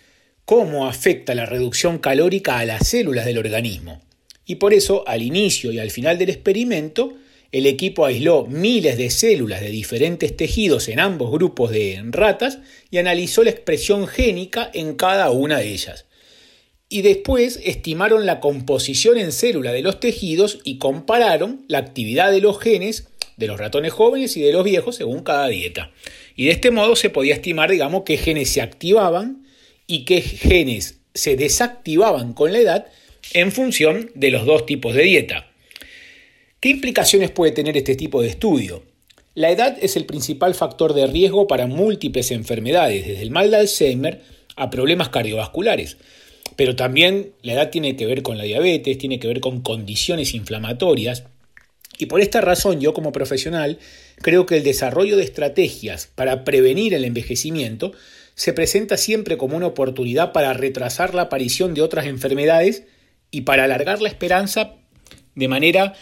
cómo 0.49 0.87
afecta 0.87 1.35
la 1.35 1.45
reducción 1.45 1.99
calórica 1.99 2.59
a 2.59 2.65
las 2.65 2.89
células 2.89 3.27
del 3.27 3.37
organismo. 3.37 4.01
Y 4.47 4.55
por 4.55 4.73
eso, 4.73 5.07
al 5.07 5.21
inicio 5.21 5.73
y 5.73 5.79
al 5.79 5.91
final 5.91 6.17
del 6.17 6.31
experimento, 6.31 7.13
el 7.53 7.67
equipo 7.67 8.07
aisló 8.07 8.47
miles 8.47 8.97
de 8.97 9.11
células 9.11 9.61
de 9.61 9.69
diferentes 9.69 10.35
tejidos 10.35 10.89
en 10.89 11.01
ambos 11.01 11.31
grupos 11.31 11.71
de 11.71 12.03
ratas 12.07 12.61
y 12.91 12.97
analizó 12.97 13.45
la 13.45 13.51
expresión 13.51 14.07
génica 14.07 14.71
en 14.73 14.95
cada 14.95 15.31
una 15.33 15.59
de 15.59 15.71
ellas. 15.71 16.07
Y 16.89 17.03
después 17.03 17.61
estimaron 17.63 18.25
la 18.25 18.41
composición 18.41 19.19
en 19.19 19.33
célula 19.33 19.75
de 19.75 19.83
los 19.83 20.01
tejidos 20.01 20.61
y 20.65 20.79
compararon 20.79 21.67
la 21.69 21.77
actividad 21.77 22.33
de 22.33 22.41
los 22.41 22.59
genes 22.59 23.09
de 23.37 23.49
los 23.49 23.61
ratones 23.61 23.93
jóvenes 23.93 24.35
y 24.39 24.41
de 24.41 24.55
los 24.55 24.65
viejos 24.65 24.97
según 24.97 25.23
cada 25.23 25.49
dieta. 25.49 25.93
Y 26.37 26.47
de 26.47 26.53
este 26.53 26.71
modo 26.71 26.97
se 26.97 27.11
podía 27.11 27.35
estimar, 27.35 27.71
digamos, 27.71 28.05
qué 28.07 28.17
genes 28.17 28.49
se 28.49 28.63
activaban 28.63 29.47
y 29.89 30.05
qué 30.05 30.21
genes 30.21 31.01
se 31.15 31.35
desactivaban 31.35 32.35
con 32.35 32.53
la 32.53 32.59
edad 32.59 32.87
en 33.33 33.51
función 33.51 34.13
de 34.15 34.31
los 34.31 34.47
dos 34.47 34.67
tipos 34.67 34.95
de 34.95 35.03
dieta. 35.03 35.51
¿Qué 36.61 36.69
implicaciones 36.69 37.31
puede 37.31 37.53
tener 37.53 37.77
este 37.77 37.97
tipo 37.97 38.23
de 38.23 38.29
estudio? 38.29 38.85
La 39.35 39.51
edad 39.51 39.77
es 39.81 39.97
el 39.97 40.05
principal 40.05 40.55
factor 40.55 40.93
de 40.95 41.07
riesgo 41.07 41.47
para 41.47 41.67
múltiples 41.67 42.31
enfermedades, 42.31 43.07
desde 43.07 43.23
el 43.23 43.31
mal 43.31 43.51
de 43.51 43.57
Alzheimer 43.57 44.23
a 44.57 44.71
problemas 44.71 45.09
cardiovasculares. 45.09 45.97
Pero 46.57 46.77
también 46.77 47.33
la 47.43 47.55
edad 47.55 47.71
tiene 47.71 47.97
que 47.97 48.07
ver 48.07 48.23
con 48.23 48.37
la 48.37 48.45
diabetes, 48.45 48.99
tiene 48.99 49.19
que 49.19 49.29
ver 49.29 49.41
con 49.41 49.63
condiciones 49.63 50.35
inflamatorias. 50.35 51.25
Y 51.99 52.07
por 52.07 52.21
esta 52.21 52.41
razón 52.41 52.81
yo 52.81 52.93
como 52.93 53.13
profesional 53.13 53.79
creo 54.17 54.45
que 54.45 54.57
el 54.57 54.65
desarrollo 54.65 55.17
de 55.17 55.25
estrategias 55.25 56.09
para 56.15 56.45
prevenir 56.45 56.93
el 56.95 57.05
envejecimiento 57.05 57.93
se 58.39 58.53
presenta 58.53 58.97
siempre 58.97 59.37
como 59.37 59.57
una 59.57 59.67
oportunidad 59.67 60.31
para 60.31 60.53
retrasar 60.53 61.13
la 61.13 61.23
aparición 61.23 61.75
de 61.75 61.83
otras 61.83 62.07
enfermedades 62.07 62.85
y 63.33 63.41
para 63.41 63.65
alargar 63.65 64.01
la 64.01 64.09
esperanza 64.09 64.75
de 65.35 65.49
manera, 65.49 65.95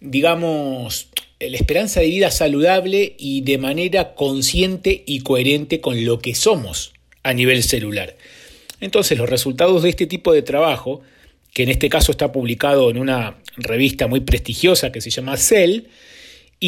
digamos, 0.00 1.06
la 1.38 1.56
esperanza 1.56 2.00
de 2.00 2.06
vida 2.06 2.32
saludable 2.32 3.14
y 3.16 3.42
de 3.42 3.58
manera 3.58 4.16
consciente 4.16 5.04
y 5.06 5.20
coherente 5.20 5.80
con 5.80 6.04
lo 6.04 6.18
que 6.18 6.34
somos 6.34 6.94
a 7.22 7.32
nivel 7.32 7.62
celular. 7.62 8.16
Entonces 8.80 9.16
los 9.16 9.30
resultados 9.30 9.84
de 9.84 9.90
este 9.90 10.08
tipo 10.08 10.32
de 10.32 10.42
trabajo, 10.42 11.00
que 11.52 11.62
en 11.62 11.68
este 11.68 11.88
caso 11.88 12.10
está 12.10 12.32
publicado 12.32 12.90
en 12.90 12.98
una 12.98 13.38
revista 13.56 14.08
muy 14.08 14.18
prestigiosa 14.18 14.90
que 14.90 15.00
se 15.00 15.10
llama 15.10 15.36
Cell, 15.36 15.82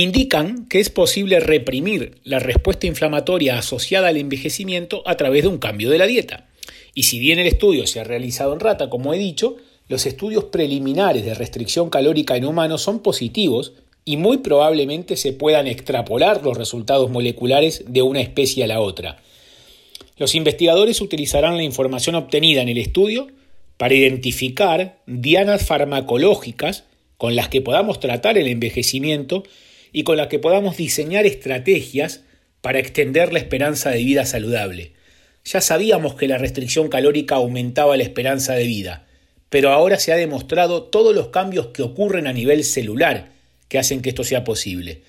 indican 0.03 0.67
que 0.67 0.79
es 0.79 0.91
posible 0.91 1.41
reprimir 1.41 2.19
la 2.23 2.39
respuesta 2.39 2.87
inflamatoria 2.87 3.59
asociada 3.59 4.09
al 4.09 4.19
envejecimiento 4.19 5.03
a 5.07 5.17
través 5.17 5.45
de 5.45 5.49
un 5.49 5.57
cambio 5.57 5.89
de 5.89 5.97
la 5.97 6.07
dieta. 6.07 6.49
Y 6.93 7.05
si 7.05 7.19
bien 7.19 7.39
el 7.39 7.47
estudio 7.47 7.87
se 7.87 8.01
ha 8.01 8.05
realizado 8.05 8.53
en 8.53 8.61
rata, 8.61 8.91
como 8.91 9.15
he 9.15 9.19
dicho, 9.19 9.57
los 9.89 10.05
estudios 10.05 10.45
preliminares 10.45 11.25
de 11.25 11.33
restricción 11.33 11.89
calórica 11.89 12.37
en 12.37 12.45
humanos 12.45 12.83
son 12.83 12.99
positivos 12.99 13.73
y 14.05 14.19
muy 14.19 14.39
probablemente 14.39 15.17
se 15.17 15.33
puedan 15.33 15.67
extrapolar 15.67 16.43
los 16.45 16.59
resultados 16.59 17.11
moleculares 17.11 17.85
de 17.89 18.03
una 18.03 18.21
especie 18.21 18.65
a 18.65 18.67
la 18.67 18.81
otra. 18.81 19.23
Los 20.19 20.35
investigadores 20.35 21.01
utilizarán 21.01 21.57
la 21.57 21.63
información 21.63 22.17
obtenida 22.17 22.61
en 22.61 22.69
el 22.69 22.77
estudio 22.77 23.29
para 23.79 23.95
identificar 23.95 24.99
dianas 25.07 25.65
farmacológicas 25.65 26.85
con 27.17 27.35
las 27.35 27.49
que 27.49 27.63
podamos 27.63 27.99
tratar 27.99 28.37
el 28.37 28.49
envejecimiento 28.49 29.43
y 29.93 30.05
con 30.05 30.17
la 30.17 30.29
que 30.29 30.39
podamos 30.39 30.77
diseñar 30.77 31.27
estrategias 31.27 32.23
para 32.61 32.79
extender 32.79 33.33
la 33.33 33.39
esperanza 33.39 33.91
de 33.91 34.03
vida 34.03 34.27
saludable. 34.27 34.93
Ya 35.45 35.61
sabíamos 35.61 36.15
que 36.15 36.27
la 36.27 36.39
restricción 36.39 36.89
calórica 36.89 37.37
aumentaba 37.37 37.97
la 37.97 38.03
esperanza 38.03 38.55
de 38.55 38.65
vida, 38.65 39.07
pero 39.49 39.71
ahora 39.71 39.99
se 39.99 40.13
ha 40.13 40.17
demostrado 40.17 40.83
todos 40.83 41.15
los 41.15 41.29
cambios 41.29 41.69
que 41.69 41.83
ocurren 41.83 42.27
a 42.27 42.33
nivel 42.33 42.65
celular 42.65 43.31
que 43.69 43.79
hacen 43.79 44.03
que 44.03 44.09
esto 44.09 44.25
sea 44.25 44.45
posible. 44.45 45.03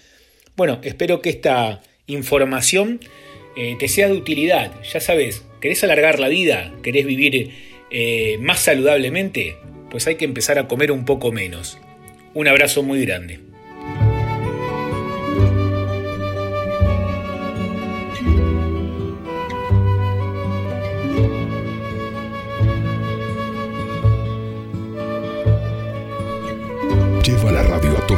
Bueno, 0.56 0.80
espero 0.84 1.22
que 1.22 1.30
esta 1.30 1.82
información 2.06 3.00
eh, 3.56 3.76
te 3.80 3.88
sea 3.88 4.08
de 4.08 4.14
utilidad. 4.14 4.72
Ya 4.84 5.00
sabes, 5.00 5.44
¿querés 5.62 5.84
alargar 5.84 6.20
la 6.20 6.28
vida? 6.28 6.74
¿Querés 6.84 7.06
vivir 7.06 7.52
eh, 7.90 8.38
más 8.40 8.60
saludablemente? 8.60 9.58
Pues 9.90 10.06
hay 10.08 10.16
que 10.16 10.26
empezar 10.26 10.60
a 10.60 10.68
comer 10.68 10.92
un 10.92 11.06
poco 11.06 11.32
menos. 11.32 11.78
Un 12.34 12.48
abrazo 12.48 12.84
muy 12.84 13.04
grande. 13.04 13.47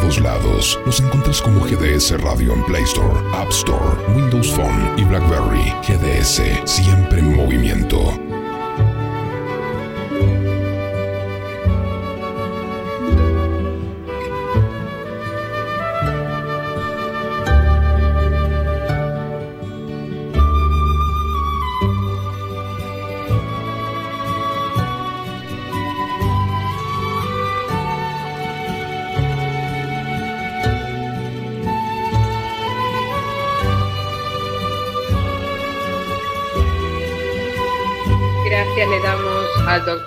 Todos 0.09 0.21
lados. 0.21 0.79
Nos 0.85 0.99
encuentras 0.99 1.41
como 1.41 1.61
GDS 1.61 2.19
Radio 2.21 2.53
en 2.53 2.63
Play 2.65 2.83
Store, 2.83 3.19
App 3.33 3.49
Store, 3.49 3.97
Windows 4.15 4.51
Phone 4.51 4.97
y 4.97 5.03
BlackBerry. 5.03 5.73
GDS, 5.87 6.41
siempre 6.65 7.19
en 7.19 7.35
movimiento. 7.35 8.28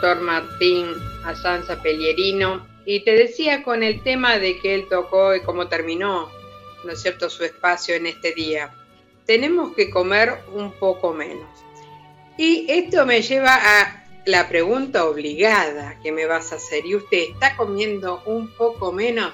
Doctor 0.02 0.20
Martín 0.20 0.88
Asanza 1.24 1.80
Pelierino 1.80 2.66
y 2.84 3.04
te 3.04 3.12
decía 3.12 3.62
con 3.62 3.84
el 3.84 4.02
tema 4.02 4.40
de 4.40 4.58
que 4.58 4.74
él 4.74 4.88
tocó 4.88 5.32
y 5.36 5.42
cómo 5.42 5.68
terminó, 5.68 6.28
¿no 6.82 6.90
es 6.90 7.00
cierto?, 7.00 7.30
su 7.30 7.44
espacio 7.44 7.94
en 7.94 8.06
este 8.06 8.32
día. 8.32 8.74
Tenemos 9.26 9.76
que 9.76 9.90
comer 9.90 10.40
un 10.52 10.72
poco 10.72 11.12
menos. 11.12 11.46
Y 12.36 12.66
esto 12.68 13.06
me 13.06 13.22
lleva 13.22 13.54
a 13.54 14.04
la 14.26 14.48
pregunta 14.48 15.04
obligada 15.04 16.00
que 16.02 16.10
me 16.10 16.26
vas 16.26 16.50
a 16.50 16.56
hacer. 16.56 16.84
¿Y 16.84 16.96
usted 16.96 17.18
está 17.30 17.56
comiendo 17.56 18.24
un 18.26 18.48
poco 18.56 18.90
menos? 18.90 19.32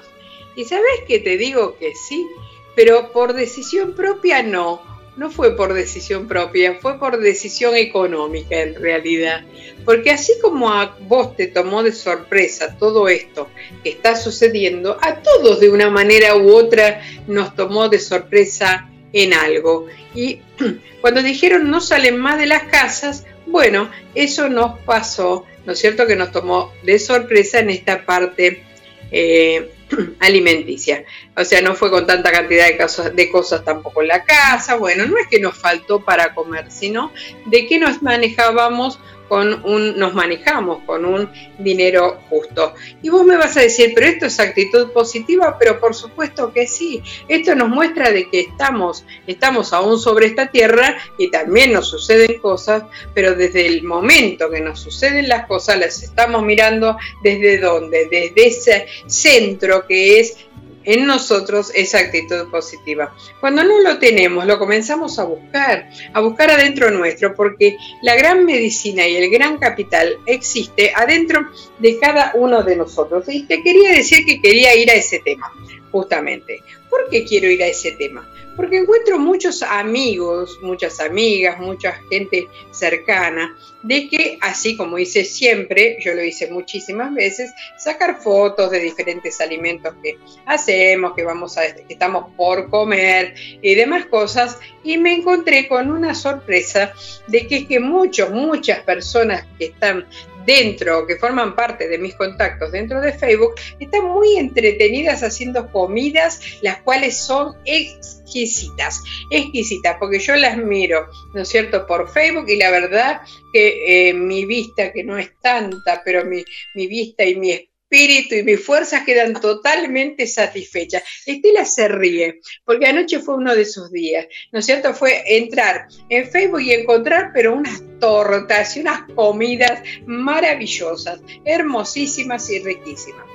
Y 0.55 0.65
sabes 0.65 1.01
que 1.07 1.17
te 1.17 1.37
digo 1.37 1.79
que 1.79 1.95
sí, 1.95 2.27
pero 2.75 3.11
por 3.11 3.33
decisión 3.33 3.95
propia 3.95 4.43
no 4.43 4.83
no 5.17 5.29
fue 5.29 5.55
por 5.55 5.73
decisión 5.73 6.27
propia, 6.27 6.77
fue 6.81 6.99
por 6.99 7.19
decisión 7.19 7.75
económica 7.75 8.61
en 8.61 8.75
realidad. 8.75 9.43
Porque 9.85 10.11
así 10.11 10.33
como 10.41 10.71
a 10.71 10.97
vos 11.01 11.35
te 11.35 11.47
tomó 11.47 11.83
de 11.83 11.91
sorpresa 11.91 12.77
todo 12.77 13.07
esto 13.07 13.49
que 13.83 13.89
está 13.89 14.15
sucediendo, 14.15 14.97
a 15.01 15.21
todos 15.21 15.59
de 15.59 15.69
una 15.69 15.89
manera 15.89 16.35
u 16.35 16.53
otra 16.53 17.01
nos 17.27 17.55
tomó 17.55 17.89
de 17.89 17.99
sorpresa 17.99 18.89
en 19.13 19.33
algo. 19.33 19.87
Y 20.13 20.41
cuando 21.01 21.21
dijeron 21.21 21.69
no 21.69 21.81
salen 21.81 22.17
más 22.17 22.39
de 22.39 22.45
las 22.45 22.63
casas, 22.63 23.25
bueno, 23.45 23.89
eso 24.15 24.47
nos 24.47 24.79
pasó, 24.79 25.45
¿no 25.65 25.73
es 25.73 25.79
cierto? 25.79 26.05
Que 26.05 26.15
nos 26.15 26.31
tomó 26.31 26.71
de 26.83 26.99
sorpresa 26.99 27.59
en 27.59 27.71
esta 27.71 28.05
parte 28.05 28.63
eh, 29.11 29.71
alimenticia. 30.19 31.05
O 31.35 31.43
sea, 31.43 31.61
no 31.61 31.75
fue 31.75 31.89
con 31.89 32.05
tanta 32.05 32.31
cantidad 32.31 32.65
de, 32.65 32.77
cosas, 32.77 33.15
de 33.15 33.29
cosas 33.29 33.63
tampoco 33.63 34.01
en 34.01 34.09
la 34.09 34.23
casa. 34.23 34.75
Bueno, 34.75 35.05
no 35.05 35.17
es 35.17 35.27
que 35.27 35.39
nos 35.39 35.57
faltó 35.57 36.03
para 36.03 36.33
comer, 36.33 36.71
sino 36.71 37.11
de 37.45 37.67
que 37.67 37.79
nos 37.79 38.01
manejábamos 38.01 38.99
con 39.29 39.63
un, 39.63 39.97
nos 39.97 40.13
manejamos 40.13 40.83
con 40.85 41.05
un 41.05 41.31
dinero 41.57 42.19
justo. 42.29 42.73
Y 43.01 43.09
vos 43.09 43.23
me 43.23 43.37
vas 43.37 43.55
a 43.55 43.61
decir, 43.61 43.93
pero 43.95 44.07
esto 44.07 44.25
es 44.25 44.39
actitud 44.39 44.91
positiva, 44.91 45.55
pero 45.57 45.79
por 45.79 45.95
supuesto 45.95 46.51
que 46.51 46.67
sí. 46.67 47.01
Esto 47.27 47.55
nos 47.55 47.69
muestra 47.69 48.11
de 48.11 48.29
que 48.29 48.41
estamos, 48.41 49.05
estamos 49.27 49.71
aún 49.71 49.99
sobre 49.99 50.25
esta 50.25 50.47
tierra 50.47 50.97
y 51.17 51.29
también 51.29 51.71
nos 51.71 51.87
suceden 51.87 52.39
cosas, 52.39 52.83
pero 53.13 53.35
desde 53.35 53.67
el 53.67 53.83
momento 53.83 54.49
que 54.49 54.59
nos 54.59 54.79
suceden 54.79 55.29
las 55.29 55.45
cosas, 55.45 55.79
las 55.79 56.03
estamos 56.03 56.43
mirando 56.43 56.97
desde 57.23 57.59
dónde, 57.59 58.07
desde 58.09 58.47
ese 58.47 58.87
centro 59.05 59.85
que 59.87 60.19
es 60.19 60.48
en 60.89 61.05
nosotros 61.05 61.71
esa 61.75 61.99
actitud 61.99 62.49
positiva. 62.49 63.13
Cuando 63.39 63.63
no 63.63 63.79
lo 63.79 63.99
tenemos, 63.99 64.47
lo 64.47 64.57
comenzamos 64.57 65.19
a 65.19 65.23
buscar, 65.23 65.87
a 66.13 66.19
buscar 66.19 66.49
adentro 66.49 66.89
nuestro, 66.89 67.35
porque 67.35 67.77
la 68.01 68.15
gran 68.15 68.43
medicina 68.43 69.07
y 69.07 69.15
el 69.15 69.29
gran 69.29 69.59
capital 69.59 70.17
existe 70.25 70.91
adentro 70.95 71.47
de 71.77 71.99
cada 71.99 72.31
uno 72.33 72.63
de 72.63 72.75
nosotros. 72.75 73.25
Y 73.27 73.43
te 73.43 73.61
quería 73.61 73.91
decir 73.91 74.25
que 74.25 74.41
quería 74.41 74.75
ir 74.75 74.89
a 74.89 74.95
ese 74.95 75.19
tema, 75.19 75.53
justamente. 75.91 76.63
¿Por 76.89 77.09
qué 77.09 77.23
quiero 77.25 77.47
ir 77.47 77.63
a 77.63 77.67
ese 77.67 77.91
tema? 77.91 78.27
porque 78.59 78.75
encuentro 78.75 79.17
muchos 79.17 79.63
amigos, 79.63 80.59
muchas 80.61 80.99
amigas, 80.99 81.61
mucha 81.61 81.93
gente 82.09 82.49
cercana, 82.71 83.57
de 83.83 84.09
que 84.09 84.37
así 84.41 84.75
como 84.75 84.99
hice 84.99 85.23
siempre, 85.23 85.97
yo 86.01 86.13
lo 86.13 86.21
hice 86.21 86.51
muchísimas 86.51 87.13
veces, 87.13 87.53
sacar 87.77 88.21
fotos 88.21 88.69
de 88.69 88.81
diferentes 88.81 89.39
alimentos 89.39 89.93
que 90.03 90.17
hacemos, 90.45 91.13
que 91.15 91.23
vamos 91.23 91.57
a, 91.57 91.73
que 91.73 91.93
estamos 91.93 92.33
por 92.35 92.69
comer 92.69 93.33
y 93.61 93.75
demás 93.75 94.07
cosas, 94.07 94.57
y 94.83 94.97
me 94.97 95.13
encontré 95.13 95.69
con 95.69 95.89
una 95.89 96.13
sorpresa 96.13 96.91
de 97.27 97.47
que 97.47 97.55
es 97.59 97.65
que 97.65 97.79
muchos, 97.79 98.29
muchas 98.29 98.81
personas 98.81 99.45
que 99.57 99.67
están 99.67 100.05
dentro, 100.45 101.05
que 101.05 101.15
forman 101.15 101.55
parte 101.55 101.87
de 101.87 101.97
mis 101.97 102.15
contactos 102.15 102.71
dentro 102.71 103.01
de 103.01 103.13
Facebook, 103.13 103.55
están 103.79 104.05
muy 104.05 104.37
entretenidas 104.37 105.23
haciendo 105.23 105.71
comidas, 105.71 106.41
las 106.61 106.77
cuales 106.81 107.17
son 107.17 107.55
exquisitas, 107.65 109.01
exquisitas, 109.31 109.97
porque 109.99 110.19
yo 110.19 110.35
las 110.35 110.57
miro, 110.57 111.07
¿no 111.33 111.41
es 111.41 111.49
cierto?, 111.49 111.85
por 111.85 112.09
Facebook 112.11 112.49
y 112.49 112.57
la 112.57 112.71
verdad 112.71 113.21
que 113.53 114.09
eh, 114.09 114.13
mi 114.13 114.45
vista, 114.45 114.91
que 114.91 115.03
no 115.03 115.17
es 115.17 115.31
tanta, 115.41 116.01
pero 116.03 116.25
mi, 116.25 116.43
mi 116.75 116.87
vista 116.87 117.23
y 117.23 117.35
mi 117.35 117.69
espíritu 117.89 118.35
y 118.35 118.43
mis 118.43 118.63
fuerzas 118.63 119.03
quedan 119.03 119.33
totalmente 119.33 120.27
satisfechas. 120.27 121.03
Estela 121.25 121.65
se 121.65 121.87
ríe, 121.87 122.39
porque 122.63 122.87
anoche 122.87 123.19
fue 123.19 123.35
uno 123.35 123.55
de 123.55 123.63
esos 123.63 123.91
días, 123.91 124.27
¿no 124.51 124.59
es 124.59 124.65
cierto? 124.65 124.93
Fue 124.93 125.23
entrar 125.25 125.87
en 126.09 126.29
Facebook 126.29 126.61
y 126.61 126.73
encontrar, 126.73 127.31
pero 127.33 127.53
unas 127.53 127.81
tortas 127.99 128.77
y 128.77 128.81
unas 128.81 129.01
comidas 129.15 129.81
maravillosas, 130.05 131.19
hermosísimas 131.45 132.49
y 132.49 132.59
riquísimas. 132.59 133.25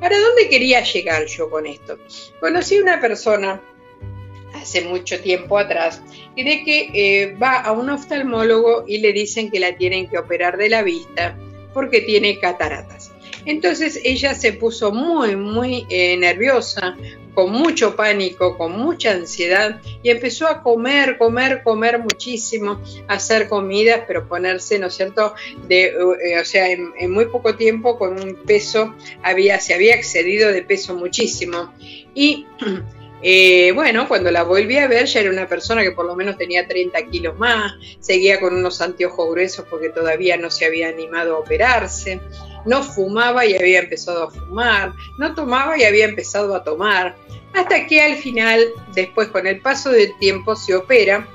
¿Para 0.00 0.18
dónde 0.18 0.48
quería 0.48 0.82
llegar 0.82 1.26
yo 1.26 1.50
con 1.50 1.66
esto? 1.66 1.98
Conocí 2.38 2.78
una 2.78 3.00
persona 3.00 3.60
hace 4.54 4.82
mucho 4.82 5.20
tiempo 5.20 5.58
atrás, 5.58 6.00
y 6.36 6.44
de 6.44 6.62
que 6.62 6.90
eh, 6.94 7.34
va 7.34 7.60
a 7.60 7.72
un 7.72 7.90
oftalmólogo 7.90 8.84
y 8.86 8.98
le 8.98 9.12
dicen 9.12 9.50
que 9.50 9.58
la 9.58 9.76
tienen 9.76 10.08
que 10.08 10.18
operar 10.18 10.56
de 10.56 10.68
la 10.68 10.82
vista 10.82 11.36
porque 11.72 12.02
tiene 12.02 12.38
cataratas. 12.38 13.13
Entonces 13.46 14.00
ella 14.04 14.34
se 14.34 14.52
puso 14.52 14.92
muy, 14.92 15.36
muy 15.36 15.86
eh, 15.88 16.16
nerviosa, 16.16 16.96
con 17.34 17.50
mucho 17.50 17.96
pánico, 17.96 18.56
con 18.56 18.72
mucha 18.72 19.10
ansiedad 19.10 19.80
y 20.02 20.10
empezó 20.10 20.46
a 20.46 20.62
comer, 20.62 21.18
comer, 21.18 21.62
comer 21.62 21.98
muchísimo, 21.98 22.80
hacer 23.08 23.48
comidas, 23.48 24.02
pero 24.06 24.28
ponerse, 24.28 24.78
¿no 24.78 24.86
es 24.86 24.94
cierto?, 24.94 25.34
de, 25.68 25.86
eh, 25.86 26.40
o 26.40 26.44
sea, 26.44 26.70
en, 26.70 27.10
muy 27.10 27.26
poco 27.26 27.56
tiempo 27.56 27.98
con 27.98 28.20
un 28.20 28.36
peso, 28.46 28.94
había, 29.22 29.60
se 29.60 29.74
había 29.74 29.94
excedido 29.94 30.52
de 30.52 30.62
peso 30.62 30.94
muchísimo. 30.94 31.74
Y 32.14 32.46
eh, 33.24 33.72
bueno, 33.72 34.06
cuando 34.06 34.30
la 34.30 34.44
volví 34.44 34.76
a 34.78 34.86
ver 34.86 35.06
ya 35.06 35.20
era 35.20 35.30
una 35.30 35.48
persona 35.48 35.82
que 35.82 35.92
por 35.92 36.06
lo 36.06 36.14
menos 36.14 36.36
tenía 36.36 36.68
30 36.68 37.06
kilos 37.06 37.38
más, 37.38 37.72
seguía 37.98 38.38
con 38.38 38.54
unos 38.54 38.80
anteojos 38.80 39.30
gruesos 39.30 39.66
porque 39.68 39.88
todavía 39.88 40.36
no 40.36 40.50
se 40.50 40.66
había 40.66 40.88
animado 40.88 41.36
a 41.36 41.38
operarse 41.38 42.20
no 42.64 42.82
fumaba 42.82 43.46
y 43.46 43.54
había 43.54 43.80
empezado 43.80 44.24
a 44.24 44.30
fumar, 44.30 44.92
no 45.18 45.34
tomaba 45.34 45.78
y 45.78 45.84
había 45.84 46.06
empezado 46.06 46.54
a 46.54 46.64
tomar, 46.64 47.16
hasta 47.52 47.86
que 47.86 48.02
al 48.02 48.16
final, 48.16 48.64
después 48.94 49.28
con 49.28 49.46
el 49.46 49.60
paso 49.60 49.90
del 49.90 50.16
tiempo, 50.18 50.56
se 50.56 50.74
opera, 50.74 51.26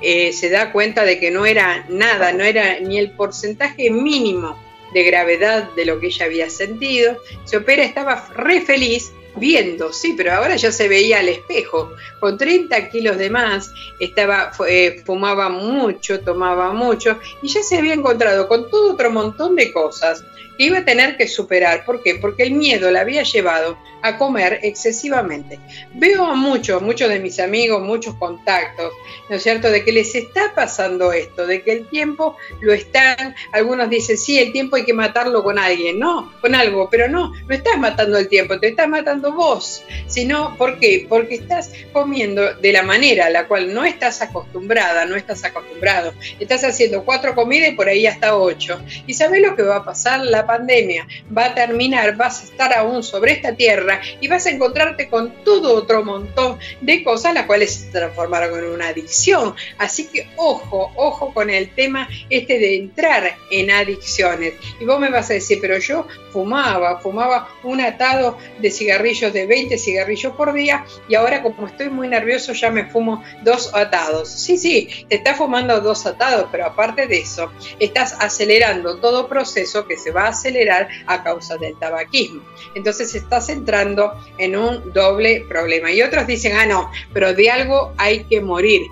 eh, 0.00 0.32
se 0.32 0.48
da 0.48 0.72
cuenta 0.72 1.04
de 1.04 1.18
que 1.18 1.30
no 1.30 1.46
era 1.46 1.86
nada, 1.88 2.32
no 2.32 2.44
era 2.44 2.80
ni 2.80 2.98
el 2.98 3.12
porcentaje 3.12 3.90
mínimo 3.90 4.62
de 4.92 5.02
gravedad 5.02 5.70
de 5.74 5.84
lo 5.84 6.00
que 6.00 6.06
ella 6.06 6.26
había 6.26 6.50
sentido, 6.50 7.18
se 7.44 7.56
opera, 7.56 7.82
estaba 7.82 8.28
re 8.34 8.60
feliz, 8.60 9.12
viendo, 9.36 9.92
sí, 9.92 10.14
pero 10.16 10.32
ahora 10.32 10.56
ya 10.56 10.72
se 10.72 10.88
veía 10.88 11.20
al 11.20 11.28
espejo, 11.28 11.92
con 12.18 12.36
30 12.38 12.88
kilos 12.88 13.18
de 13.18 13.30
más, 13.30 13.72
estaba, 13.98 14.52
eh, 14.68 15.02
fumaba 15.04 15.48
mucho, 15.48 16.20
tomaba 16.20 16.72
mucho, 16.72 17.18
y 17.42 17.48
ya 17.48 17.62
se 17.62 17.78
había 17.78 17.94
encontrado 17.94 18.48
con 18.48 18.70
todo 18.70 18.92
otro 18.92 19.10
montón 19.10 19.56
de 19.56 19.72
cosas 19.72 20.24
que 20.56 20.64
iba 20.64 20.78
a 20.78 20.84
tener 20.84 21.16
que 21.16 21.28
superar. 21.28 21.84
¿Por 21.84 22.02
qué? 22.02 22.16
Porque 22.16 22.42
el 22.44 22.52
miedo 22.52 22.90
la 22.90 23.00
había 23.00 23.22
llevado 23.22 23.78
a 24.02 24.18
comer 24.18 24.60
excesivamente. 24.62 25.58
Veo 25.94 26.24
a 26.24 26.34
muchos, 26.34 26.80
muchos 26.82 27.08
de 27.08 27.18
mis 27.18 27.40
amigos, 27.40 27.82
muchos 27.82 28.14
contactos, 28.14 28.92
¿no 29.28 29.36
es 29.36 29.42
cierto?, 29.42 29.70
de 29.70 29.84
que 29.84 29.92
les 29.92 30.14
está 30.14 30.52
pasando 30.54 31.12
esto, 31.12 31.46
de 31.46 31.62
que 31.62 31.72
el 31.72 31.88
tiempo 31.88 32.36
lo 32.60 32.72
están, 32.72 33.34
algunos 33.52 33.90
dicen, 33.90 34.16
sí, 34.16 34.38
el 34.38 34.52
tiempo 34.52 34.76
hay 34.76 34.84
que 34.84 34.92
matarlo 34.92 35.42
con 35.42 35.58
alguien, 35.58 35.98
no, 35.98 36.32
con 36.40 36.54
algo, 36.54 36.88
pero 36.90 37.08
no, 37.08 37.32
no 37.48 37.54
estás 37.54 37.78
matando 37.78 38.18
el 38.18 38.28
tiempo, 38.28 38.60
te 38.60 38.68
estás 38.68 38.88
matando 38.88 39.32
vos, 39.32 39.82
sino, 40.06 40.56
¿por 40.56 40.78
qué? 40.78 41.06
Porque 41.08 41.34
estás 41.36 41.72
comiendo 41.92 42.54
de 42.54 42.72
la 42.72 42.82
manera 42.82 43.26
a 43.26 43.30
la 43.30 43.48
cual 43.48 43.74
no 43.74 43.84
estás 43.84 44.22
acostumbrada, 44.22 45.04
no 45.06 45.16
estás 45.16 45.44
acostumbrado, 45.44 46.12
estás 46.38 46.62
haciendo 46.64 47.04
cuatro 47.04 47.34
comidas 47.34 47.70
y 47.70 47.72
por 47.72 47.88
ahí 47.88 48.06
hasta 48.06 48.36
ocho, 48.36 48.80
y 49.06 49.14
¿sabes 49.14 49.42
lo 49.42 49.56
que 49.56 49.62
va 49.62 49.76
a 49.76 49.84
pasar? 49.84 50.20
La 50.20 50.45
pandemia 50.46 51.06
va 51.36 51.46
a 51.46 51.54
terminar, 51.54 52.16
vas 52.16 52.40
a 52.40 52.44
estar 52.44 52.72
aún 52.74 53.02
sobre 53.02 53.32
esta 53.32 53.54
tierra 53.54 54.00
y 54.20 54.28
vas 54.28 54.46
a 54.46 54.50
encontrarte 54.50 55.08
con 55.08 55.32
todo 55.44 55.74
otro 55.74 56.04
montón 56.04 56.58
de 56.80 57.02
cosas, 57.02 57.34
las 57.34 57.46
cuales 57.46 57.74
se 57.74 57.90
transformaron 57.90 58.58
en 58.58 58.70
una 58.70 58.88
adicción. 58.88 59.54
Así 59.78 60.06
que 60.08 60.28
ojo, 60.36 60.92
ojo 60.96 61.32
con 61.34 61.50
el 61.50 61.74
tema 61.74 62.08
este 62.30 62.58
de 62.58 62.76
entrar 62.76 63.36
en 63.50 63.70
adicciones. 63.70 64.54
Y 64.80 64.84
vos 64.84 65.00
me 65.00 65.10
vas 65.10 65.30
a 65.30 65.34
decir, 65.34 65.58
pero 65.60 65.78
yo 65.78 66.06
fumaba, 66.32 67.00
fumaba 67.00 67.48
un 67.62 67.80
atado 67.80 68.38
de 68.60 68.70
cigarrillos, 68.70 69.32
de 69.32 69.46
20 69.46 69.78
cigarrillos 69.78 70.34
por 70.34 70.52
día, 70.52 70.84
y 71.08 71.14
ahora 71.14 71.42
como 71.42 71.66
estoy 71.66 71.88
muy 71.88 72.08
nervioso 72.08 72.52
ya 72.52 72.70
me 72.70 72.84
fumo 72.84 73.22
dos 73.42 73.74
atados. 73.74 74.28
Sí, 74.28 74.58
sí, 74.58 75.06
te 75.08 75.16
estás 75.16 75.36
fumando 75.38 75.80
dos 75.80 76.06
atados, 76.06 76.48
pero 76.50 76.66
aparte 76.66 77.06
de 77.06 77.18
eso, 77.18 77.50
estás 77.80 78.16
acelerando 78.20 78.98
todo 78.98 79.28
proceso 79.28 79.86
que 79.86 79.96
se 79.96 80.10
va 80.10 80.26
a 80.26 80.34
acelerar 80.36 80.88
a 81.06 81.22
causa 81.22 81.56
del 81.56 81.76
tabaquismo. 81.78 82.42
Entonces 82.74 83.14
estás 83.14 83.48
entrando 83.48 84.12
en 84.38 84.56
un 84.56 84.92
doble 84.92 85.44
problema. 85.48 85.90
Y 85.90 86.02
otros 86.02 86.26
dicen, 86.26 86.56
ah, 86.56 86.66
no, 86.66 86.90
pero 87.12 87.34
de 87.34 87.50
algo 87.50 87.92
hay 87.98 88.24
que 88.24 88.40
morir. 88.40 88.82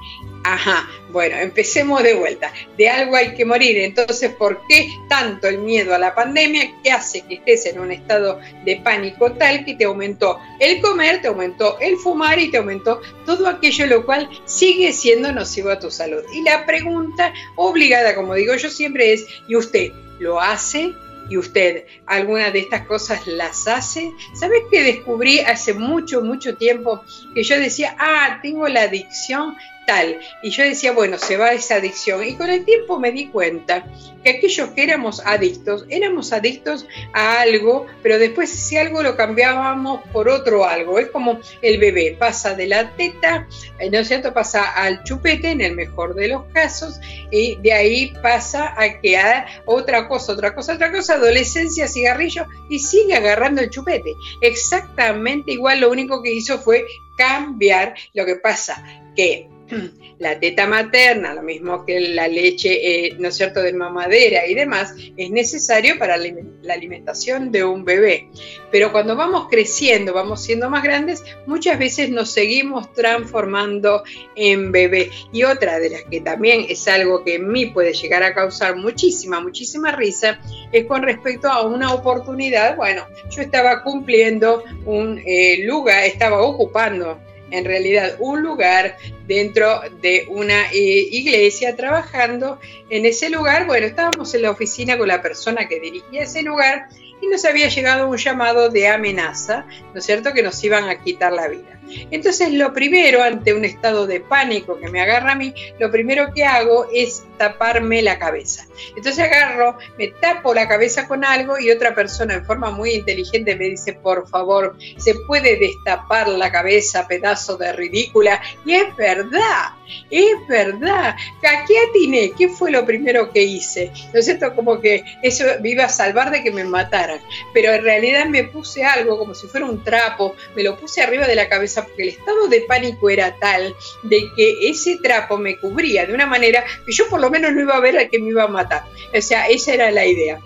Ajá, 0.47 0.87
bueno, 1.11 1.37
empecemos 1.39 2.03
de 2.03 2.13
vuelta. 2.13 2.53
De 2.77 2.91
algo 2.91 3.17
hay 3.17 3.35
que 3.35 3.47
morir. 3.47 3.79
Entonces, 3.79 4.31
¿por 4.33 4.61
qué 4.69 4.91
tanto 5.09 5.49
el 5.49 5.59
miedo 5.59 5.95
a 5.95 5.99
la 5.99 6.15
pandemia 6.15 6.71
que 6.83 6.91
hace 6.91 7.23
que 7.23 7.37
estés 7.37 7.65
en 7.67 7.79
un 7.79 7.91
estado 7.93 8.41
de 8.65 8.77
pánico 8.77 9.33
tal 9.33 9.65
que 9.65 9.75
te 9.75 9.85
aumentó 9.85 10.39
el 10.61 10.83
comer, 10.83 11.23
te 11.23 11.29
aumentó 11.29 11.79
el 11.81 11.97
fumar 11.97 12.39
y 12.39 12.51
te 12.51 12.59
aumentó 12.59 13.01
todo 13.25 13.49
aquello 13.49 13.87
lo 13.87 14.05
cual 14.05 14.29
sigue 14.45 14.93
siendo 14.93 15.33
nocivo 15.33 15.71
a 15.71 15.79
tu 15.79 15.91
salud? 15.91 16.23
Y 16.35 16.43
la 16.43 16.67
pregunta 16.67 17.33
obligada, 17.57 18.15
como 18.15 18.35
digo 18.35 18.55
yo 18.57 18.69
siempre, 18.69 19.15
es, 19.15 19.27
¿y 19.49 19.57
usted 19.57 19.93
lo 20.19 20.41
hace? 20.41 20.93
Y 21.29 21.37
usted 21.37 21.85
alguna 22.07 22.51
de 22.51 22.61
estas 22.61 22.87
cosas 22.87 23.27
las 23.27 23.67
hace, 23.69 24.13
¿sabes 24.35 24.63
que 24.71 24.83
descubrí 24.83 25.41
hace 25.41 25.75
mucho, 25.75 26.23
mucho 26.23 26.57
tiempo 26.57 27.03
que 27.35 27.43
yo 27.43 27.59
decía, 27.59 27.97
ah, 27.99 28.39
tengo 28.43 28.69
la 28.69 28.83
adicción 28.83 29.57
tal. 29.87 30.19
Y 30.43 30.51
yo 30.51 30.65
decía, 30.65 30.93
bueno, 30.93 31.19
se 31.19 31.37
va 31.37 31.53
esa 31.53 31.77
adicción. 31.77 32.25
Y 32.25 32.35
con 32.35 32.51
el 32.51 32.65
tiempo 32.65 32.99
me 32.99 33.13
di 33.13 33.27
cuenta 33.29 33.85
que 34.23 34.31
aquellos 34.31 34.71
que 34.71 34.83
éramos 34.83 35.21
adictos, 35.25 35.85
éramos 35.89 36.33
adictos 36.33 36.87
a 37.13 37.41
algo, 37.41 37.87
pero 38.03 38.19
después 38.19 38.51
si 38.51 38.77
algo 38.77 39.03
lo 39.03 39.17
cambiábamos 39.17 40.01
por 40.13 40.29
otro 40.29 40.65
algo. 40.65 40.99
Es 40.99 41.11
como 41.11 41.41
el 41.63 41.79
bebé 41.79 42.17
pasa 42.19 42.55
de 42.55 42.67
la 42.67 42.91
teta, 42.97 43.47
eh, 43.79 43.91
¿no 43.91 43.99
es 43.99 44.09
cierto? 44.09 44.33
Pasa 44.33 44.71
al 44.73 45.05
chupete 45.05 45.51
en 45.51 45.61
el 45.61 45.75
mejor 45.75 46.15
de 46.15 46.29
los 46.29 46.45
casos, 46.53 47.01
y 47.31 47.57
de 47.57 47.73
ahí 47.73 48.15
pasa 48.23 48.75
a 48.77 49.01
que 49.01 49.17
a 49.17 49.47
otra 49.67 50.09
cosa, 50.09 50.33
otra 50.33 50.55
cosa, 50.55 50.75
otra 50.75 50.91
cosa, 50.91 51.15
adolescencia, 51.15 51.89
cigarrillo, 51.89 52.47
y 52.69 52.79
sigue 52.79 53.15
agarrando 53.15 53.61
el 53.61 53.71
chupete. 53.71 54.15
Exactamente 54.41 55.53
igual, 55.53 55.81
lo 55.81 55.91
único 55.91 56.23
que 56.23 56.33
hizo 56.33 56.59
fue 56.59 56.87
cambiar. 57.17 57.95
Lo 58.15 58.25
que 58.25 58.37
pasa 58.37 58.83
que 59.15 59.49
la 60.19 60.39
teta 60.39 60.67
materna, 60.67 61.35
lo 61.35 61.43
mismo 61.43 61.85
que 61.85 62.01
la 62.01 62.29
leche, 62.29 63.07
eh, 63.07 63.17
¿no 63.19 63.29
es 63.29 63.37
cierto?, 63.37 63.63
de 63.63 63.73
mamadera 63.73 64.47
y 64.47 64.55
demás, 64.55 64.95
es 65.17 65.31
necesario 65.31 65.99
para 65.99 66.17
la 66.17 66.75
alimentación 66.75 67.51
de 67.51 67.65
un 67.65 67.85
bebé. 67.85 68.29
Pero 68.71 68.93
cuando 68.93 69.17
vamos 69.17 69.49
creciendo, 69.51 70.13
vamos 70.13 70.43
siendo 70.43 70.71
más 70.71 70.83
grandes, 70.83 71.23
muchas 71.47 71.79
veces 71.79 72.11
nos 72.11 72.31
seguimos 72.31 72.93
transformando 72.93 74.03
en 74.37 74.73
bebé. 74.73 75.11
Y 75.33 75.45
otra 75.45 75.79
de 75.79 75.91
las 75.91 76.03
que 76.05 76.21
también 76.21 76.67
es 76.69 76.87
algo 76.89 77.25
que 77.25 77.37
en 77.37 77.49
mí 77.49 77.67
puede 77.67 77.93
llegar 77.93 78.23
a 78.23 78.35
causar 78.35 78.77
muchísima, 78.77 79.41
muchísima 79.41 79.93
risa, 79.93 80.41
es 80.73 80.87
con 80.87 81.03
respecto 81.03 81.49
a 81.49 81.67
una 81.67 81.93
oportunidad. 81.93 82.77
Bueno, 82.77 83.07
yo 83.31 83.43
estaba 83.43 83.83
cumpliendo 83.83 84.65
un 84.85 85.21
eh, 85.25 85.65
lugar, 85.65 86.05
estaba 86.05 86.43
ocupando 86.43 87.19
en 87.59 87.65
realidad 87.65 88.17
un 88.19 88.43
lugar 88.43 88.97
dentro 89.27 89.81
de 90.01 90.27
una 90.29 90.71
eh, 90.73 91.09
iglesia 91.11 91.77
trabajando 91.77 92.59
en 92.91 93.07
ese 93.07 93.31
lugar. 93.31 93.67
Bueno, 93.67 93.87
estábamos 93.87 94.35
en 94.35 94.43
la 94.43 94.51
oficina 94.51 94.99
con 94.99 95.09
la 95.09 95.23
persona 95.23 95.69
que 95.69 95.81
dirigía 95.81 96.23
ese 96.23 96.43
lugar 96.43 96.89
y 97.21 97.29
nos 97.29 97.45
había 97.45 97.69
llegado 97.69 98.09
un 98.09 98.17
llamado 98.17 98.69
de 98.69 98.89
amenaza, 98.89 99.67
¿no 99.93 99.99
es 99.99 100.05
cierto?, 100.05 100.33
que 100.33 100.43
nos 100.43 100.63
iban 100.63 100.89
a 100.89 101.03
quitar 101.03 101.33
la 101.33 101.49
vida. 101.49 101.81
Entonces, 102.11 102.53
lo 102.53 102.73
primero, 102.73 103.23
ante 103.23 103.53
un 103.53 103.65
estado 103.65 104.07
de 104.07 104.21
pánico 104.21 104.79
que 104.79 104.89
me 104.89 105.01
agarra 105.01 105.33
a 105.33 105.35
mí, 105.35 105.55
lo 105.79 105.91
primero 105.91 106.33
que 106.35 106.45
hago 106.45 106.89
es 106.93 107.25
taparme 107.37 108.03
la 108.03 108.19
cabeza. 108.19 108.67
Entonces 108.97 109.25
agarro, 109.25 109.79
me 109.99 110.09
tapo 110.09 110.55
la 110.55 110.69
cabeza 110.69 111.07
con 111.07 111.25
algo 111.25 111.59
y 111.59 111.71
otra 111.71 111.95
persona 111.95 112.35
en 112.35 112.45
forma 112.45 112.71
muy 112.71 112.93
inteligente 112.93 113.57
me 113.57 113.67
dice, 113.67 113.93
por 113.95 114.29
favor, 114.29 114.77
se 114.97 115.15
puede 115.27 115.57
destapar 115.57 116.29
la 116.29 116.51
cabeza, 116.51 117.07
pedazo 117.07 117.57
de 117.57 117.73
ridícula. 117.73 118.41
Y 118.65 118.75
es 118.75 118.95
verdad, 118.97 119.73
es 120.11 120.35
verdad. 120.49 121.15
¿A 121.17 121.65
qué 121.67 121.79
atiné? 121.91 122.33
¿Qué 122.37 122.49
fue 122.49 122.71
lo 122.71 122.85
primero 122.85 123.31
que 123.33 123.43
hice? 123.43 123.93
¿No 124.13 124.21
es 124.21 124.25
cierto? 124.25 124.55
Como 124.55 124.81
que 124.81 125.05
eso 125.23 125.45
me 125.61 125.71
iba 125.71 125.85
a 125.85 125.89
salvar 125.89 126.31
de 126.31 126.43
que 126.43 126.51
me 126.51 126.65
mataran. 126.65 127.04
Pero 127.53 127.73
en 127.73 127.83
realidad 127.83 128.27
me 128.27 128.45
puse 128.45 128.85
algo 128.85 129.19
como 129.19 129.35
si 129.35 129.47
fuera 129.47 129.67
un 129.67 129.83
trapo, 129.83 130.35
me 130.55 130.63
lo 130.63 130.77
puse 130.79 131.03
arriba 131.03 131.27
de 131.27 131.35
la 131.35 131.49
cabeza 131.49 131.85
porque 131.85 132.03
el 132.03 132.09
estado 132.11 132.49
de 132.49 132.63
pánico 132.63 133.11
era 133.11 133.37
tal 133.37 133.75
de 134.03 134.31
que 134.37 134.69
ese 134.69 134.99
trapo 135.03 135.37
me 135.37 135.59
cubría 135.59 136.07
de 136.07 136.15
una 136.15 136.27
manera 136.27 136.65
que 136.85 136.93
yo 136.93 137.09
por 137.09 137.21
lo 137.21 137.31
menos 137.31 137.53
no 137.53 137.61
iba 137.61 137.77
a 137.77 137.81
ver 137.81 137.99
al 137.99 138.11
que 138.11 138.19
me 138.19 138.31
iba 138.31 138.45
a 138.45 138.49
matar. 138.49 138.85
O 139.17 139.21
sea, 139.21 139.49
esa 139.49 139.75
era 139.75 139.91
la 139.91 140.07
idea. 140.07 140.41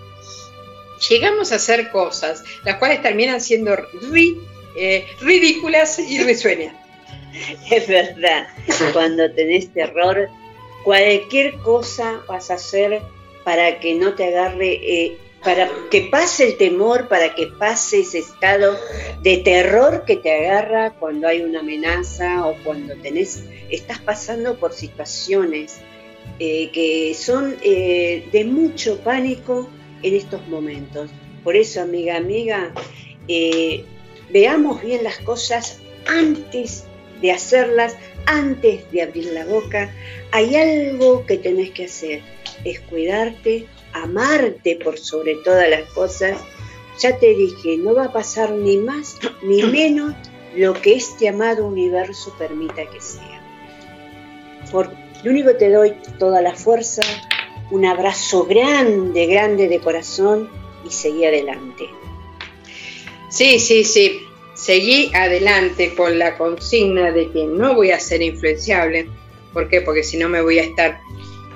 Llegamos 1.09 1.51
a 1.51 1.55
hacer 1.55 1.91
cosas, 1.91 2.43
las 2.65 2.75
cuales 2.75 3.01
terminan 3.01 3.39
siendo 3.39 3.77
eh, 4.75 5.07
ridículas 5.21 5.99
y 5.99 6.23
risueñas. 6.23 6.75
Es 7.71 7.87
verdad, 7.87 8.47
cuando 8.91 9.31
tenés 9.31 9.71
terror, 9.71 10.29
cualquier 10.83 11.57
cosa 11.57 12.21
vas 12.27 12.49
a 12.51 12.55
hacer 12.55 13.01
para 13.43 13.79
que 13.79 13.93
no 13.93 14.13
te 14.13 14.25
agarre, 14.25 14.79
eh, 14.81 15.17
para 15.43 15.69
que 15.89 16.01
pase 16.01 16.49
el 16.49 16.57
temor, 16.57 17.07
para 17.07 17.33
que 17.33 17.47
pase 17.47 18.01
ese 18.01 18.19
estado 18.19 18.77
de 19.21 19.37
terror 19.37 20.03
que 20.05 20.17
te 20.17 20.33
agarra 20.33 20.91
cuando 20.91 21.27
hay 21.27 21.41
una 21.41 21.61
amenaza 21.61 22.45
o 22.45 22.55
cuando 22.63 22.95
tenés, 22.95 23.43
estás 23.69 23.99
pasando 23.99 24.59
por 24.59 24.73
situaciones 24.73 25.79
eh, 26.39 26.71
que 26.71 27.13
son 27.15 27.55
eh, 27.63 28.27
de 28.31 28.45
mucho 28.45 28.99
pánico 28.99 29.69
en 30.03 30.15
estos 30.15 30.45
momentos. 30.47 31.09
Por 31.43 31.55
eso, 31.55 31.81
amiga, 31.81 32.17
amiga, 32.17 32.73
eh, 33.27 33.85
veamos 34.29 34.81
bien 34.81 35.03
las 35.03 35.19
cosas 35.19 35.79
antes 36.05 36.85
de 37.21 37.31
hacerlas, 37.31 37.95
antes 38.25 38.89
de 38.91 39.01
abrir 39.01 39.25
la 39.27 39.45
boca. 39.45 39.93
Hay 40.31 40.55
algo 40.55 41.25
que 41.25 41.37
tenés 41.37 41.71
que 41.71 41.85
hacer, 41.85 42.21
es 42.63 42.79
cuidarte, 42.81 43.67
amarte 43.93 44.79
por 44.83 44.97
sobre 44.97 45.35
todas 45.35 45.69
las 45.69 45.89
cosas. 45.91 46.37
Ya 46.99 47.17
te 47.17 47.33
dije, 47.33 47.77
no 47.77 47.93
va 47.93 48.05
a 48.05 48.13
pasar 48.13 48.51
ni 48.51 48.77
más 48.77 49.17
ni 49.41 49.63
menos 49.71 50.15
lo 50.55 50.73
que 50.73 50.93
este 50.93 51.29
amado 51.29 51.65
universo 51.65 52.33
permita 52.37 52.89
que 52.89 53.01
sea. 53.01 53.41
Porque 54.71 54.95
lo 55.23 55.31
único 55.31 55.49
que 55.49 55.55
te 55.55 55.71
doy 55.71 55.93
toda 56.17 56.41
la 56.41 56.55
fuerza, 56.55 57.01
un 57.71 57.85
abrazo 57.85 58.45
grande, 58.45 59.25
grande 59.25 59.67
de 59.67 59.79
corazón 59.79 60.49
y 60.85 60.91
seguí 60.91 61.25
adelante. 61.25 61.89
Sí, 63.29 63.59
sí, 63.59 63.83
sí. 63.83 64.21
Seguí 64.55 65.11
adelante 65.13 65.93
con 65.95 66.19
la 66.19 66.37
consigna 66.37 67.11
de 67.11 67.31
que 67.31 67.45
no 67.45 67.75
voy 67.75 67.91
a 67.91 67.99
ser 67.99 68.21
influenciable. 68.21 69.07
¿Por 69.53 69.69
qué? 69.69 69.81
Porque 69.81 70.03
si 70.03 70.17
no 70.17 70.27
me 70.27 70.41
voy 70.41 70.59
a 70.59 70.63
estar 70.63 70.99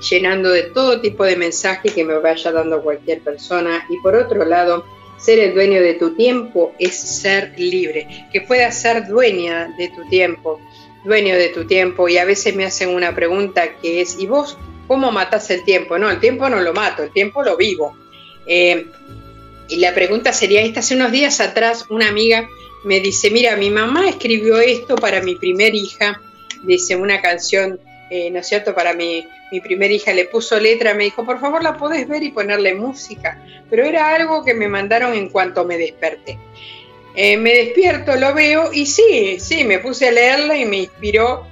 llenando 0.10 0.50
de 0.50 0.64
todo 0.64 1.02
tipo 1.02 1.24
de 1.24 1.36
mensajes 1.36 1.94
que 1.94 2.04
me 2.04 2.18
vaya 2.20 2.52
dando 2.52 2.82
cualquier 2.82 3.22
persona. 3.22 3.86
Y 3.90 3.98
por 4.00 4.16
otro 4.16 4.46
lado, 4.46 4.86
ser 5.18 5.40
el 5.40 5.54
dueño 5.54 5.82
de 5.82 5.94
tu 5.96 6.16
tiempo 6.16 6.74
es 6.80 6.96
ser 6.96 7.54
libre, 7.58 8.28
que 8.32 8.42
puedas 8.42 8.80
ser 8.80 9.08
dueña 9.08 9.74
de 9.78 9.90
tu 9.90 10.08
tiempo 10.10 10.60
dueño 11.04 11.36
de 11.36 11.50
tu 11.50 11.66
tiempo 11.66 12.08
y 12.08 12.18
a 12.18 12.26
veces 12.26 12.56
me 12.56 12.66
hacen 12.66 12.90
una 12.90 13.14
pregunta 13.14 13.78
que 13.82 14.02
es, 14.02 14.18
¿y 14.20 14.28
vos 14.28 14.58
cómo 14.88 15.12
matas 15.12 15.50
el 15.50 15.64
tiempo? 15.64 15.98
No, 15.98 16.10
el 16.10 16.20
tiempo 16.20 16.50
no 16.50 16.62
lo 16.62 16.74
mato, 16.74 17.04
el 17.04 17.12
tiempo 17.12 17.44
lo 17.44 17.58
vivo. 17.58 17.96
Eh, 18.46 18.86
y 19.68 19.78
la 19.78 19.94
pregunta 19.94 20.34
sería 20.34 20.62
esta, 20.62 20.82
hace 20.82 20.96
unos 20.96 21.12
días 21.12 21.40
atrás 21.40 21.86
una 21.90 22.08
amiga 22.08 22.48
me 22.84 23.00
dice, 23.00 23.32
mira, 23.32 23.56
mi 23.56 23.70
mamá 23.70 24.10
escribió 24.10 24.60
esto 24.60 24.96
para 24.96 25.22
mi 25.22 25.36
primer 25.36 25.74
hija, 25.74 26.22
dice 26.64 26.96
una 26.98 27.22
canción, 27.22 27.80
eh, 28.16 28.30
¿no 28.30 28.38
es 28.38 28.48
cierto? 28.48 28.76
Para 28.76 28.94
mi, 28.94 29.28
mi 29.52 29.60
primer 29.60 29.92
hija 29.92 30.14
le 30.14 30.26
puso 30.26 30.60
letra, 30.60 30.94
me 30.94 31.06
dijo, 31.06 31.26
por 31.26 31.40
favor 31.40 31.64
la 31.64 31.78
podés 31.80 32.08
ver 32.08 32.22
y 32.22 32.30
ponerle 32.30 32.76
música, 32.76 33.44
pero 33.72 33.84
era 33.84 34.14
algo 34.14 34.46
que 34.46 34.54
me 34.54 34.68
mandaron 34.68 35.16
en 35.16 35.30
cuanto 35.30 35.66
me 35.66 35.80
desperté. 35.80 36.38
Eh, 37.16 37.38
me 37.38 37.56
despierto, 37.56 38.16
lo 38.16 38.36
veo 38.36 38.72
y 38.72 38.86
sí, 38.86 39.40
sí, 39.40 39.64
me 39.64 39.80
puse 39.80 40.10
a 40.10 40.12
leerla 40.12 40.56
y 40.56 40.66
me 40.66 40.78
inspiró 40.78 41.48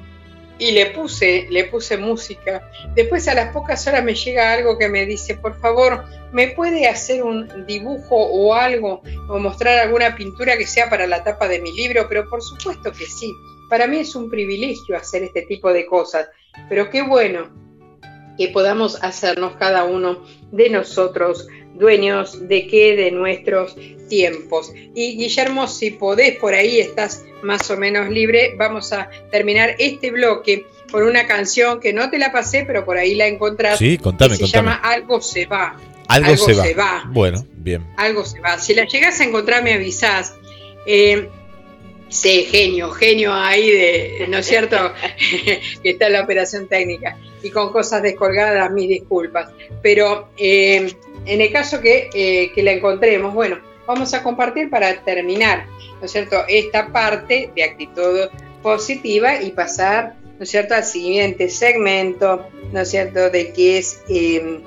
y 0.60 0.74
le 0.74 0.92
puse, 0.92 1.48
le 1.50 1.64
puse 1.64 1.98
música. 1.98 2.70
Después 2.94 3.28
a 3.28 3.34
las 3.34 3.52
pocas 3.52 3.88
horas 3.88 4.04
me 4.04 4.14
llega 4.14 4.54
algo 4.54 4.78
que 4.78 4.88
me 4.88 5.08
dice, 5.08 5.38
por 5.38 5.60
favor, 5.60 6.04
¿me 6.32 6.50
puede 6.50 6.88
hacer 6.88 7.24
un 7.24 7.66
dibujo 7.66 8.16
o 8.16 8.54
algo 8.54 9.02
o 9.30 9.40
mostrar 9.40 9.80
alguna 9.80 10.16
pintura 10.16 10.56
que 10.58 10.68
sea 10.68 10.92
para 10.92 11.08
la 11.08 11.24
tapa 11.24 11.48
de 11.48 11.60
mi 11.60 11.72
libro? 11.72 12.06
Pero 12.08 12.30
por 12.30 12.44
supuesto 12.44 12.92
que 12.92 13.08
sí. 13.08 13.34
Para 13.68 13.88
mí 13.88 13.98
es 13.98 14.14
un 14.16 14.30
privilegio 14.30 14.96
hacer 14.96 15.24
este 15.24 15.44
tipo 15.44 15.74
de 15.74 15.86
cosas, 15.86 16.28
pero 16.70 16.90
qué 16.90 17.02
bueno 17.02 17.50
que 18.38 18.48
podamos 18.48 19.04
hacernos 19.04 19.56
cada 19.58 19.84
uno 19.84 20.24
de 20.52 20.70
nosotros 20.70 21.48
dueños 21.76 22.48
de 22.48 22.68
qué, 22.68 22.96
de 22.96 23.12
nuestros 23.12 23.76
tiempos. 24.10 24.74
Y 24.94 25.18
Guillermo, 25.18 25.68
si 25.68 25.92
podés, 25.92 26.38
por 26.38 26.54
ahí 26.54 26.80
estás 26.80 27.24
más 27.44 27.70
o 27.72 27.78
menos 27.78 28.10
libre, 28.10 28.56
vamos 28.58 28.94
a 28.94 29.10
terminar 29.32 29.76
este 29.80 30.12
bloque 30.12 30.66
con 30.92 31.04
una 31.04 31.26
canción 31.26 31.80
que 31.80 31.94
no 31.94 32.10
te 32.10 32.20
la 32.20 32.32
pasé, 32.32 32.66
pero 32.66 32.86
por 32.86 32.98
ahí 32.98 33.16
la 33.16 33.28
encontrás. 33.28 33.80
Sí, 33.80 33.98
contame, 33.98 34.36
se 34.36 34.48
llama 34.48 34.76
Algo 34.76 35.22
se 35.22 35.46
va. 35.46 35.78
Algo, 36.08 36.36
se, 36.36 36.74
va. 36.74 37.06
Bueno, 37.08 37.46
bien. 37.56 37.88
Algo 37.96 38.26
se 38.26 38.42
va. 38.42 38.60
Si 38.60 38.74
la 38.74 38.86
llegas 38.86 39.22
a 39.22 39.24
encontrar, 39.24 39.64
me 39.64 39.74
avisás. 39.74 40.34
Eh, 40.86 41.30
Sí, 42.12 42.46
genio, 42.52 42.92
genio 42.92 43.34
ahí 43.34 43.72
de, 43.72 44.28
¿no 44.28 44.40
es 44.40 44.46
cierto? 44.46 44.76
que 45.82 45.90
está 45.90 46.10
la 46.10 46.22
operación 46.22 46.68
técnica. 46.68 47.18
Y 47.42 47.50
con 47.50 47.72
cosas 47.72 48.04
descolgadas, 48.04 48.70
mis 48.72 48.90
disculpas. 48.90 49.50
Pero 49.82 50.28
eh, 50.36 50.94
en 51.26 51.42
el 51.42 51.52
caso 51.54 51.80
que, 51.80 52.10
eh, 52.14 52.52
que 52.54 52.64
la 52.64 52.74
encontremos, 52.74 53.34
bueno, 53.34 53.60
vamos 53.88 54.14
a 54.14 54.22
compartir 54.22 54.70
para 54.70 54.94
terminar, 55.06 55.66
¿no 56.00 56.06
es 56.06 56.12
cierto?, 56.12 56.44
esta 56.50 56.92
parte 56.92 57.50
de 57.56 57.64
actitud 57.64 58.28
positiva 58.62 59.42
y 59.42 59.52
pasar, 59.52 60.16
¿no 60.38 60.44
es 60.44 60.50
cierto?, 60.50 60.76
al 60.76 60.84
siguiente 60.84 61.50
segmento, 61.50 62.46
¿no 62.74 62.82
es 62.82 62.90
cierto?, 62.92 63.30
de 63.30 63.54
que 63.54 63.78
es... 63.78 64.02
Em, 64.10 64.62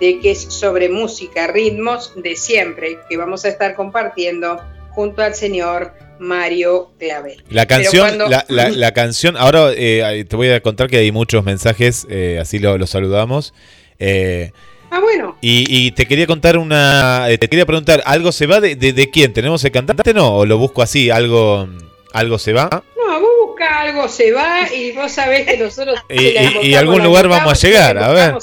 de 0.00 0.18
que 0.18 0.30
es 0.30 0.44
sobre 0.44 0.88
música, 0.88 1.46
ritmos 1.48 2.14
de 2.16 2.34
siempre, 2.34 2.96
que 3.06 3.18
vamos 3.18 3.44
a 3.44 3.50
estar 3.50 3.74
compartiendo 3.74 4.58
junto 4.92 5.20
al 5.20 5.34
señor 5.34 5.92
Mario 6.20 6.90
Clavel. 6.98 7.42
La 7.48 7.66
canción, 7.66 8.18
la, 8.48 8.92
canción, 8.92 9.36
ahora 9.36 9.70
eh, 9.74 10.24
te 10.28 10.36
voy 10.36 10.50
a 10.50 10.60
contar 10.60 10.88
que 10.88 10.98
hay 10.98 11.10
muchos 11.10 11.44
mensajes, 11.44 12.06
eh, 12.10 12.38
así 12.40 12.58
lo, 12.58 12.86
saludamos. 12.86 13.54
Eh, 13.98 14.52
ah, 14.90 15.00
bueno. 15.00 15.36
Y, 15.40 15.90
te 15.92 16.06
quería 16.06 16.26
contar 16.26 16.58
una, 16.58 17.26
te 17.40 17.48
quería 17.48 17.64
preguntar, 17.64 18.02
¿algo 18.04 18.32
se 18.32 18.46
va 18.46 18.60
de, 18.60 18.76
de, 18.76 19.10
quién? 19.10 19.32
¿Tenemos 19.32 19.64
el 19.64 19.72
cantante 19.72 20.12
no? 20.12 20.36
¿O 20.36 20.46
lo 20.46 20.58
busco 20.58 20.82
así, 20.82 21.10
algo, 21.10 21.66
algo 22.12 22.38
se 22.38 22.52
va? 22.52 22.68
No, 22.70 23.20
vos 23.20 23.30
busca 23.46 23.80
algo 23.80 24.06
se 24.06 24.30
va 24.30 24.70
y 24.72 24.92
vos 24.92 25.10
sabés 25.10 25.46
que 25.46 25.56
nosotros... 25.56 25.98
y, 26.10 26.68
y, 26.68 26.74
algún 26.74 27.02
lugar 27.02 27.28
vamos 27.28 27.52
a 27.52 27.66
llegar, 27.66 27.96
a 27.96 28.12
ver. 28.12 28.34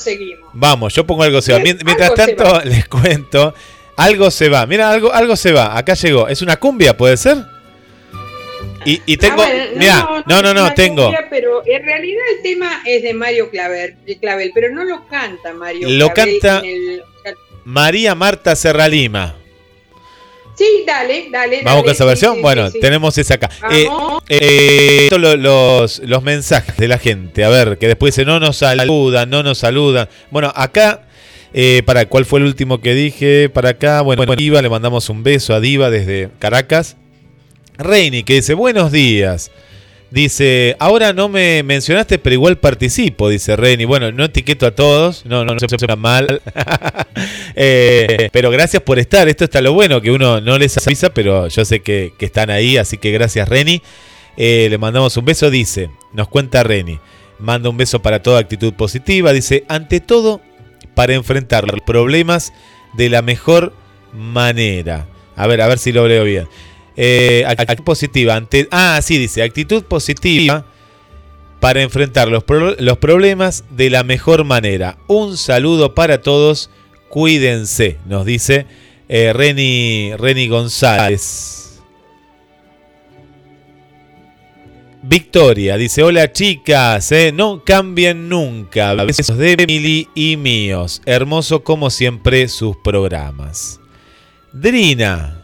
Vamos, 0.53 0.95
yo 0.95 1.05
pongo 1.05 1.21
algo 1.21 1.41
se 1.43 1.53
va. 1.53 1.59
Mientras 1.59 2.15
tanto, 2.15 2.59
les 2.65 2.87
cuento, 2.87 3.53
algo 3.97 4.31
se 4.31 4.49
va. 4.49 4.65
Mira, 4.65 4.89
algo, 4.89 5.13
algo 5.13 5.35
se 5.35 5.51
va. 5.51 5.77
Acá 5.77 5.93
llegó. 5.93 6.27
¿Es 6.27 6.41
una 6.41 6.57
cumbia, 6.57 6.97
puede 6.97 7.17
ser? 7.17 7.56
Y, 8.87 9.13
ah, 9.13 9.17
tengo, 9.19 9.43
mira, 9.75 10.23
no, 10.25 10.41
no, 10.41 10.53
no, 10.53 10.73
tengo. 10.73 11.11
pero 11.29 11.61
en 11.65 11.83
realidad 11.83 12.23
el 12.37 12.41
tema 12.41 12.81
es 12.85 13.03
de 13.03 13.13
Mario 13.13 13.49
Clavel, 13.49 13.97
Clavel 14.21 14.51
pero 14.53 14.73
no 14.73 14.85
lo 14.85 15.05
canta 15.07 15.53
Mario. 15.53 15.89
Lo 15.89 16.13
canta 16.13 16.61
María 17.65 18.15
Marta 18.15 18.55
Serralima. 18.55 19.35
Sí, 20.57 20.83
dale, 20.87 21.27
dale. 21.29 21.63
Vamos 21.63 21.83
con 21.83 21.91
esa 21.91 22.05
versión. 22.05 22.41
bueno, 22.41 22.71
tenemos 22.71 23.17
esa 23.17 23.33
acá. 23.33 23.49
Eh, 23.69 23.87
eh, 24.29 25.09
los, 25.11 25.99
los 25.99 26.23
mensajes 26.23 26.77
de 26.77 26.87
la 26.87 26.97
gente, 26.97 27.43
a 27.43 27.49
ver, 27.49 27.77
que 27.77 27.87
después 27.87 28.15
dice 28.15 28.25
no 28.25 28.39
nos 28.39 28.57
saludan, 28.57 29.29
no 29.29 29.43
nos 29.43 29.57
saludan. 29.57 30.07
Bueno, 30.31 30.51
acá 30.55 31.07
eh, 31.53 31.83
para 31.85 32.05
cuál 32.05 32.25
fue 32.25 32.39
el 32.39 32.45
último 32.45 32.81
que 32.81 32.93
dije, 32.93 33.49
para 33.49 33.69
acá, 33.69 34.01
bueno, 34.01 34.21
bueno, 34.21 34.35
Diva, 34.35 34.61
le 34.61 34.69
mandamos 34.69 35.09
un 35.09 35.23
beso 35.23 35.53
a 35.53 35.59
Diva 35.59 35.89
desde 35.89 36.29
Caracas. 36.39 36.97
Reini, 37.77 38.23
que 38.23 38.35
dice, 38.35 38.53
buenos 38.53 38.91
días. 38.91 39.51
Dice, 40.09 40.77
ahora 40.79 41.11
no 41.11 41.27
me 41.27 41.63
mencionaste, 41.63 42.17
pero 42.17 42.33
igual 42.33 42.57
participo, 42.57 43.27
dice 43.27 43.57
Reini. 43.57 43.83
Bueno, 43.83 44.11
no 44.11 44.23
etiqueto 44.23 44.65
a 44.65 44.71
todos, 44.71 45.25
no, 45.25 45.43
no, 45.43 45.53
no 45.53 45.59
se 45.59 45.77
suena 45.77 45.95
mal. 45.95 46.41
Eh, 47.59 48.29
pero 48.31 48.51
gracias 48.51 48.83
por 48.83 48.99
estar, 48.99 49.27
esto 49.27 49.43
está 49.43 49.61
lo 49.61 49.73
bueno, 49.73 49.99
que 49.99 50.11
uno 50.11 50.39
no 50.39 50.59
les 50.59 50.77
avisa, 50.77 51.09
pero 51.09 51.47
yo 51.47 51.65
sé 51.65 51.79
que, 51.79 52.13
están 52.19 52.51
ahí, 52.51 52.77
así 52.77 52.99
que 52.99 53.09
gracias 53.09 53.49
Reni. 53.49 53.81
Eh, 54.37 54.67
le 54.69 54.77
mandamos 54.77 55.17
un 55.17 55.25
beso, 55.25 55.49
dice, 55.49 55.89
nos 56.13 56.27
cuenta 56.27 56.61
Reni. 56.61 56.99
Manda 57.39 57.69
un 57.69 57.77
beso 57.77 58.03
para 58.03 58.21
toda 58.21 58.39
actitud 58.39 58.73
positiva, 58.73 59.33
dice, 59.33 59.63
ante 59.67 59.99
todo, 59.99 60.39
para 60.93 61.15
enfrentar 61.15 61.67
los 61.67 61.81
problemas 61.81 62.53
de 62.93 63.09
la 63.09 63.23
mejor 63.23 63.73
manera. 64.13 65.07
A 65.35 65.47
ver, 65.47 65.61
a 65.61 65.67
ver 65.67 65.79
si 65.79 65.91
lo 65.91 66.07
leo 66.07 66.23
bien. 66.23 66.47
Eh, 66.97 67.43
actitud 67.45 67.83
positiva. 67.83 68.35
Ante, 68.35 68.67
ah, 68.71 68.99
sí, 69.03 69.19
dice, 69.19 69.43
actitud 69.43 69.83
positiva 69.83 70.65
para 71.59 71.83
enfrentar 71.83 72.27
los, 72.27 72.43
los 72.79 72.97
problemas 72.97 73.63
de 73.69 73.91
la 73.91 74.03
mejor 74.03 74.43
manera. 74.43 74.97
Un 75.07 75.37
saludo 75.37 75.93
para 75.93 76.21
todos, 76.21 76.71
cuídense, 77.09 77.97
nos 78.07 78.25
dice 78.25 78.65
eh, 79.09 79.31
Reni, 79.31 80.13
Reni 80.17 80.47
González. 80.47 81.79
Victoria 85.03 85.77
dice: 85.77 86.03
Hola 86.03 86.33
chicas, 86.33 87.11
eh, 87.11 87.31
no 87.31 87.63
cambien 87.63 88.27
nunca. 88.27 88.93
Besos 88.95 89.37
de 89.37 89.53
Emily 89.53 90.09
y 90.15 90.35
míos. 90.35 91.01
Hermoso 91.05 91.63
como 91.63 91.91
siempre 91.91 92.47
sus 92.47 92.75
programas. 92.77 93.79
Drina 94.51 95.36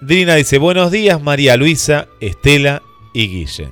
Drina 0.00 0.34
dice, 0.34 0.56
buenos 0.56 0.90
días 0.90 1.20
María 1.20 1.58
Luisa, 1.58 2.08
Estela 2.20 2.82
y 3.12 3.28
Guille. 3.28 3.68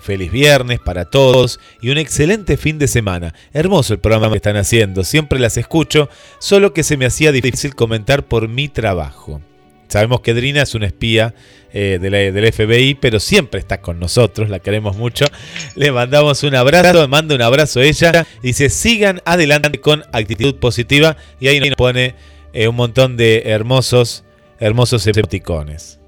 Feliz 0.00 0.30
viernes 0.30 0.78
para 0.78 1.06
todos 1.06 1.58
y 1.80 1.90
un 1.90 1.98
excelente 1.98 2.56
fin 2.56 2.78
de 2.78 2.86
semana. 2.86 3.34
Hermoso 3.52 3.92
el 3.92 3.98
programa 3.98 4.30
que 4.30 4.36
están 4.36 4.56
haciendo, 4.56 5.02
siempre 5.02 5.40
las 5.40 5.56
escucho, 5.56 6.08
solo 6.38 6.72
que 6.72 6.84
se 6.84 6.96
me 6.96 7.04
hacía 7.04 7.32
difícil 7.32 7.74
comentar 7.74 8.24
por 8.24 8.46
mi 8.46 8.68
trabajo. 8.68 9.40
Sabemos 9.88 10.20
que 10.20 10.34
Drina 10.34 10.62
es 10.62 10.76
una 10.76 10.86
espía 10.86 11.34
eh, 11.72 11.98
del 12.00 12.52
FBI, 12.52 12.94
pero 12.94 13.18
siempre 13.18 13.58
está 13.58 13.80
con 13.80 13.98
nosotros, 13.98 14.50
la 14.50 14.60
queremos 14.60 14.96
mucho. 14.96 15.26
Le 15.74 15.90
mandamos 15.90 16.44
un 16.44 16.54
abrazo, 16.54 17.08
manda 17.08 17.34
un 17.34 17.42
abrazo 17.42 17.80
a 17.80 17.84
ella. 17.84 18.24
Dice, 18.40 18.70
sigan 18.70 19.20
adelante 19.24 19.80
con 19.80 20.04
actitud 20.12 20.54
positiva 20.54 21.16
y 21.40 21.48
ahí 21.48 21.58
nos 21.58 21.74
pone 21.74 22.14
eh, 22.52 22.68
un 22.68 22.76
montón 22.76 23.16
de 23.16 23.42
hermosos 23.46 24.24
hermosos 24.62 25.04
escepticones. 25.06 25.98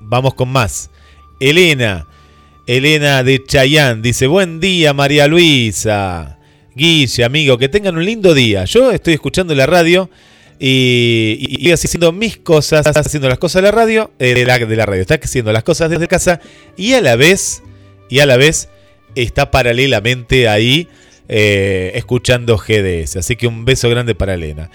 Vamos 0.00 0.34
con 0.34 0.48
más. 0.48 0.90
Elena, 1.40 2.06
Elena 2.68 3.24
de 3.24 3.42
Chayán, 3.44 4.00
dice, 4.00 4.28
buen 4.28 4.60
día 4.60 4.94
María 4.94 5.26
Luisa. 5.26 6.38
Guille, 6.76 7.24
amigo, 7.24 7.58
que 7.58 7.68
tengan 7.68 7.96
un 7.96 8.04
lindo 8.04 8.32
día. 8.32 8.64
Yo 8.64 8.92
estoy 8.92 9.14
escuchando 9.14 9.54
la 9.56 9.66
radio 9.66 10.08
y, 10.60 11.58
y, 11.58 11.72
haciendo 11.72 12.12
mis 12.12 12.36
cosas, 12.36 12.86
haciendo 12.86 13.28
las 13.28 13.38
cosas 13.38 13.62
de 13.62 13.68
la 13.68 13.72
radio, 13.72 14.12
eh, 14.20 14.34
de, 14.34 14.44
la, 14.44 14.58
de, 14.58 14.76
la, 14.76 14.86
radio, 14.86 15.02
está 15.02 15.16
haciendo 15.16 15.52
las 15.52 15.64
cosas 15.64 15.90
desde 15.90 16.06
casa 16.06 16.40
y 16.76 16.92
a 16.92 17.00
la 17.00 17.16
vez, 17.16 17.62
y 18.08 18.20
a 18.20 18.26
la 18.26 18.36
vez 18.36 18.68
está 19.16 19.50
paralelamente 19.50 20.48
ahí 20.48 20.88
eh, 21.28 21.90
escuchando 21.96 22.56
GDS. 22.56 23.16
Así 23.16 23.34
que 23.34 23.48
un 23.48 23.64
beso 23.64 23.88
grande 23.88 24.14
para 24.14 24.34
Elena. 24.34 24.70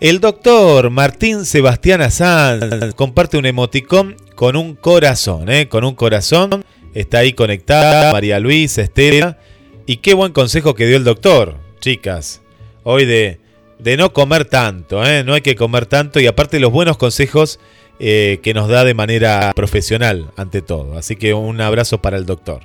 El 0.00 0.20
doctor 0.20 0.88
Martín 0.88 1.44
Sebastián 1.44 2.00
Azán 2.00 2.92
comparte 2.96 3.36
un 3.36 3.44
emoticón 3.44 4.16
con 4.34 4.56
un 4.56 4.74
corazón, 4.74 5.50
¿eh? 5.50 5.68
con 5.68 5.84
un 5.84 5.94
corazón. 5.94 6.64
Está 6.94 7.18
ahí 7.18 7.34
conectada 7.34 8.10
María 8.10 8.40
Luisa, 8.40 8.80
Estela. 8.80 9.36
Y 9.84 9.98
qué 9.98 10.14
buen 10.14 10.32
consejo 10.32 10.74
que 10.74 10.86
dio 10.86 10.96
el 10.96 11.04
doctor, 11.04 11.56
chicas. 11.80 12.40
Hoy 12.82 13.04
de, 13.04 13.40
de 13.78 13.98
no 13.98 14.14
comer 14.14 14.46
tanto, 14.46 15.04
¿eh? 15.04 15.22
no 15.22 15.34
hay 15.34 15.42
que 15.42 15.54
comer 15.54 15.84
tanto. 15.84 16.18
Y 16.18 16.26
aparte 16.26 16.60
los 16.60 16.72
buenos 16.72 16.96
consejos 16.96 17.60
eh, 17.98 18.40
que 18.42 18.54
nos 18.54 18.70
da 18.70 18.84
de 18.84 18.94
manera 18.94 19.52
profesional, 19.54 20.30
ante 20.38 20.62
todo. 20.62 20.96
Así 20.96 21.16
que 21.16 21.34
un 21.34 21.60
abrazo 21.60 22.00
para 22.00 22.16
el 22.16 22.24
doctor. 22.24 22.62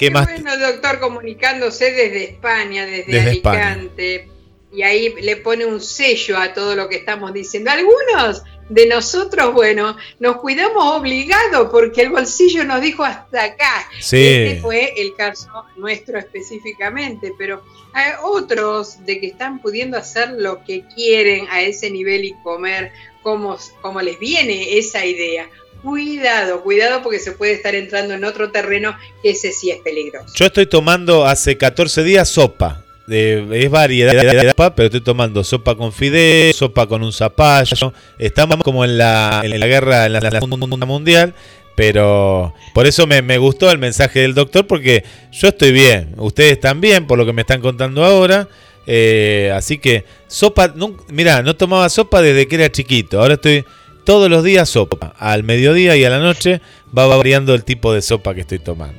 ¿Qué, 0.00 0.08
bueno, 0.08 0.56
doctor, 0.56 0.98
comunicándose 0.98 1.92
desde 1.92 2.24
España, 2.24 2.86
desde, 2.86 3.20
Alicante. 3.20 4.30
Y 4.72 4.82
ahí 4.82 5.14
le 5.20 5.36
pone 5.36 5.66
un 5.66 5.78
sello 5.78 6.38
a 6.38 6.54
todo 6.54 6.74
lo 6.74 6.88
que 6.88 6.96
estamos 6.96 7.34
diciendo. 7.34 7.70
Algunos 7.70 8.42
de 8.70 8.86
nosotros, 8.86 9.52
bueno, 9.52 9.98
nos 10.18 10.36
cuidamos 10.36 10.96
obligados 10.96 11.68
porque 11.70 12.00
el 12.00 12.08
bolsillo 12.08 12.64
nos 12.64 12.80
dijo 12.80 13.04
hasta 13.04 13.44
acá. 13.44 13.86
Sí. 14.00 14.26
Este 14.26 14.60
fue 14.62 14.94
el 14.96 15.14
caso 15.14 15.50
nuestro 15.76 16.18
específicamente, 16.18 17.34
pero 17.36 17.62
hay 17.92 18.12
otros 18.22 19.04
de 19.04 19.20
que 19.20 19.26
están 19.26 19.60
pudiendo 19.60 19.98
hacer 19.98 20.30
lo 20.30 20.64
que 20.64 20.86
quieren 20.94 21.46
a 21.50 21.60
ese 21.60 21.90
nivel 21.90 22.24
y 22.24 22.32
comer 22.42 22.92
como, 23.22 23.58
como 23.82 24.00
les 24.00 24.18
viene 24.18 24.78
esa 24.78 25.04
idea 25.04 25.46
cuidado, 25.82 26.62
cuidado 26.62 27.02
porque 27.02 27.18
se 27.18 27.32
puede 27.32 27.52
estar 27.52 27.74
entrando 27.74 28.14
en 28.14 28.24
otro 28.24 28.50
terreno 28.50 28.96
que 29.22 29.30
ese 29.30 29.52
sí 29.52 29.70
es 29.70 29.78
peligroso. 29.78 30.32
Yo 30.34 30.46
estoy 30.46 30.66
tomando 30.66 31.26
hace 31.26 31.56
14 31.56 32.02
días 32.02 32.28
sopa. 32.28 32.84
eh, 33.10 33.46
es 33.52 33.70
variedad 33.70 34.12
de 34.12 34.48
sopa, 34.48 34.74
pero 34.74 34.86
estoy 34.86 35.00
tomando 35.00 35.42
sopa 35.44 35.74
con 35.76 35.92
fideo, 35.92 36.52
sopa 36.52 36.86
con 36.86 37.02
un 37.02 37.12
zapallo. 37.12 37.92
Estamos 38.18 38.58
como 38.62 38.84
en 38.84 38.98
la, 38.98 39.40
en 39.42 39.58
la 39.58 39.66
guerra, 39.66 40.06
en 40.06 40.12
la, 40.14 40.18
en 40.18 40.80
la 40.80 40.86
mundial. 40.86 41.34
Pero 41.76 42.52
por 42.74 42.86
eso 42.86 43.06
me, 43.06 43.22
me 43.22 43.38
gustó 43.38 43.70
el 43.70 43.78
mensaje 43.78 44.20
del 44.20 44.34
doctor, 44.34 44.66
porque 44.66 45.02
yo 45.32 45.48
estoy 45.48 45.72
bien, 45.72 46.14
ustedes 46.18 46.60
también, 46.60 47.06
por 47.06 47.16
lo 47.16 47.24
que 47.24 47.32
me 47.32 47.40
están 47.40 47.62
contando 47.62 48.04
ahora. 48.04 48.48
Eh, 48.86 49.52
así 49.54 49.78
que 49.78 50.04
sopa, 50.26 50.72
no, 50.74 50.96
mira, 51.08 51.42
no 51.42 51.56
tomaba 51.56 51.88
sopa 51.88 52.20
desde 52.20 52.46
que 52.48 52.56
era 52.56 52.70
chiquito. 52.70 53.20
Ahora 53.20 53.34
estoy 53.34 53.64
todos 54.04 54.28
los 54.30 54.42
días 54.44 54.68
sopa. 54.68 55.14
Al 55.18 55.42
mediodía 55.44 55.96
y 55.96 56.04
a 56.04 56.10
la 56.10 56.18
noche 56.18 56.60
va 56.96 57.06
variando 57.06 57.54
el 57.54 57.64
tipo 57.64 57.92
de 57.92 58.02
sopa 58.02 58.34
que 58.34 58.40
estoy 58.42 58.58
tomando. 58.58 58.98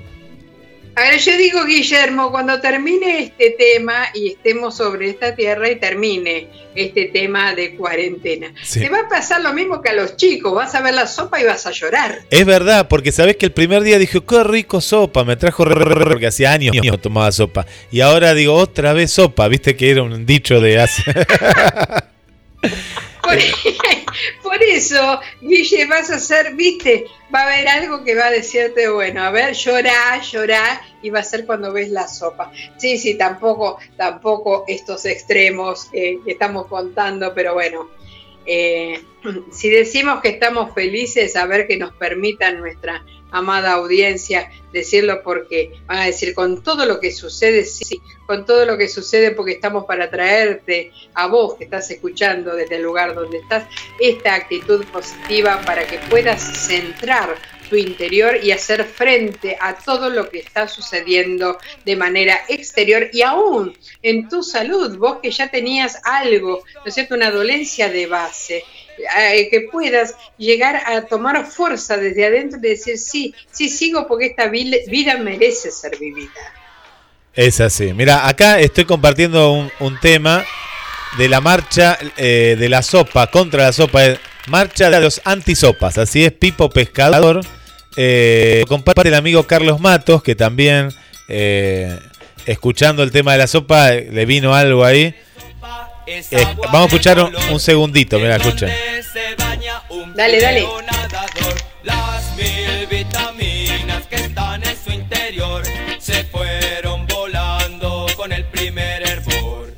A 0.93 1.03
ver, 1.03 1.19
yo 1.21 1.37
digo, 1.37 1.63
Guillermo, 1.65 2.31
cuando 2.31 2.59
termine 2.59 3.23
este 3.23 3.51
tema 3.57 4.07
y 4.13 4.33
estemos 4.33 4.75
sobre 4.75 5.09
esta 5.09 5.33
tierra 5.35 5.69
y 5.71 5.77
termine 5.79 6.47
este 6.75 7.05
tema 7.05 7.55
de 7.55 7.75
cuarentena, 7.77 8.53
Sí. 8.61 8.81
te 8.81 8.89
va 8.89 8.99
a 8.99 9.07
pasar 9.09 9.41
lo 9.41 9.53
mismo 9.53 9.81
que 9.81 9.89
a 9.89 9.93
los 9.93 10.17
chicos, 10.17 10.53
vas 10.53 10.75
a 10.75 10.81
ver 10.81 10.93
la 10.93 11.07
sopa 11.07 11.39
y 11.39 11.45
vas 11.45 11.65
a 11.65 11.71
llorar. 11.71 12.19
Es 12.29 12.45
verdad, 12.45 12.89
porque 12.89 13.13
sabés 13.13 13.37
que 13.37 13.45
el 13.45 13.53
primer 13.53 13.83
día 13.83 13.97
dije, 13.99 14.19
qué 14.27 14.43
rico 14.43 14.81
sopa, 14.81 15.23
me 15.23 15.37
trajo 15.37 15.63
re- 15.63 15.75
re- 15.75 15.95
re- 15.95 16.05
porque 16.11 16.27
hacía 16.27 16.51
años 16.51 16.75
que 16.79 16.91
no 16.91 16.99
tomaba 16.99 17.31
sopa. 17.31 17.65
Y 17.89 18.01
ahora 18.01 18.33
digo, 18.33 18.53
otra 18.55 18.91
vez 18.91 19.11
sopa, 19.11 19.47
viste 19.47 19.77
que 19.77 19.91
era 19.91 20.03
un 20.03 20.25
dicho 20.25 20.59
de 20.59 20.81
hace... 20.81 21.03
Por, 23.31 23.39
por 24.43 24.63
eso, 24.63 25.19
Guille, 25.41 25.85
vas 25.85 26.09
a 26.11 26.15
hacer, 26.15 26.53
viste, 26.55 27.05
va 27.33 27.41
a 27.41 27.43
haber 27.43 27.67
algo 27.67 28.03
que 28.03 28.15
va 28.15 28.27
a 28.27 28.31
decirte, 28.31 28.89
bueno, 28.89 29.23
a 29.23 29.31
ver, 29.31 29.53
llorá, 29.53 30.21
llorá, 30.21 30.81
y 31.01 31.09
va 31.09 31.19
a 31.19 31.23
ser 31.23 31.45
cuando 31.45 31.71
ves 31.71 31.89
la 31.89 32.07
sopa. 32.07 32.51
Sí, 32.77 32.97
sí, 32.97 33.17
tampoco, 33.17 33.79
tampoco 33.95 34.65
estos 34.67 35.05
extremos 35.05 35.89
eh, 35.93 36.19
que 36.25 36.31
estamos 36.31 36.67
contando, 36.67 37.33
pero 37.33 37.53
bueno, 37.53 37.89
eh, 38.45 39.01
si 39.51 39.69
decimos 39.69 40.21
que 40.21 40.29
estamos 40.29 40.73
felices, 40.73 41.35
a 41.35 41.45
ver 41.45 41.67
que 41.67 41.77
nos 41.77 41.93
permitan 41.93 42.59
nuestra 42.59 43.03
amada 43.31 43.73
audiencia 43.73 44.51
decirlo 44.71 45.21
porque 45.23 45.73
van 45.85 45.99
a 45.99 46.05
decir 46.05 46.33
con 46.33 46.63
todo 46.63 46.85
lo 46.85 46.99
que 46.99 47.11
sucede, 47.11 47.65
sí, 47.65 48.01
con 48.25 48.45
todo 48.45 48.65
lo 48.65 48.77
que 48.77 48.87
sucede 48.87 49.31
porque 49.31 49.53
estamos 49.53 49.85
para 49.85 50.09
traerte 50.09 50.91
a 51.13 51.27
vos 51.27 51.55
que 51.55 51.65
estás 51.65 51.89
escuchando 51.91 52.55
desde 52.55 52.77
el 52.77 52.83
lugar 52.83 53.15
donde 53.15 53.37
estás 53.39 53.65
esta 53.99 54.35
actitud 54.35 54.85
positiva 54.85 55.61
para 55.65 55.85
que 55.85 55.97
puedas 56.09 56.41
centrar 56.41 57.35
tu 57.71 57.77
interior 57.77 58.37
y 58.43 58.51
hacer 58.51 58.83
frente 58.83 59.57
a 59.59 59.75
todo 59.75 60.09
lo 60.09 60.29
que 60.29 60.39
está 60.39 60.67
sucediendo 60.67 61.57
de 61.85 61.95
manera 61.95 62.37
exterior 62.49 63.09
y 63.13 63.21
aún 63.21 63.77
en 64.03 64.27
tu 64.27 64.43
salud, 64.43 64.97
vos 64.97 65.19
que 65.23 65.31
ya 65.31 65.49
tenías 65.49 66.01
algo, 66.03 66.63
¿no 66.75 66.81
es 66.85 66.93
cierto?, 66.93 67.15
una 67.15 67.31
dolencia 67.31 67.87
de 67.87 68.07
base, 68.07 68.65
que 69.49 69.67
puedas 69.71 70.15
llegar 70.37 70.81
a 70.85 71.01
tomar 71.03 71.45
fuerza 71.45 71.97
desde 71.97 72.25
adentro 72.25 72.59
y 72.59 72.69
decir, 72.69 72.97
sí, 72.97 73.33
sí 73.51 73.69
sigo 73.69 74.07
porque 74.07 74.27
esta 74.27 74.47
vida 74.47 75.17
merece 75.17 75.71
ser 75.71 75.97
vivida. 75.97 76.29
Es 77.33 77.61
así. 77.61 77.93
Mira, 77.93 78.27
acá 78.27 78.59
estoy 78.59 78.85
compartiendo 78.85 79.69
un, 79.79 79.99
tema 79.99 80.45
de 81.17 81.29
la 81.29 81.39
marcha 81.39 81.97
eh, 82.17 82.55
de 82.59 82.69
la 82.69 82.81
sopa, 82.81 83.27
contra 83.27 83.63
la 83.63 83.73
sopa, 83.73 84.05
eh, 84.05 84.19
marcha 84.47 84.89
de 84.89 84.99
los 84.99 85.21
antisopas. 85.23 85.97
Así 85.97 86.23
es, 86.25 86.31
Pipo 86.31 86.69
Pescador. 86.69 87.41
Eh, 87.97 88.63
comparte 88.67 89.09
el 89.09 89.15
amigo 89.15 89.43
Carlos 89.43 89.79
Matos, 89.79 90.23
que 90.23 90.35
también, 90.35 90.89
eh, 91.27 91.99
escuchando 92.45 93.03
el 93.03 93.11
tema 93.11 93.33
de 93.33 93.39
la 93.39 93.47
sopa, 93.47 93.93
eh, 93.93 94.09
le 94.11 94.25
vino 94.25 94.55
algo 94.55 94.85
ahí. 94.85 95.15
Eh, 96.13 96.55
vamos 96.57 96.81
a 96.81 96.85
escuchar 96.85 97.19
un, 97.19 97.33
un 97.51 97.59
segundito, 97.59 98.19
mira, 98.19 98.35
escuchen. 98.35 98.69
Dale, 100.13 100.41
dale. 100.41 100.67
Las 101.83 102.35
mil 102.35 102.85
vitaminas 102.87 104.05
que 104.07 104.15
están 104.15 104.61
en 104.63 104.75
su 104.83 104.91
interior 104.91 105.63
se 105.99 106.25
fueron 106.25 107.07
volando 107.07 108.07
con 108.17 108.33
el 108.33 108.43
primer 108.45 109.03
hervor. 109.07 109.73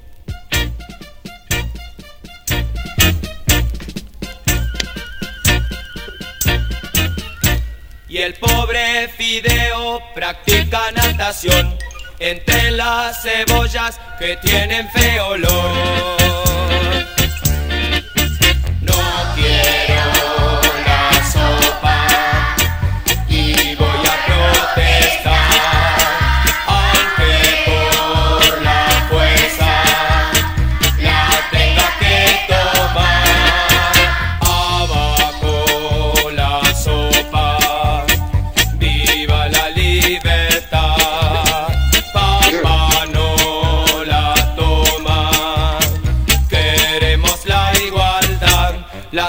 Y 8.09 8.17
el 8.17 8.33
pobre 8.35 9.07
Fideo 9.09 10.01
practica 10.15 10.91
natación 10.91 11.77
entre 12.19 12.71
las 12.71 13.21
cebollas 13.21 13.99
que 14.19 14.37
tienen 14.37 14.89
feo 14.89 15.27
olor. 15.27 16.13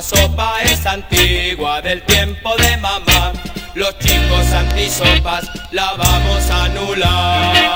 Sopa 0.04 0.60
es 0.62 0.84
antigua 0.84 1.80
del 1.80 2.02
tiempo 2.02 2.54
de 2.56 2.76
mamá. 2.76 3.32
Los 3.74 3.98
chicos 3.98 4.52
antisopas 4.52 5.48
la 5.72 5.94
vamos 5.94 6.50
a 6.50 6.64
anular. 6.64 7.74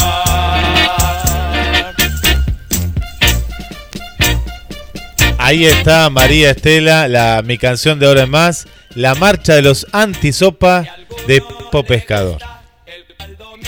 Ahí 5.39 5.65
está 5.65 6.11
María 6.11 6.51
Estela, 6.51 7.09
la, 7.09 7.43
mi 7.43 7.57
canción 7.57 7.99
de 7.99 8.07
ahora 8.07 8.25
en 8.25 8.31
más, 8.31 8.67
la 8.95 9.15
marcha 9.15 9.55
de 9.55 9.63
los 9.63 9.87
antisopa 9.93 10.85
de 11.27 11.41
Pipo 11.41 11.83
Pescador. 11.85 12.43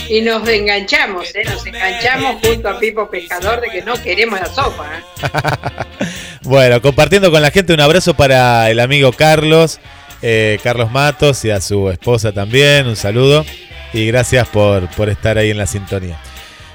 Y 0.09 0.21
nos 0.21 0.47
enganchamos, 0.47 1.35
¿eh? 1.35 1.45
nos 1.45 1.65
enganchamos 1.65 2.37
junto 2.45 2.69
a 2.69 2.79
Pipo 2.79 3.09
Pescador 3.09 3.61
de 3.61 3.69
que 3.69 3.83
no 3.83 3.95
queremos 4.03 4.39
la 4.41 4.47
sopa. 4.47 4.91
¿eh? 4.99 6.07
Bueno, 6.43 6.80
compartiendo 6.80 7.30
con 7.30 7.43
la 7.43 7.51
gente 7.51 7.74
un 7.74 7.80
abrazo 7.80 8.14
para 8.14 8.70
el 8.70 8.80
amigo 8.80 9.12
Carlos, 9.12 9.78
eh, 10.22 10.59
Carlos 10.62 10.91
Matos 10.91 11.45
y 11.45 11.51
a 11.51 11.61
su 11.61 11.91
esposa 11.91 12.32
también, 12.32 12.86
un 12.86 12.97
saludo 12.97 13.45
y 13.93 14.07
gracias 14.07 14.49
por, 14.49 14.88
por 14.91 15.11
estar 15.11 15.36
ahí 15.36 15.51
en 15.51 15.59
la 15.59 15.66
sintonía. 15.66 16.18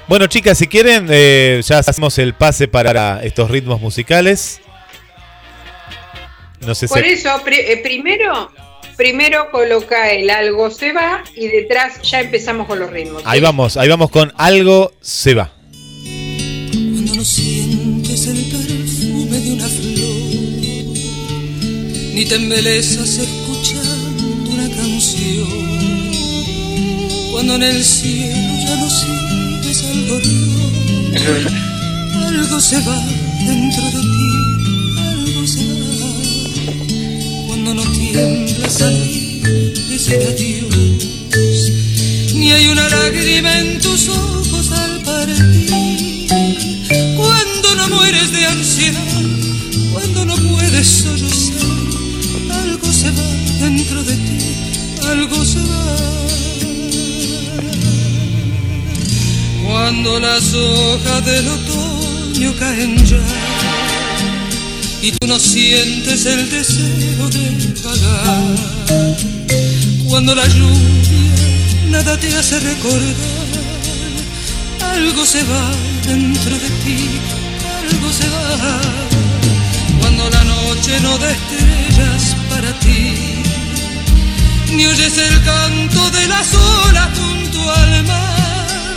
Bueno 0.06 0.28
chicas, 0.28 0.56
si 0.56 0.68
quieren, 0.68 1.08
eh, 1.10 1.60
ya 1.64 1.78
hacemos 1.80 2.16
el 2.18 2.34
pase 2.34 2.68
para 2.68 3.24
estos 3.24 3.50
ritmos 3.50 3.80
musicales. 3.80 4.60
No 6.60 6.74
sé 6.74 6.86
Por 6.86 7.02
si... 7.02 7.10
eso, 7.10 7.42
eh, 7.46 7.80
primero, 7.82 8.52
primero 8.96 9.50
coloca 9.50 10.10
el 10.10 10.30
algo 10.30 10.70
se 10.70 10.92
va 10.92 11.24
y 11.34 11.48
detrás 11.48 12.00
ya 12.02 12.20
empezamos 12.20 12.68
con 12.68 12.78
los 12.78 12.90
ritmos. 12.90 13.22
Ahí 13.26 13.40
vamos, 13.40 13.76
ahí 13.76 13.88
vamos 13.88 14.10
con 14.10 14.32
Algo 14.36 14.92
se 15.00 15.34
va. 15.34 15.50
Cuando 16.02 17.14
no 17.16 17.24
sientes 17.24 18.26
el 18.28 18.75
de 19.40 19.52
una 19.52 19.68
flor, 19.68 20.32
ni 22.14 22.24
te 22.24 22.36
embelezas 22.36 23.18
escuchando 23.18 24.52
una 24.52 24.68
canción. 24.74 25.46
Cuando 27.32 27.56
en 27.56 27.62
el 27.64 27.84
cielo 27.84 28.58
ya 28.64 28.76
no 28.76 28.88
sigues 28.88 29.84
al 29.84 30.08
gorrión, 30.08 31.54
algo 32.24 32.60
se 32.60 32.80
va 32.80 33.04
dentro 33.46 33.84
de 33.84 34.00
ti, 34.14 34.30
algo 34.98 35.46
se 35.46 35.64
va. 35.82 36.12
Cuando 37.46 37.74
no 37.74 37.82
tiemblas 37.92 38.80
al 38.80 38.96
decir 39.90 40.20
adiós, 40.32 41.72
ni 42.34 42.52
hay 42.52 42.68
una 42.68 42.88
lágrima 42.88 43.58
en 43.60 43.78
tus 43.80 44.08
ojos 44.08 44.70
al 44.72 45.02
partir. 45.02 45.75
Mueres 47.90 48.32
de 48.32 48.46
ansiedad, 48.46 49.22
cuando 49.92 50.24
no 50.24 50.36
puedes 50.36 50.86
sollozar, 50.86 51.54
algo 52.50 52.92
se 52.92 53.10
va 53.10 53.28
dentro 53.60 54.02
de 54.02 54.16
ti, 54.16 54.38
algo 55.08 55.44
se 55.44 55.60
va. 55.60 55.96
Cuando 59.64 60.20
las 60.20 60.52
hojas 60.54 61.24
del 61.24 61.48
otoño 61.48 62.54
caen 62.58 62.96
ya 63.04 63.20
y 65.02 65.12
tú 65.12 65.26
no 65.26 65.38
sientes 65.38 66.26
el 66.26 66.50
deseo 66.50 67.28
de 67.30 67.74
vagar. 67.84 68.56
Cuando 70.08 70.34
la 70.34 70.46
lluvia 70.48 71.90
nada 71.90 72.18
te 72.18 72.34
hace 72.34 72.58
recordar, 72.58 73.14
algo 74.80 75.24
se 75.24 75.42
va 75.44 75.70
dentro 76.06 76.58
de 76.58 76.70
ti, 76.84 76.98
se 78.12 78.28
va. 78.28 78.80
Cuando 80.00 80.30
la 80.30 80.44
noche 80.44 81.00
no 81.00 81.18
da 81.18 81.30
estrellas 81.30 82.36
para 82.50 82.72
ti, 82.80 83.42
ni 84.72 84.86
oyes 84.86 85.18
el 85.18 85.42
canto 85.44 86.10
de 86.10 86.28
las 86.28 86.54
olas 86.54 87.08
junto 87.18 87.72
al 87.72 88.04
mar. 88.04 88.96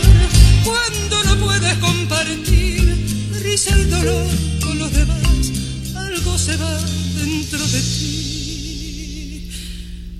Cuando 0.64 1.24
no 1.24 1.36
puedes 1.44 1.74
compartir 1.78 2.96
risa 3.42 3.76
y 3.78 3.84
dolor 3.84 4.26
con 4.62 4.78
los 4.78 4.92
demás, 4.92 5.52
algo 5.96 6.38
se 6.38 6.56
va 6.56 6.78
dentro 7.16 7.66
de 7.66 7.80
ti, 7.80 9.50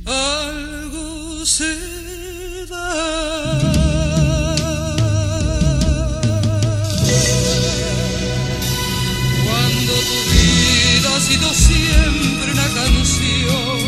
algo 0.06 1.46
se 1.46 1.76
va. 2.70 3.69
Siempre 11.38 12.52
una 12.52 12.68
canción 12.74 13.78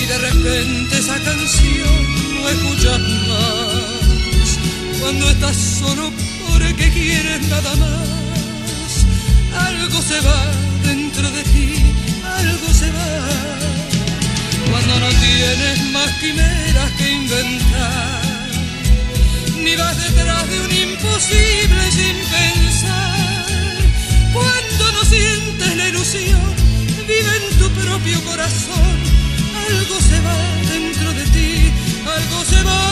y 0.00 0.06
de 0.06 0.18
repente 0.18 0.98
esa 0.98 1.18
canción 1.20 2.34
no 2.34 2.48
escuchas 2.48 2.98
más. 2.98 4.58
Cuando 5.00 5.30
estás 5.30 5.56
solo 5.56 6.10
porque 6.48 6.90
quieres 6.90 7.46
nada 7.48 7.74
más, 7.76 9.06
algo 9.68 10.02
se 10.02 10.20
va 10.20 10.46
dentro 10.84 11.30
de 11.30 11.42
ti, 11.44 11.74
algo 12.24 12.74
se 12.74 12.90
va. 12.90 13.28
Cuando 14.70 15.00
no 15.00 15.08
tienes 15.08 15.90
más 15.92 16.10
quimeras 16.20 16.90
que 16.98 17.12
inventar, 17.12 18.20
ni 19.62 19.76
vas 19.76 19.96
detrás 20.02 20.48
de 20.50 20.60
un 20.60 20.72
imposible 20.72 21.90
sin 21.92 22.16
pensar. 22.34 23.46
Cuando 24.32 24.92
no 24.92 25.04
sientes 25.04 25.55
ilusión, 26.06 26.54
vive 27.06 27.36
en 27.36 27.58
tu 27.58 27.68
propio 27.80 28.22
corazón. 28.24 28.96
Algo 29.68 30.00
se 30.00 30.20
va 30.20 30.36
dentro 30.68 31.12
de 31.14 31.24
ti, 31.26 31.72
algo 32.06 32.44
se 32.44 32.62
va. 32.62 32.85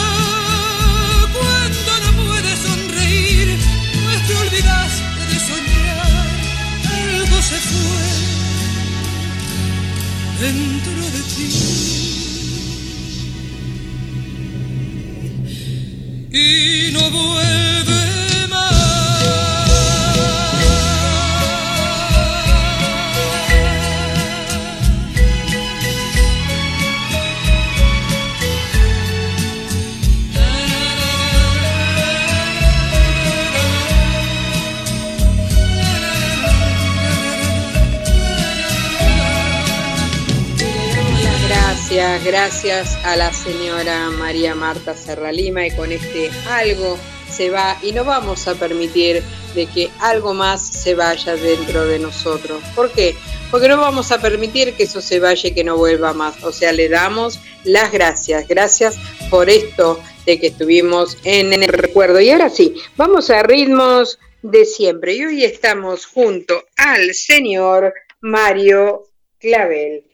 Gracias, 42.24 42.96
a 43.04 43.16
la 43.16 43.30
señora 43.34 44.08
María 44.08 44.54
Marta 44.54 44.96
Serralima 44.96 45.66
y 45.66 45.70
con 45.72 45.92
este 45.92 46.30
algo 46.48 46.98
se 47.30 47.50
va 47.50 47.76
y 47.82 47.92
no 47.92 48.02
vamos 48.02 48.48
a 48.48 48.54
permitir 48.54 49.22
de 49.54 49.66
que 49.66 49.90
algo 50.00 50.32
más 50.32 50.66
se 50.66 50.94
vaya 50.94 51.36
dentro 51.36 51.84
de 51.84 51.98
nosotros. 51.98 52.62
¿Por 52.74 52.90
qué? 52.92 53.14
Porque 53.50 53.68
no 53.68 53.76
vamos 53.76 54.10
a 54.10 54.22
permitir 54.22 54.72
que 54.72 54.84
eso 54.84 55.02
se 55.02 55.20
vaya 55.20 55.50
y 55.50 55.52
que 55.52 55.64
no 55.64 55.76
vuelva 55.76 56.14
más. 56.14 56.42
O 56.44 56.50
sea, 56.50 56.72
le 56.72 56.88
damos 56.88 57.40
las 57.62 57.92
gracias. 57.92 58.48
Gracias 58.48 58.96
por 59.28 59.50
esto 59.50 60.00
de 60.24 60.40
que 60.40 60.46
estuvimos 60.46 61.18
en 61.24 61.52
el 61.52 61.68
recuerdo. 61.68 62.22
Y 62.22 62.30
ahora 62.30 62.48
sí, 62.48 62.74
vamos 62.96 63.28
a 63.28 63.42
ritmos 63.42 64.18
de 64.40 64.64
siempre. 64.64 65.14
Y 65.14 65.26
hoy 65.26 65.44
estamos 65.44 66.06
junto 66.06 66.64
al 66.76 67.12
señor 67.12 67.92
Mario 68.22 69.10
Clavel. 69.38 70.04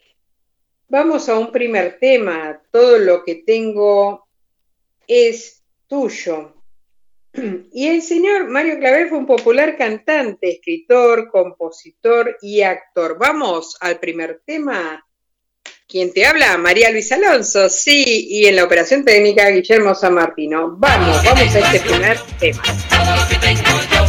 Vamos 0.90 1.28
a 1.28 1.38
un 1.38 1.52
primer 1.52 1.98
tema. 2.00 2.60
Todo 2.72 2.98
lo 2.98 3.22
que 3.22 3.36
tengo 3.36 4.26
es 5.06 5.62
tuyo. 5.86 6.54
Y 7.72 7.86
el 7.86 8.02
señor 8.02 8.48
Mario 8.48 8.80
Clavel 8.80 9.08
fue 9.08 9.18
un 9.18 9.26
popular 9.26 9.78
cantante, 9.78 10.50
escritor, 10.50 11.30
compositor 11.30 12.36
y 12.42 12.62
actor. 12.62 13.16
Vamos 13.18 13.76
al 13.80 14.00
primer 14.00 14.42
tema. 14.44 15.06
¿Quién 15.86 16.12
te 16.12 16.26
habla? 16.26 16.58
María 16.58 16.90
Luisa 16.90 17.14
Alonso, 17.14 17.68
sí, 17.68 18.26
y 18.28 18.46
en 18.46 18.56
la 18.56 18.64
operación 18.64 19.04
técnica 19.04 19.48
Guillermo 19.48 19.94
San 19.94 20.14
Martino. 20.14 20.74
Vamos, 20.76 21.24
vamos 21.24 21.54
a 21.54 21.58
este 21.72 21.88
primer 21.88 22.18
tema. 22.40 22.62
Todo 22.62 23.16
lo 23.16 23.28
que 23.28 23.36
tengo 23.36 23.99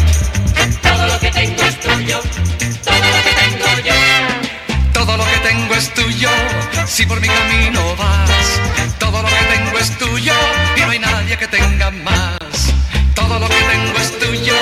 tengo 5.72 5.76
es 5.76 5.94
tuyo, 5.94 6.30
si 6.86 7.06
por 7.06 7.22
mi 7.22 7.28
camino 7.28 7.96
vas. 7.96 8.62
Todo 9.00 9.22
lo 9.22 9.28
que 9.28 9.46
tengo 9.56 9.78
es 9.80 9.98
tuyo 9.98 10.34
y 10.76 10.82
no 10.82 10.90
hay 10.92 11.00
nadie 11.00 11.38
que 11.38 11.48
tenga 11.48 11.92
más. 11.92 12.40
Todo 13.16 13.40
lo 13.40 13.48
que 13.48 13.56
tengo 13.56 13.98
es 14.00 14.20
tuyo, 14.20 14.54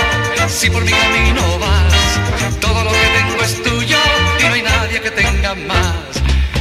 si 0.48 0.70
por 0.70 0.84
mi 0.84 0.92
camino 0.92 1.60
vas. 1.60 2.60
Todo 2.60 2.84
lo 2.84 2.92
que 2.92 3.08
tengo 3.18 3.44
es 3.44 3.64
tuyo 3.64 3.98
y 4.40 4.44
no 4.44 4.54
hay 4.54 4.62
nadie 4.62 5.02
que 5.02 5.12
tenga 5.12 5.56
más. 5.56 5.96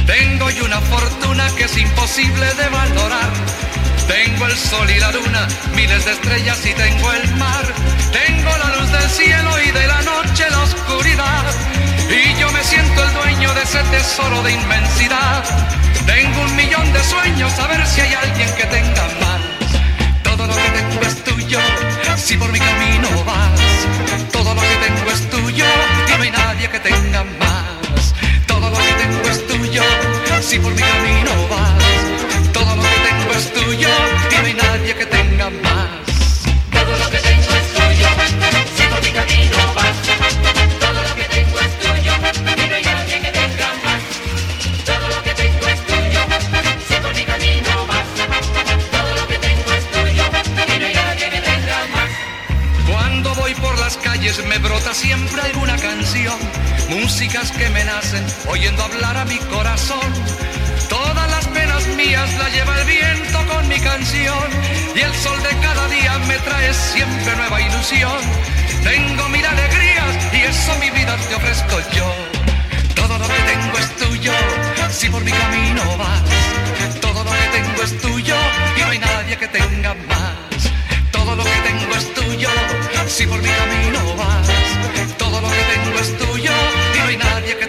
Tengo 0.07 0.49
yo 0.49 0.65
una 0.65 0.81
fortuna 0.81 1.47
que 1.55 1.65
es 1.65 1.77
imposible 1.77 2.53
de 2.53 2.69
valorar. 2.69 3.31
Tengo 4.07 4.45
el 4.47 4.57
sol 4.57 4.89
y 4.89 4.99
la 4.99 5.11
luna, 5.11 5.47
miles 5.75 6.05
de 6.05 6.11
estrellas 6.11 6.65
y 6.65 6.73
tengo 6.73 7.13
el 7.13 7.35
mar. 7.35 7.65
Tengo 8.11 8.57
la 8.57 8.75
luz 8.77 8.91
del 8.91 9.09
cielo 9.11 9.51
y 9.61 9.71
de 9.71 9.87
la 9.87 10.01
noche 10.01 10.49
la 10.49 10.63
oscuridad. 10.63 11.78
Y 12.09 12.39
yo 12.39 12.51
me 12.51 12.63
siento 12.63 13.03
el 13.03 13.13
dueño 13.13 13.53
de 13.53 13.61
ese 13.61 13.79
tesoro 13.91 14.41
de 14.41 14.51
inmensidad. 14.53 15.43
Tengo 16.05 16.41
un 16.41 16.55
millón 16.55 16.91
de 16.91 17.03
sueños, 17.03 17.59
a 17.59 17.67
ver 17.67 17.85
si 17.85 18.01
hay 18.01 18.13
alguien 18.13 18.49
que 18.55 18.65
tenga 18.65 19.03
más. 19.21 19.41
Todo 20.23 20.47
lo 20.47 20.55
que 20.55 20.69
tengo 20.71 21.01
es 21.05 21.23
tuyo, 21.23 21.59
si 22.17 22.35
por 22.37 22.51
mi 22.51 22.59
camino 22.59 23.09
vas. 23.25 23.59
Todo 24.31 24.53
lo 24.55 24.61
que 24.61 24.75
tengo 24.87 25.11
es 25.11 25.29
tuyo 25.29 25.65
y 26.07 26.17
no 26.17 26.23
hay 26.23 26.31
nadie 26.31 26.69
que 26.69 26.79
tenga 26.79 27.23
más. 27.23 28.13
Todo 28.47 28.69
lo 28.69 28.77
que 28.77 28.93
tengo 28.93 29.29
es 29.29 29.47
tuyo, 29.47 29.83
si 30.41 30.57
por 30.59 30.73
mi 30.73 30.81
camino 30.81 31.47
vas. 31.49 31.78
Me 54.37 54.59
brota 54.59 54.93
siempre 54.93 55.41
alguna 55.41 55.75
canción, 55.77 56.37
músicas 56.89 57.51
que 57.51 57.67
me 57.71 57.83
nacen 57.83 58.23
oyendo 58.47 58.83
hablar 58.83 59.17
a 59.17 59.25
mi 59.25 59.37
corazón. 59.37 60.13
Todas 60.87 61.31
las 61.31 61.47
penas 61.47 61.87
mías 61.97 62.29
las 62.37 62.53
lleva 62.53 62.79
el 62.79 62.85
viento 62.85 63.39
con 63.47 63.67
mi 63.67 63.79
canción 63.79 64.47
y 64.95 64.99
el 64.99 65.13
sol 65.15 65.41
de 65.41 65.49
cada 65.65 65.87
día 65.87 66.19
me 66.27 66.37
trae 66.37 66.71
siempre 66.73 67.35
nueva 67.37 67.59
ilusión. 67.59 68.19
Tengo 68.83 69.29
mil 69.29 69.45
alegrías 69.45 70.15
y 70.31 70.37
eso 70.37 70.75
mi 70.79 70.91
vida 70.91 71.17
te 71.27 71.35
ofrezco 71.35 71.79
yo. 71.95 72.13
Todo 72.93 73.17
lo 73.17 73.27
que 73.27 73.41
tengo 73.51 73.77
es 73.79 73.95
tuyo, 73.95 74.33
si 74.91 75.09
por 75.09 75.23
mi 75.23 75.31
camino 75.31 75.97
vas. 75.97 76.21
Todo 77.01 77.23
lo 77.23 77.31
que 77.31 77.47
tengo 77.57 77.81
es 77.83 77.97
tuyo 77.99 78.35
y 78.77 78.81
no 78.81 78.89
hay 78.89 78.99
nadie 78.99 79.37
que 79.37 79.47
tenga 79.47 79.95
más. 80.07 80.48
Todo 81.19 81.35
lo 81.35 81.43
que 81.43 81.59
tengo 81.67 81.95
es 81.95 82.13
tuyo, 82.13 82.49
si 83.07 83.27
por 83.27 83.41
mi 83.41 83.49
camino 83.49 84.15
vas. 84.15 84.47
Todo 85.17 85.41
lo 85.41 85.49
que 85.49 85.63
tengo 85.73 85.99
es 85.99 86.17
tuyo 86.17 86.51
y 86.95 86.97
no 86.97 87.05
hay 87.07 87.17
nadie 87.17 87.57
que 87.57 87.67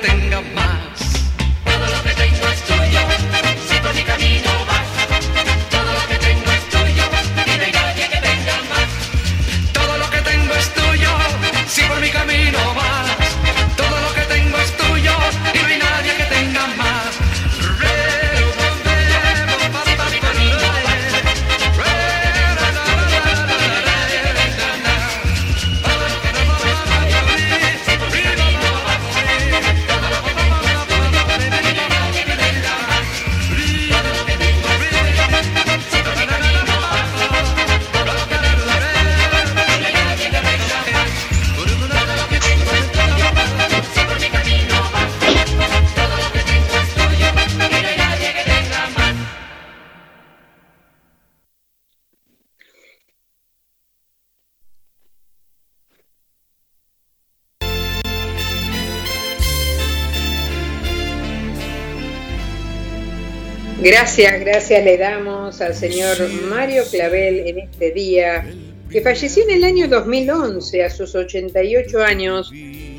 Gracias, 63.90 64.38
gracias 64.38 64.84
le 64.84 64.96
damos 64.96 65.60
al 65.60 65.74
señor 65.74 66.16
Mario 66.48 66.84
Clavel 66.88 67.40
en 67.40 67.58
este 67.58 67.90
día, 67.90 68.46
que 68.88 69.00
falleció 69.00 69.42
en 69.42 69.50
el 69.50 69.64
año 69.64 69.88
2011 69.88 70.84
a 70.84 70.90
sus 70.90 71.16
88 71.16 72.00
años, 72.00 72.52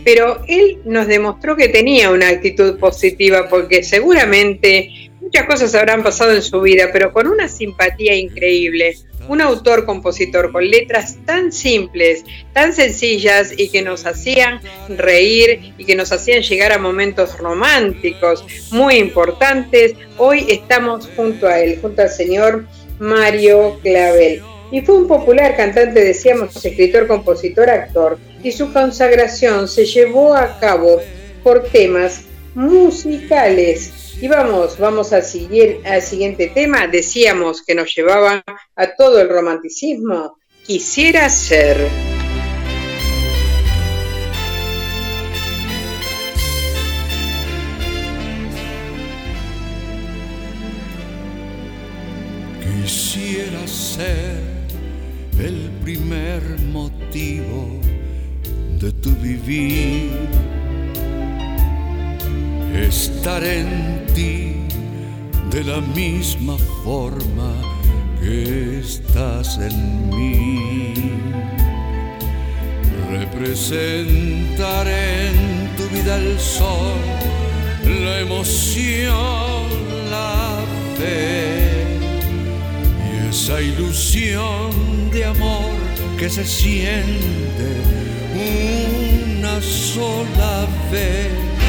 pero 0.04 0.44
él 0.50 0.80
nos 0.84 1.08
demostró 1.08 1.56
que 1.56 1.70
tenía 1.70 2.12
una 2.12 2.28
actitud 2.28 2.78
positiva 2.78 3.48
porque 3.48 3.84
seguramente 3.84 5.10
muchas 5.22 5.46
cosas 5.46 5.74
habrán 5.76 6.04
pasado 6.04 6.34
en 6.34 6.42
su 6.42 6.60
vida, 6.60 6.90
pero 6.92 7.14
con 7.14 7.28
una 7.28 7.48
simpatía 7.48 8.14
increíble. 8.14 8.98
Un 9.32 9.40
autor, 9.40 9.86
compositor 9.86 10.52
con 10.52 10.70
letras 10.70 11.16
tan 11.26 11.54
simples, 11.54 12.26
tan 12.52 12.74
sencillas 12.74 13.54
y 13.56 13.70
que 13.70 13.82
nos 13.82 14.06
hacían 14.06 14.60
reír 14.90 15.74
y 15.78 15.86
que 15.86 15.96
nos 15.96 16.12
hacían 16.12 16.42
llegar 16.42 16.74
a 16.74 16.78
momentos 16.78 17.38
románticos 17.38 18.44
muy 18.72 18.96
importantes. 18.96 19.94
Hoy 20.18 20.48
estamos 20.50 21.10
junto 21.16 21.48
a 21.48 21.62
él, 21.62 21.80
junto 21.82 22.02
al 22.02 22.10
señor 22.10 22.66
Mario 23.00 23.80
Clavel. 23.82 24.42
Y 24.70 24.82
fue 24.82 24.98
un 24.98 25.08
popular 25.08 25.56
cantante, 25.56 26.04
decíamos, 26.04 26.54
escritor, 26.66 27.08
compositor, 27.08 27.70
actor. 27.70 28.20
Y 28.44 28.52
su 28.52 28.74
consagración 28.74 29.70
se 29.70 29.86
llevó 29.86 30.36
a 30.36 30.60
cabo 30.60 31.00
por 31.42 31.64
temas 31.64 32.26
musicales 32.56 34.18
y 34.22 34.28
vamos, 34.28 34.78
vamos 34.78 35.14
a 35.14 35.22
seguir 35.22 35.82
al 35.86 36.02
siguiente 36.02 36.48
tema. 36.54 36.88
Decíamos 36.88 37.64
que 37.64 37.74
nos 37.74 37.96
llevaba 37.96 38.44
a 38.76 38.96
todo 38.96 39.20
el 39.20 39.30
romanticismo. 39.30 40.38
Quisiera 40.64 41.28
ser. 41.30 41.90
Quisiera 52.84 53.68
ser 53.68 54.38
el 55.40 55.72
primer 55.84 56.42
motivo 56.72 57.80
de 58.80 58.92
tu 58.92 59.10
vivir 59.16 60.12
estar 62.76 63.44
en 63.44 64.06
ti 64.14 64.56
de 65.52 65.64
la 65.64 65.82
misma 65.82 66.58
forma 66.84 67.54
que 68.20 68.80
estás 68.80 69.58
en 69.58 70.10
mí. 70.10 70.94
Representar 73.10 74.88
en 74.88 75.70
tu 75.76 75.84
vida 75.94 76.16
el 76.18 76.40
sol, 76.40 77.00
la 77.84 78.20
emoción, 78.20 79.68
la 80.10 80.60
fe 80.98 81.98
y 83.10 83.30
esa 83.30 83.62
ilusión 83.62 85.12
de 85.12 85.26
amor 85.26 85.76
que 86.18 86.30
se 86.30 86.46
siente 86.46 87.68
una 89.40 89.62
sola 89.62 90.68
vez 90.92 91.61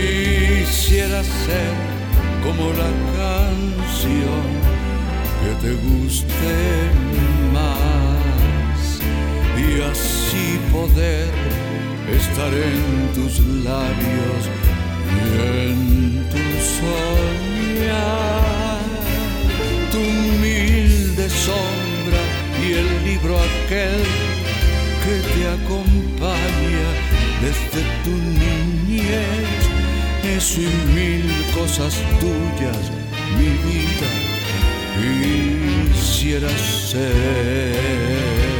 Quisiera 0.00 1.22
ser 1.22 1.74
como 2.42 2.70
la 2.72 2.90
canción 3.20 4.44
que 5.40 5.52
te 5.62 5.72
guste 5.74 6.56
más 7.52 8.82
y 9.58 9.82
así 9.82 10.58
poder 10.72 11.28
estar 12.18 12.52
en 12.54 13.12
tus 13.14 13.40
labios 13.62 14.42
y 15.16 15.28
en 15.60 15.78
tu 16.30 16.44
soñar. 16.78 18.00
Tu 19.92 19.98
humilde 19.98 21.28
sombra 21.28 22.22
y 22.64 22.72
el 22.72 22.88
libro 23.04 23.36
aquel 23.38 24.02
que 25.04 25.16
te 25.32 25.42
acompaña 25.58 26.88
desde 27.42 27.80
tu 28.04 28.10
niñez 28.10 29.69
eso 30.24 30.60
y 30.60 30.68
mil 30.94 31.24
cosas 31.54 31.94
tuyas, 32.20 32.90
mi 33.36 33.50
vida, 33.64 34.08
quisiera 35.92 36.48
ser. 36.48 38.59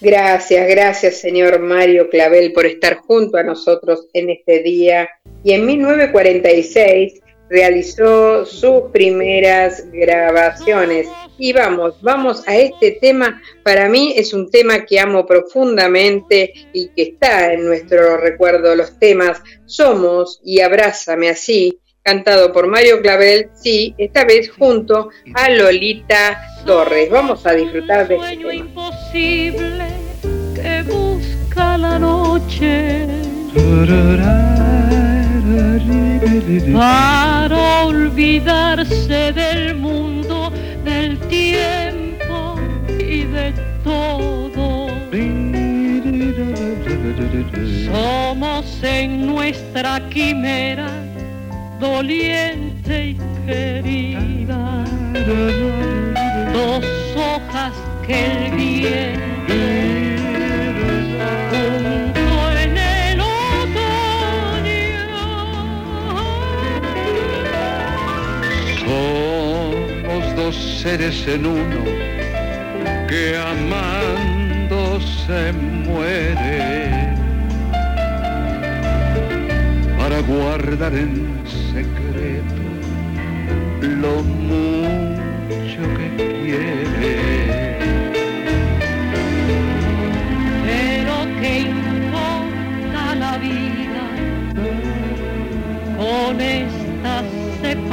Gracias, 0.00 0.66
gracias 0.66 1.20
señor 1.20 1.60
Mario 1.60 2.08
Clavel 2.08 2.52
por 2.52 2.64
estar 2.64 2.96
junto 2.96 3.36
a 3.36 3.42
nosotros 3.42 4.08
en 4.14 4.30
este 4.30 4.62
día. 4.62 5.08
Y 5.44 5.52
en 5.52 5.66
1946 5.66 7.20
realizó 7.50 8.46
sus 8.46 8.90
primeras 8.92 9.84
grabaciones. 9.92 11.06
Y 11.36 11.52
vamos, 11.52 12.00
vamos 12.00 12.48
a 12.48 12.56
este 12.56 12.92
tema. 12.92 13.42
Para 13.62 13.90
mí 13.90 14.14
es 14.16 14.32
un 14.32 14.50
tema 14.50 14.86
que 14.86 14.98
amo 14.98 15.26
profundamente 15.26 16.52
y 16.72 16.88
que 16.88 17.02
está 17.02 17.52
en 17.52 17.66
nuestro 17.66 18.16
recuerdo. 18.16 18.74
Los 18.74 18.98
temas 18.98 19.42
Somos 19.66 20.40
y 20.42 20.60
Abrázame 20.60 21.28
así, 21.28 21.78
cantado 22.02 22.52
por 22.52 22.68
Mario 22.68 23.02
Clavel, 23.02 23.50
sí, 23.54 23.94
esta 23.98 24.24
vez 24.24 24.50
junto 24.50 25.10
a 25.34 25.50
Lolita 25.50 26.49
Torres. 26.64 27.10
Vamos 27.10 27.46
a 27.46 27.52
disfrutar 27.52 28.08
de 28.08 28.16
este 28.16 28.36
tema. 28.36 28.54
imposible 28.54 29.86
que 30.54 30.82
busca 30.82 31.78
la 31.78 31.98
noche 31.98 33.06
para 36.72 37.84
olvidarse 37.84 39.32
del 39.32 39.76
mundo, 39.76 40.52
del 40.84 41.18
tiempo 41.28 42.56
y 42.98 43.22
de 43.24 43.52
todo. 43.82 44.88
Somos 47.86 48.82
en 48.82 49.26
nuestra 49.26 50.00
quimera 50.10 50.88
doliente 51.80 53.06
y 53.08 53.18
querida, 53.46 54.84
el 58.10 58.50
viento 58.56 59.54
junto 61.50 62.58
en 62.58 62.76
el 62.76 63.20
otoño. 63.20 63.86
Somos 68.80 70.36
dos 70.36 70.56
seres 70.82 71.26
en 71.28 71.46
uno 71.46 71.84
que 73.08 73.36
amando 73.36 75.00
se 75.00 75.52
muere 75.52 77.14
para 79.98 80.20
guardar 80.22 80.94
en 80.94 81.42
secreto 81.72 82.60
lo 83.80 84.22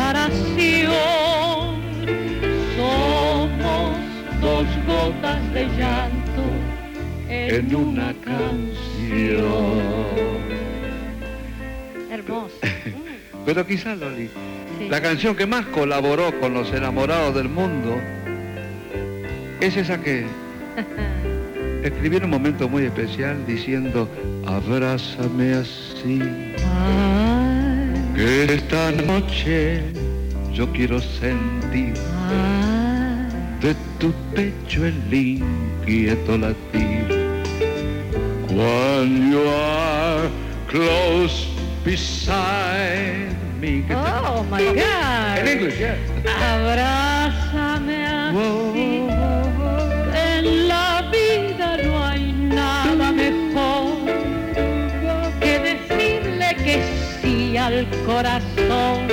separación. 0.08 0.88
Somos 2.78 3.98
dos 4.42 4.66
gotas 4.88 5.54
de 5.54 5.66
llanto 5.78 6.44
en 7.30 7.76
una 7.76 8.14
canción. 8.24 9.48
Hermoso. 12.12 12.56
Pero 13.46 13.66
quizás, 13.66 13.98
Loli, 13.98 14.30
Sí. 14.78 14.88
la 14.90 15.02
canción 15.02 15.36
que 15.36 15.46
más 15.48 15.66
colaboró 15.68 16.38
con 16.40 16.54
los 16.54 16.72
enamorados 16.72 17.34
del 17.36 17.50
mundo 17.50 17.98
es 19.60 19.76
esa 19.76 20.00
que 20.02 20.26
escribí 21.84 22.18
en 22.18 22.26
un 22.26 22.30
momento 22.30 22.70
muy 22.70 22.84
especial 22.84 23.44
diciendo, 23.48 24.08
abrázame 24.46 25.54
así, 25.54 26.20
Ay, 26.22 28.14
que 28.16 28.54
esta 28.54 28.92
noche 28.92 29.82
yo 30.58 30.66
quiero 30.74 31.00
sentir 31.00 31.94
ay, 32.32 33.30
de 33.62 33.76
tu 34.00 34.12
pecho 34.34 34.88
el 34.88 35.14
inquieto 35.14 36.36
latir. 36.36 37.06
When 38.50 39.32
you 39.32 39.48
are 39.48 40.28
close 40.68 41.48
beside 41.86 43.36
me. 43.62 43.86
Oh 43.94 44.44
my 44.50 44.64
God. 44.64 45.38
En 45.38 45.48
inglés, 45.48 45.78
yeah. 45.78 45.96
Abrázame 46.56 48.08
así. 48.08 49.06
En 50.16 50.68
la 50.68 51.08
vida 51.12 51.78
no 51.84 52.04
hay 52.04 52.34
nada 52.34 53.12
mejor 53.12 54.08
que 55.40 55.60
decirle 55.60 56.56
que 56.66 56.82
sí 57.22 57.58
al 57.58 57.88
corazón. 58.08 59.08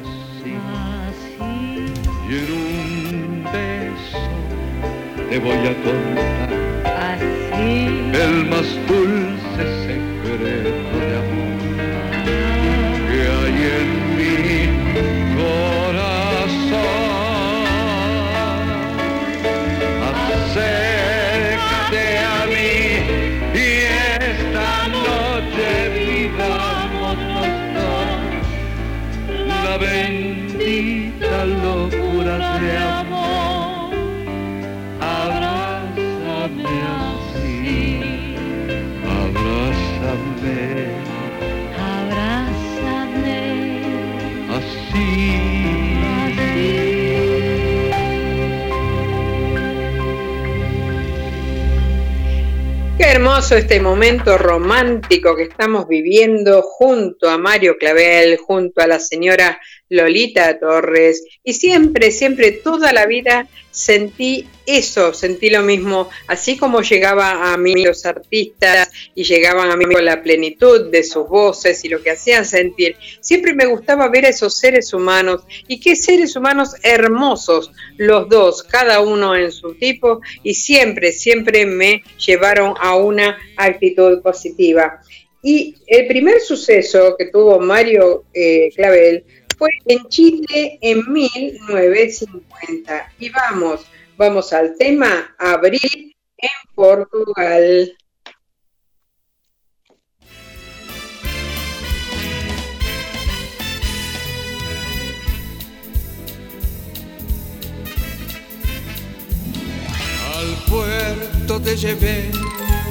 Así 0.00 0.52
Así. 1.08 1.92
y 2.28 2.30
en 2.34 2.48
un 2.52 3.44
beso 3.44 4.24
te 5.30 5.36
voy 5.38 5.62
a 5.66 5.74
contar 5.84 6.50
Así. 7.12 7.66
el 8.24 8.34
más 8.50 8.68
dulce 8.88 9.64
secreto 9.86 10.92
de 10.98 11.12
amor 11.16 11.21
este 53.30 53.78
momento 53.78 54.36
romántico 54.36 55.36
que 55.36 55.44
estamos 55.44 55.86
viviendo 55.86 56.60
junto 56.60 57.30
a 57.30 57.38
Mario 57.38 57.76
Clavel, 57.78 58.36
junto 58.36 58.82
a 58.82 58.88
la 58.88 58.98
señora 58.98 59.60
Lolita 59.92 60.58
Torres. 60.58 61.24
Y 61.44 61.52
siempre, 61.52 62.10
siempre, 62.10 62.52
toda 62.52 62.92
la 62.92 63.06
vida 63.06 63.46
sentí 63.70 64.46
eso, 64.66 65.12
sentí 65.12 65.50
lo 65.50 65.62
mismo, 65.62 66.08
así 66.26 66.56
como 66.56 66.82
llegaba 66.82 67.52
a 67.52 67.56
mí 67.56 67.82
los 67.82 68.04
artistas 68.06 68.90
y 69.14 69.24
llegaban 69.24 69.70
a 69.70 69.76
mí 69.76 69.86
con 69.86 70.04
la 70.04 70.22
plenitud 70.22 70.90
de 70.90 71.02
sus 71.02 71.28
voces 71.28 71.84
y 71.84 71.88
lo 71.88 72.02
que 72.02 72.10
hacían 72.10 72.44
sentir. 72.44 72.96
Siempre 73.20 73.54
me 73.54 73.66
gustaba 73.66 74.08
ver 74.08 74.26
a 74.26 74.30
esos 74.30 74.58
seres 74.58 74.92
humanos 74.92 75.42
y 75.68 75.80
qué 75.80 75.96
seres 75.96 76.36
humanos 76.36 76.74
hermosos, 76.82 77.72
los 77.96 78.28
dos, 78.28 78.62
cada 78.62 79.00
uno 79.00 79.34
en 79.36 79.52
su 79.52 79.74
tipo 79.74 80.20
y 80.42 80.54
siempre, 80.54 81.12
siempre 81.12 81.66
me 81.66 82.02
llevaron 82.18 82.74
a 82.80 82.96
una 82.96 83.38
actitud 83.56 84.22
positiva. 84.22 85.00
Y 85.44 85.74
el 85.88 86.06
primer 86.06 86.40
suceso 86.40 87.16
que 87.18 87.26
tuvo 87.26 87.58
Mario 87.58 88.24
eh, 88.32 88.70
Clavel 88.76 89.24
fue 89.62 89.70
en 89.86 90.04
Chile 90.08 90.76
en 90.80 91.12
1950. 91.12 93.12
Y 93.20 93.30
vamos, 93.30 93.86
vamos 94.16 94.52
al 94.52 94.76
tema 94.76 95.36
Abril 95.38 96.16
en 96.36 96.50
Portugal. 96.74 97.96
Al 110.34 110.56
puerto 110.68 111.60
te 111.60 111.76
llevé 111.76 112.32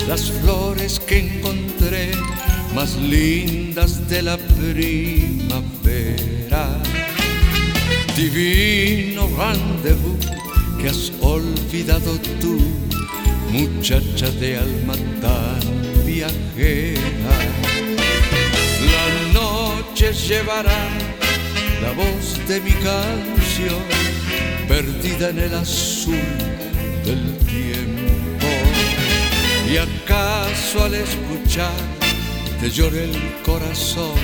las 0.07 0.31
flores 0.31 1.01
que 1.01 1.17
encontré 1.17 2.11
más 2.73 2.95
lindas 2.95 4.07
de 4.07 4.21
la 4.21 4.37
primavera. 4.37 6.40
Divino 8.15 9.27
rendezvous 9.37 10.17
que 10.79 10.89
has 10.89 11.11
olvidado 11.21 12.19
tú, 12.39 12.59
muchacha 13.51 14.29
de 14.39 14.57
alma 14.57 14.93
tan 15.21 16.05
viajera. 16.05 17.37
La 18.93 19.33
noche 19.33 20.13
llevará 20.13 20.87
la 21.81 21.91
voz 21.93 22.39
de 22.47 22.59
mi 22.59 22.73
canción, 22.73 23.81
perdida 24.67 25.29
en 25.29 25.39
el 25.39 25.55
azul 25.55 26.15
del 27.05 27.37
tiempo. 27.37 28.47
Y 29.71 29.77
acaso 29.77 30.83
al 30.83 30.95
escuchar 30.95 31.71
te 32.59 32.69
llore 32.69 33.05
el 33.05 33.41
corazón, 33.43 34.19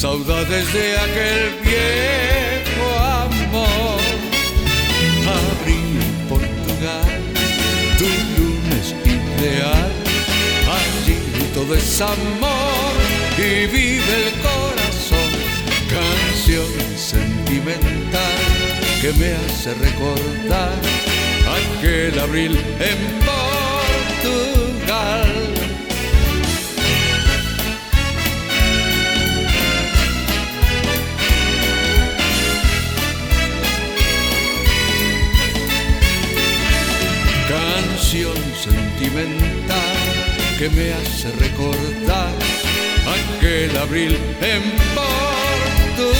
saudades 0.00 0.72
de 0.72 0.96
aquel 0.96 1.60
viejo 1.62 2.88
amor. 2.98 4.00
Abril, 5.28 6.00
Portugal, 6.26 7.10
tu 7.98 8.08
lunes 8.36 8.86
ideal, 9.04 9.92
allí 10.80 11.18
todo 11.52 11.74
es 11.74 12.00
amor 12.00 12.94
y 13.36 13.66
vive 13.66 14.14
el 14.24 14.32
corazón, 14.48 15.30
canción 15.96 16.72
sentimental 16.96 18.40
que 19.02 19.12
me 19.20 19.34
hace 19.34 19.74
recordar 19.74 20.78
aquel 21.60 22.18
abril 22.18 22.58
en 22.80 22.98
Portugal. 24.22 25.49
Canción 38.10 38.34
sentimental 38.56 39.96
que 40.58 40.68
me 40.70 40.92
hace 40.94 41.30
recordar 41.38 42.34
aquel 43.38 43.76
abril 43.76 44.18
en 44.42 44.62
Portugal. 44.96 46.10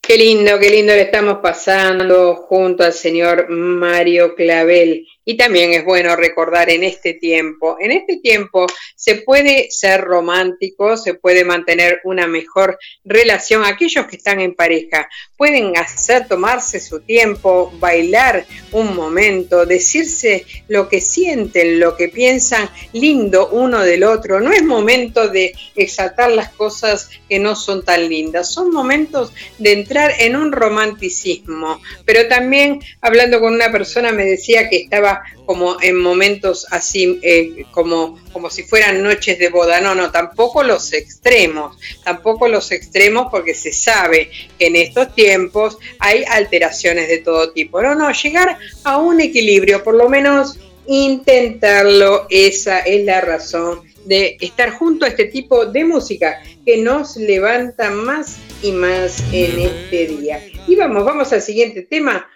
Qué 0.00 0.16
lindo, 0.16 0.60
qué 0.60 0.70
lindo 0.70 0.92
le 0.92 1.02
estamos 1.02 1.38
pasando 1.42 2.36
junto 2.36 2.84
al 2.84 2.92
señor 2.92 3.50
Mario 3.50 4.36
Clavel. 4.36 5.04
Y 5.30 5.36
también 5.36 5.74
es 5.74 5.84
bueno 5.84 6.16
recordar 6.16 6.70
en 6.70 6.82
este 6.84 7.12
tiempo, 7.12 7.76
en 7.80 7.92
este 7.92 8.16
tiempo 8.16 8.66
se 8.96 9.16
puede 9.16 9.70
ser 9.70 10.00
romántico, 10.00 10.96
se 10.96 11.12
puede 11.12 11.44
mantener 11.44 12.00
una 12.04 12.26
mejor 12.26 12.78
relación. 13.04 13.62
Aquellos 13.62 14.06
que 14.06 14.16
están 14.16 14.40
en 14.40 14.54
pareja 14.54 15.06
pueden 15.36 15.76
hacer, 15.76 16.26
tomarse 16.28 16.80
su 16.80 17.00
tiempo, 17.00 17.70
bailar 17.78 18.46
un 18.72 18.96
momento, 18.96 19.66
decirse 19.66 20.46
lo 20.66 20.88
que 20.88 21.02
sienten, 21.02 21.78
lo 21.78 21.94
que 21.94 22.08
piensan 22.08 22.70
lindo 22.94 23.50
uno 23.50 23.82
del 23.82 24.04
otro. 24.04 24.40
No 24.40 24.50
es 24.50 24.64
momento 24.64 25.28
de 25.28 25.52
exaltar 25.76 26.30
las 26.30 26.54
cosas 26.54 27.10
que 27.28 27.38
no 27.38 27.54
son 27.54 27.84
tan 27.84 28.08
lindas, 28.08 28.50
son 28.50 28.70
momentos 28.70 29.34
de 29.58 29.72
entrar 29.72 30.14
en 30.20 30.36
un 30.36 30.52
romanticismo. 30.52 31.82
Pero 32.06 32.28
también 32.28 32.80
hablando 33.02 33.40
con 33.40 33.52
una 33.52 33.70
persona 33.70 34.10
me 34.10 34.24
decía 34.24 34.70
que 34.70 34.78
estaba 34.78 35.17
como 35.46 35.76
en 35.80 35.96
momentos 35.96 36.66
así, 36.70 37.18
eh, 37.22 37.64
como, 37.70 38.18
como 38.32 38.50
si 38.50 38.62
fueran 38.62 39.02
noches 39.02 39.38
de 39.38 39.48
boda. 39.48 39.80
No, 39.80 39.94
no, 39.94 40.10
tampoco 40.10 40.62
los 40.62 40.92
extremos, 40.92 41.76
tampoco 42.04 42.48
los 42.48 42.70
extremos 42.72 43.28
porque 43.30 43.54
se 43.54 43.72
sabe 43.72 44.30
que 44.58 44.66
en 44.66 44.76
estos 44.76 45.14
tiempos 45.14 45.78
hay 45.98 46.24
alteraciones 46.24 47.08
de 47.08 47.18
todo 47.18 47.52
tipo. 47.52 47.82
No, 47.82 47.94
no, 47.94 48.10
llegar 48.12 48.58
a 48.84 48.98
un 48.98 49.20
equilibrio, 49.20 49.82
por 49.82 49.94
lo 49.94 50.08
menos 50.08 50.58
intentarlo, 50.86 52.26
esa 52.30 52.80
es 52.80 53.04
la 53.04 53.20
razón 53.20 53.82
de 54.06 54.38
estar 54.40 54.70
junto 54.70 55.04
a 55.04 55.08
este 55.08 55.26
tipo 55.26 55.66
de 55.66 55.84
música 55.84 56.42
que 56.64 56.78
nos 56.78 57.16
levanta 57.16 57.90
más 57.90 58.38
y 58.62 58.72
más 58.72 59.22
en 59.32 59.58
este 59.58 60.06
día. 60.06 60.42
Y 60.66 60.76
vamos, 60.76 61.04
vamos 61.04 61.32
al 61.32 61.42
siguiente 61.42 61.82
tema. 61.82 62.26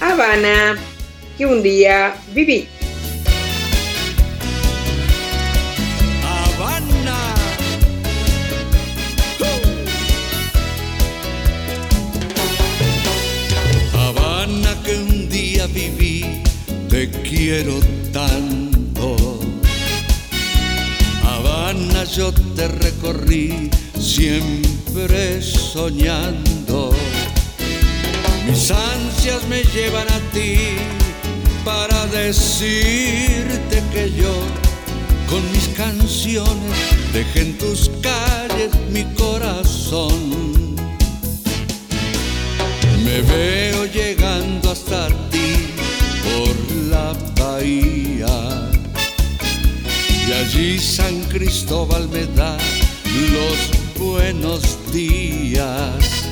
Habana, 0.00 0.78
que 1.36 1.44
un 1.44 1.62
día 1.62 2.16
viví. 2.34 2.68
Habana. 6.24 7.16
Que 14.84 14.94
un 14.96 15.28
día 15.28 15.66
viví, 15.66 16.42
te 16.88 17.10
quiero 17.10 17.80
tanto. 18.12 19.40
Habana 21.24 22.04
yo 22.04 22.32
te 22.54 22.68
recorrí 22.68 23.68
siempre 23.98 25.42
soñando. 25.42 26.94
Mis 28.46 28.70
ansias 28.70 29.42
me 29.48 29.64
llevan 29.64 30.08
a 30.08 30.20
ti 30.32 30.76
para 31.66 32.06
decirte 32.06 33.82
que 33.92 34.12
yo 34.12 34.34
con 35.28 35.42
mis 35.50 35.66
canciones 35.76 36.78
dejé 37.12 37.40
en 37.40 37.58
tus 37.58 37.90
calles 38.00 38.70
mi 38.92 39.02
corazón. 39.14 40.76
Me 43.04 43.20
veo 43.20 43.84
llegando 43.86 44.70
hasta 44.70 45.08
ti 45.32 45.74
por 46.26 46.54
la 46.92 47.12
bahía 47.36 48.70
y 50.28 50.32
allí 50.32 50.78
San 50.78 51.20
Cristóbal 51.24 52.08
me 52.10 52.26
da 52.26 52.56
los 53.34 53.58
buenos 53.98 54.62
días. 54.92 56.30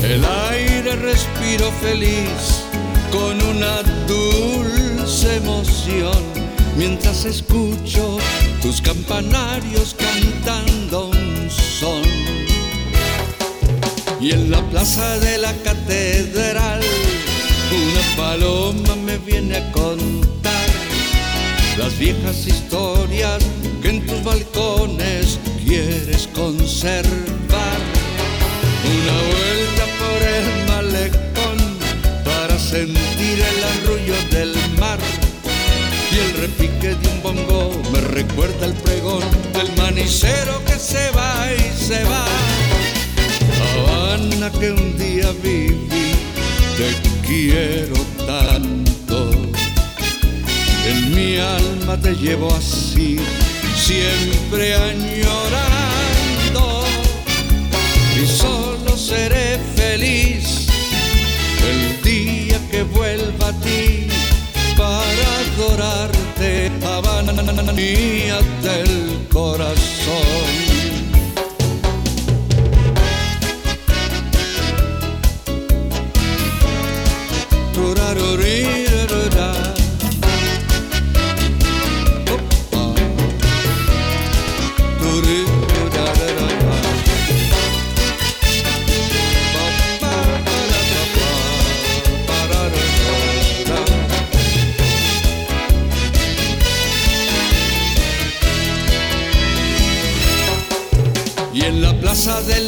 El 0.00 0.24
aire 0.24 0.94
respiro 0.94 1.72
feliz 1.82 2.65
con 3.10 3.40
una 3.42 3.82
dulce 4.06 5.36
emoción 5.36 6.22
mientras 6.76 7.24
escucho 7.24 8.18
tus 8.62 8.80
campanarios 8.80 9.94
cantando 9.98 11.08
un 11.08 11.50
son. 11.50 12.02
Y 14.20 14.32
en 14.32 14.50
la 14.50 14.62
plaza 14.70 15.18
de 15.18 15.38
la 15.38 15.52
catedral 15.64 16.80
una 17.72 18.16
paloma 18.16 18.96
me 19.04 19.18
viene 19.18 19.56
a 19.56 19.72
contar 19.72 20.68
las 21.76 21.98
viejas 21.98 22.46
historias 22.46 23.44
que 23.82 23.90
en 23.90 24.06
tus 24.06 24.22
balcones 24.22 25.38
quieres 25.64 26.28
conservar. 26.28 27.78
Una 28.86 29.16
vuelta 29.30 29.84
por 29.98 30.22
el 30.22 30.55
sentir 32.70 33.38
el 33.50 33.64
arrullo 33.64 34.14
del 34.30 34.54
mar. 34.78 34.98
Y 36.10 36.18
el 36.18 36.32
repique 36.34 36.94
de 36.94 37.08
un 37.08 37.22
bongo 37.22 37.70
me 37.92 38.00
recuerda 38.00 38.66
el 38.66 38.74
pregón 38.74 39.22
del 39.52 39.70
manicero 39.76 40.64
que 40.64 40.74
se 40.74 41.10
va 41.10 41.48
y 41.52 41.84
se 41.88 42.02
va. 42.04 42.26
Habana 43.68 44.50
que 44.58 44.72
un 44.72 44.98
día 44.98 45.30
viví, 45.42 46.14
te 46.76 46.88
quiero 47.26 47.96
tanto. 48.26 49.30
En 50.88 51.14
mi 51.14 51.38
alma 51.38 52.00
te 52.00 52.14
llevo 52.14 52.52
así, 52.54 53.18
siempre 53.76 54.74
añorando. 54.74 55.65
Adorarte, 65.76 66.70
Habana 66.84 67.72
mía 67.72 68.38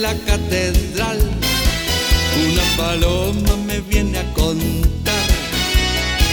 la 0.09 0.14
catedral 0.24 1.18
una 2.47 2.62
paloma 2.78 3.56
me 3.66 3.80
viene 3.80 4.18
a 4.18 4.24
contar 4.32 5.28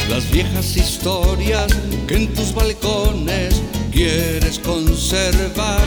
las 0.10 0.30
viejas 0.32 0.78
historias 0.78 1.68
que 2.08 2.16
en 2.16 2.34
tus 2.34 2.54
balcones 2.54 3.62
quieres 3.92 4.60
conservar. 4.60 5.86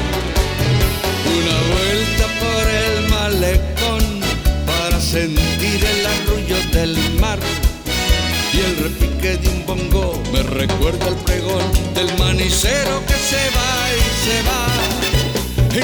Una 1.38 1.56
vuelta 1.72 2.26
por 2.42 2.64
el 2.84 2.96
malecón 3.08 4.04
para 4.66 5.00
sentir 5.00 5.80
el 5.92 6.06
arrullo 6.14 6.58
del 6.72 6.94
mar. 7.20 7.38
Y 8.52 8.58
el 8.68 8.76
repique 8.76 9.36
de 9.38 9.48
un 9.48 9.64
bongo 9.64 10.20
me 10.32 10.42
recuerda 10.42 11.08
el 11.08 11.16
pregón 11.26 11.64
del 11.94 12.10
manicero 12.18 13.02
que 13.06 13.18
se 13.30 13.42
va 13.56 13.72
y 13.96 14.08
se 14.24 14.36
va. 14.48 14.78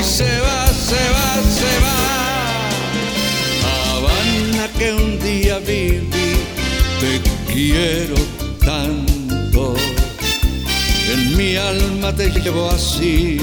Y 0.00 0.02
se 0.02 0.40
va, 0.40 0.66
se 0.66 1.02
va, 1.14 1.28
se 1.58 1.80
va. 1.80 1.83
Que 4.78 4.92
un 4.92 5.18
día 5.20 5.58
viví, 5.58 6.36
te 7.00 7.52
quiero 7.52 8.16
tanto. 8.64 9.74
En 11.12 11.36
mi 11.36 11.56
alma 11.56 12.12
te 12.12 12.30
llevo 12.30 12.70
así, 12.70 13.38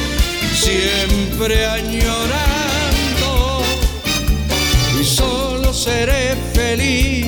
siempre 0.53 1.65
añorando. 1.65 3.31
Y 4.99 5.03
solo 5.03 5.73
seré 5.73 6.35
feliz 6.53 7.27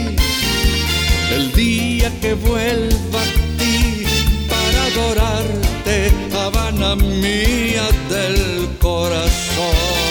el 1.35 1.51
día 1.53 2.11
que 2.21 2.33
vuelva 2.33 3.21
a 3.21 3.57
ti 3.57 4.05
para 4.49 4.83
adorarte, 4.91 6.11
Habana 6.35 6.95
mía 6.95 7.87
del 8.09 8.67
corazón 8.79 10.03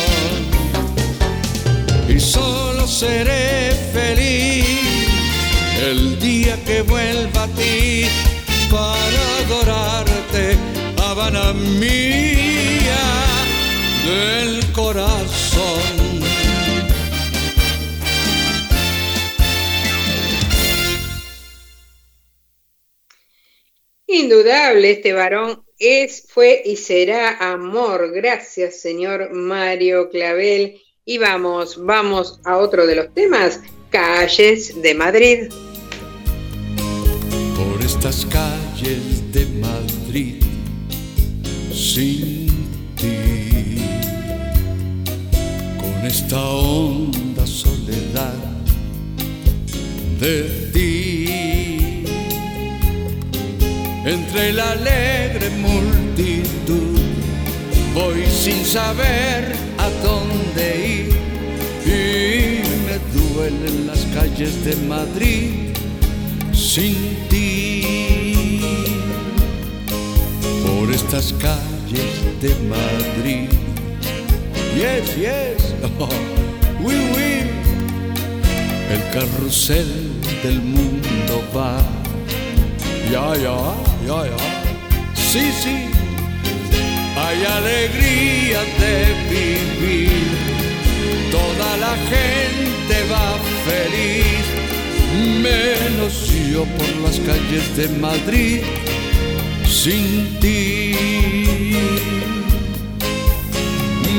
y 2.08 2.18
solo 2.18 2.71
seré 2.92 3.72
feliz 3.94 4.66
el 5.80 6.20
día 6.20 6.62
que 6.66 6.82
vuelva 6.82 7.44
a 7.44 7.48
ti 7.48 8.04
para 8.70 9.22
adorarte, 9.44 10.56
Habana 10.98 11.54
mía 11.54 13.04
del 14.06 14.72
corazón. 14.72 16.22
Indudable, 24.06 24.90
este 24.90 25.14
varón 25.14 25.64
es, 25.78 26.26
fue 26.28 26.62
y 26.66 26.76
será 26.76 27.52
amor. 27.52 28.12
Gracias, 28.12 28.80
señor 28.80 29.32
Mario 29.32 30.10
Clavel. 30.10 30.78
Y 31.04 31.18
vamos, 31.18 31.84
vamos 31.84 32.38
a 32.44 32.58
otro 32.58 32.86
de 32.86 32.94
los 32.94 33.12
temas, 33.12 33.60
calles 33.90 34.80
de 34.80 34.94
Madrid. 34.94 35.48
por 37.56 37.82
estas 37.84 38.24
calles 38.26 39.32
de 39.32 39.44
Madrid 39.60 40.40
sin 41.72 42.46
ti, 42.94 43.82
con 45.76 46.06
esta 46.06 46.40
honda 46.40 47.48
soledad 47.48 48.38
de 50.20 50.70
ti. 50.72 52.04
entre 54.04 54.52
la 54.52 54.70
alegre 54.70 55.50
multitud. 55.50 57.01
Voy 57.94 58.24
sin 58.26 58.64
saber 58.64 59.54
a 59.76 59.88
dónde 60.02 60.64
ir 60.86 61.12
y 61.84 62.62
me 62.86 62.98
duelen 63.12 63.86
las 63.86 64.06
calles 64.14 64.64
de 64.64 64.76
Madrid 64.86 65.76
sin 66.54 66.96
ti. 67.28 68.60
Por 70.64 70.90
estas 70.90 71.34
calles 71.34 72.40
de 72.40 72.54
Madrid. 72.68 73.48
Yes, 74.74 75.16
yes. 75.16 75.74
Oh, 75.98 76.08
oui. 76.80 76.94
El 78.90 79.02
carrusel 79.12 80.12
del 80.42 80.60
mundo 80.62 81.42
va. 81.54 81.76
Ya, 83.10 83.36
ya, 83.36 83.56
ya, 84.06 84.26
ya. 84.26 85.14
Sí, 85.14 85.50
sí. 85.62 86.01
Hay 87.24 87.44
alegría 87.44 88.60
de 88.82 88.96
vivir. 89.30 90.26
Toda 91.30 91.76
la 91.76 91.94
gente 92.12 92.96
va 93.12 93.38
feliz. 93.68 94.44
Menos 95.40 96.14
yo 96.50 96.64
por 96.64 96.90
las 97.04 97.20
calles 97.20 97.76
de 97.76 97.88
Madrid. 98.00 98.62
Sin 99.66 100.38
ti. 100.40 100.96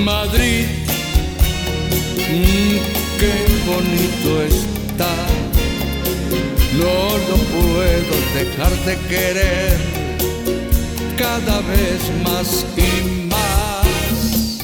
Madrid, 0.06 0.66
mm, 2.30 2.78
qué 3.20 3.34
bonito 3.66 4.44
está. 4.44 5.14
No 6.78 7.18
lo 7.30 7.36
puedo 7.54 8.16
dejar 8.34 8.72
de 8.86 8.98
querer 9.08 10.03
cada 11.18 11.62
vez 11.62 12.02
más 12.24 12.66
y 12.78 13.28
más. 13.28 14.60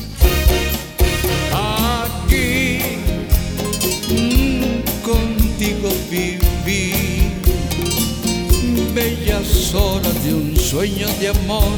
Aquí 1.53 2.79
mm, 4.09 5.01
contigo 5.01 5.89
viví 6.09 7.09
bellas 8.93 9.73
horas 9.73 10.23
de 10.23 10.33
un 10.33 10.57
sueño 10.57 11.07
de 11.19 11.29
amor 11.29 11.77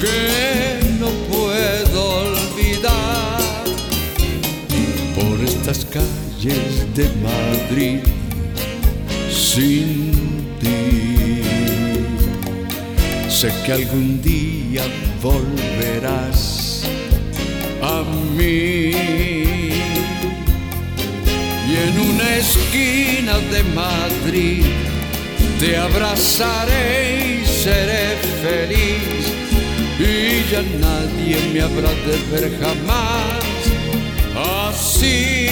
que 0.00 0.80
no 1.00 1.08
puedo 1.30 2.20
olvidar 2.20 3.64
por 5.14 5.44
estas 5.44 5.84
calles 5.86 6.94
de 6.94 7.08
Madrid 7.22 8.00
sin 9.30 10.13
Sé 13.44 13.52
que 13.66 13.72
algún 13.72 14.22
día 14.22 14.84
volverás 15.20 16.82
a 17.82 18.02
mí 18.38 18.90
y 21.68 21.72
en 21.84 21.94
una 22.08 22.36
esquina 22.36 23.36
de 23.52 23.62
Madrid 23.74 24.64
te 25.60 25.76
abrazaré 25.76 27.42
y 27.42 27.44
seré 27.44 28.16
feliz 28.42 29.24
y 30.00 30.50
ya 30.50 30.62
nadie 30.80 31.36
me 31.52 31.60
habrá 31.60 31.90
de 31.90 32.16
ver 32.32 32.44
jamás 32.58 33.44
así. 34.70 35.50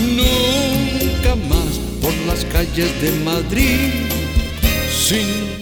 Nunca 0.00 1.36
más 1.48 1.78
por 2.02 2.12
las 2.26 2.44
calles 2.46 2.90
de 3.00 3.12
Madrid 3.24 3.92
sin 4.90 5.55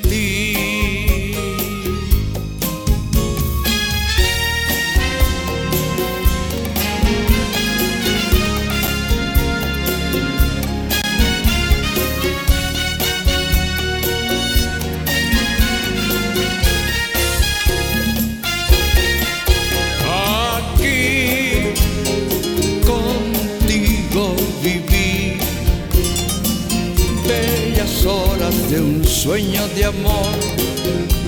de 29.25 29.31
un 29.31 29.37
sueño 29.39 29.69
de 29.69 29.85
amor 29.85 30.35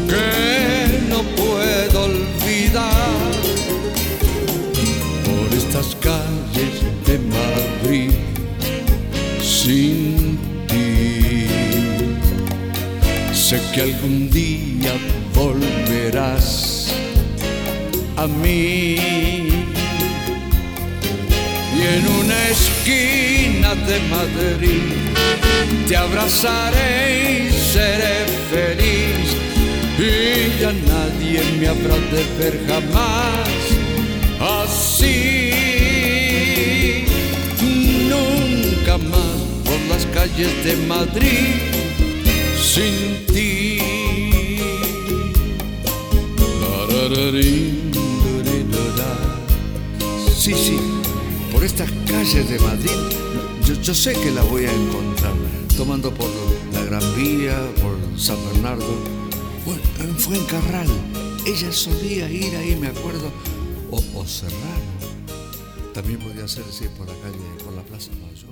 que 0.08 0.98
no 1.08 1.22
puedo 1.34 2.04
olvidar 2.04 3.30
por 5.24 5.56
estas 5.56 5.94
calles 5.96 6.82
de 7.06 7.18
Madrid 7.18 8.12
sin 9.42 10.38
ti. 10.68 11.46
Sé 13.32 13.60
que 13.74 13.82
algún 13.82 14.30
día 14.30 14.92
volverás 15.34 16.92
a 18.16 18.26
mí 18.26 18.96
y 21.76 21.82
en 21.96 22.06
una 22.20 22.48
esquina 22.48 23.74
de 23.74 24.00
Madrid 24.10 24.82
te 25.86 25.96
abrazaré 25.96 27.50
y 27.50 27.55
seré 27.76 28.16
feliz 28.52 29.28
y 29.98 30.60
ya 30.60 30.72
nadie 30.92 31.40
me 31.58 31.66
habrá 31.68 31.96
de 32.12 32.22
ver 32.38 32.54
jamás. 32.68 33.48
Así 34.56 35.50
nunca 38.12 38.94
más 39.12 39.38
por 39.66 39.80
las 39.90 40.04
calles 40.16 40.52
de 40.64 40.74
Madrid 40.86 41.54
sin 42.72 43.26
ti. 43.32 43.80
Sí, 50.38 50.52
sí, 50.54 50.78
por 51.52 51.64
estas 51.64 51.90
calles 52.06 52.48
de 52.48 52.58
Madrid, 52.60 53.00
yo, 53.66 53.74
yo 53.82 53.94
sé 53.94 54.12
que 54.12 54.30
la 54.30 54.42
voy 54.42 54.64
a 54.64 54.72
encontrar, 54.72 55.34
tomando 55.76 56.12
por 56.12 56.28
por 57.16 57.96
San 58.18 58.36
Bernardo, 58.52 58.94
en 60.00 60.18
Fuencarral. 60.18 60.86
Ella 61.46 61.72
solía 61.72 62.28
ir 62.28 62.54
ahí, 62.54 62.76
me 62.76 62.88
acuerdo, 62.88 63.32
o, 63.90 64.20
o 64.20 64.26
Serrano. 64.26 64.60
También 65.94 66.18
podía 66.20 66.46
ser, 66.46 66.64
por 66.90 67.06
la 67.06 67.14
calle, 67.22 67.64
por 67.64 67.72
la 67.72 67.82
Plaza 67.84 68.10
Mayor. 68.20 68.50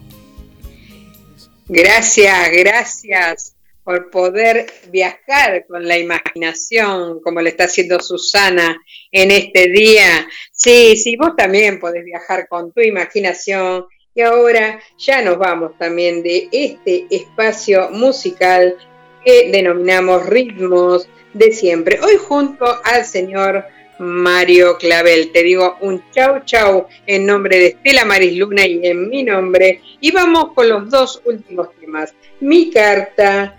Gracias, 1.69 2.53
gracias 2.53 3.55
por 3.83 4.11
poder 4.11 4.65
viajar 4.91 5.67
con 5.67 5.87
la 5.87 5.99
imaginación, 5.99 7.21
como 7.21 7.43
le 7.43 7.51
está 7.51 7.65
haciendo 7.65 8.01
Susana 8.01 8.81
en 9.13 9.31
este 9.31 9.69
día. 9.69 10.27
Sí, 10.53 10.97
sí, 10.97 11.17
vos 11.17 11.37
también 11.37 11.79
podés 11.79 12.03
viajar 12.03 12.49
con 12.49 12.73
tu 12.73 12.81
imaginación. 12.81 13.85
Y 14.17 14.21
ahora 14.21 14.81
ya 14.97 15.23
nos 15.23 15.39
vamos 15.39 15.73
también 15.77 16.23
de 16.23 16.49
este 16.53 17.07
espacio 17.11 17.91
musical 17.91 18.77
que 19.25 19.51
denominamos 19.51 20.27
Ritmos 20.27 21.09
de 21.33 21.51
Siempre. 21.51 21.99
Hoy 22.01 22.17
junto 22.17 22.65
al 22.85 23.05
señor 23.05 23.65
Mario 23.99 24.79
Clavel. 24.79 25.33
Te 25.33 25.43
digo 25.43 25.77
un 25.81 26.01
chau 26.13 26.45
chau 26.45 26.87
en 27.07 27.27
nombre 27.27 27.59
de 27.59 27.67
Estela 27.69 28.05
Maris 28.05 28.37
Luna 28.37 28.65
y 28.65 28.87
en 28.87 29.09
mi 29.09 29.25
nombre. 29.25 29.81
Y 30.01 30.13
vamos 30.13 30.53
con 30.55 30.69
los 30.69 30.89
dos 30.91 31.21
últimos 31.25 31.69
temas. 31.81 32.15
Mi 32.39 32.71
carta 32.71 33.57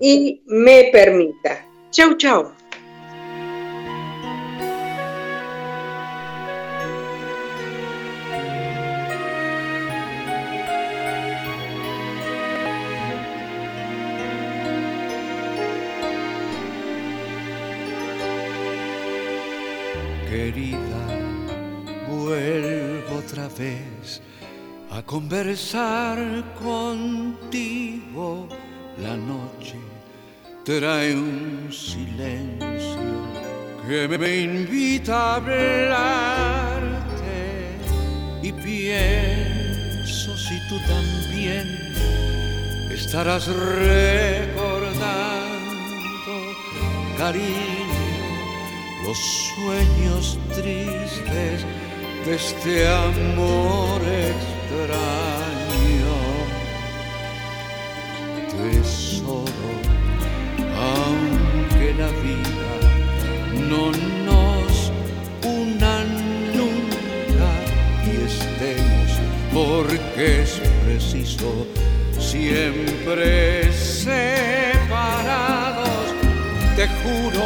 y 0.00 0.42
me 0.46 0.90
permita. 0.92 1.66
Chau 1.92 2.16
chau. 2.16 2.52
A 24.90 25.02
conversar 25.02 26.18
contigo. 26.60 28.48
La 28.98 29.16
noche 29.16 29.76
trae 30.64 31.14
un 31.14 31.70
silencio 31.72 32.98
que 33.86 34.08
me 34.08 34.38
invita 34.38 35.14
a 35.14 35.36
hablarte 35.36 36.96
y 38.42 38.52
pienso 38.52 40.36
si 40.36 40.58
tú 40.68 40.76
también 40.88 41.66
estarás 42.90 43.46
recordando 43.46 45.04
cariño, 47.16 48.02
los 49.04 49.18
sueños 49.54 50.38
tristes 50.54 51.64
este 52.26 52.86
amor 52.88 54.00
extraño. 54.02 54.94
Tesoro, 58.50 59.70
aunque 60.74 61.86
la 61.98 62.08
vida 62.22 62.74
no 63.68 63.84
nos 64.24 64.72
una 65.44 65.94
nunca 66.54 67.50
y 68.06 68.08
estemos 68.24 69.10
porque 69.52 70.42
es 70.42 70.50
preciso 70.84 71.48
siempre 72.18 73.70
separados. 73.72 74.74
Te 76.74 76.86
juro 76.88 77.44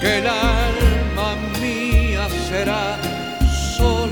que 0.00 0.10
el 0.18 0.26
alma 0.26 1.36
mía 1.60 2.28
será 2.48 2.98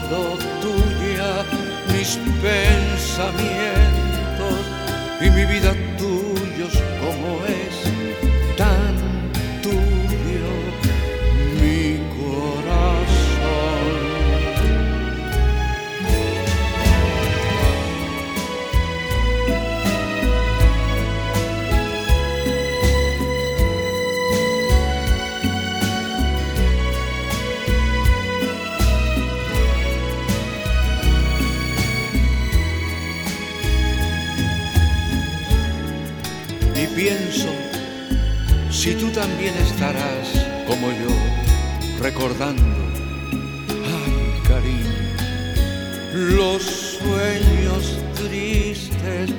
solo 0.09 0.39
tuya, 0.61 1.45
mis 1.93 2.19
pensamientos 2.43 4.61
y 5.21 5.31
mi 5.31 5.45
vida 5.45 5.73
tuyos 5.99 6.34
también 39.15 39.55
estarás 39.59 40.29
como 40.67 40.89
yo 40.89 42.03
recordando, 42.03 42.65
ay 43.71 44.43
cariño, 44.49 44.91
los 46.37 46.63
sueños 46.63 47.97
tristes 48.17 49.31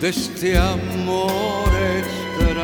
de 0.00 0.08
este 0.08 0.56
amor 0.56 1.68
extraño. 1.98 2.57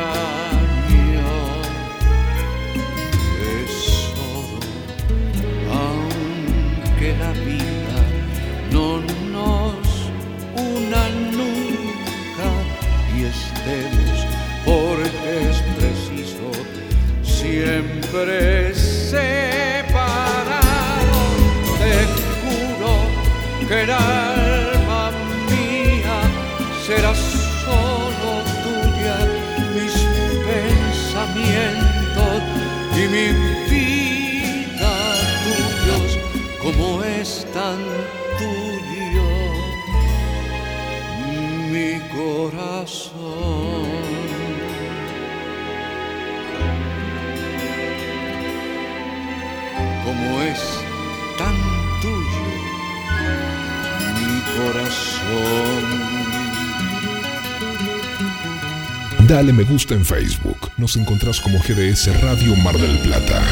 Dale 59.35 59.51
me 59.51 59.65
gusta 59.65 59.93
en 59.93 60.05
Facebook. 60.05 60.71
Nos 60.77 60.95
encontrás 60.95 61.41
como 61.41 61.59
GDS 61.59 62.21
Radio 62.21 62.55
Mar 62.55 62.77
del 62.77 62.97
Plata. 62.99 63.43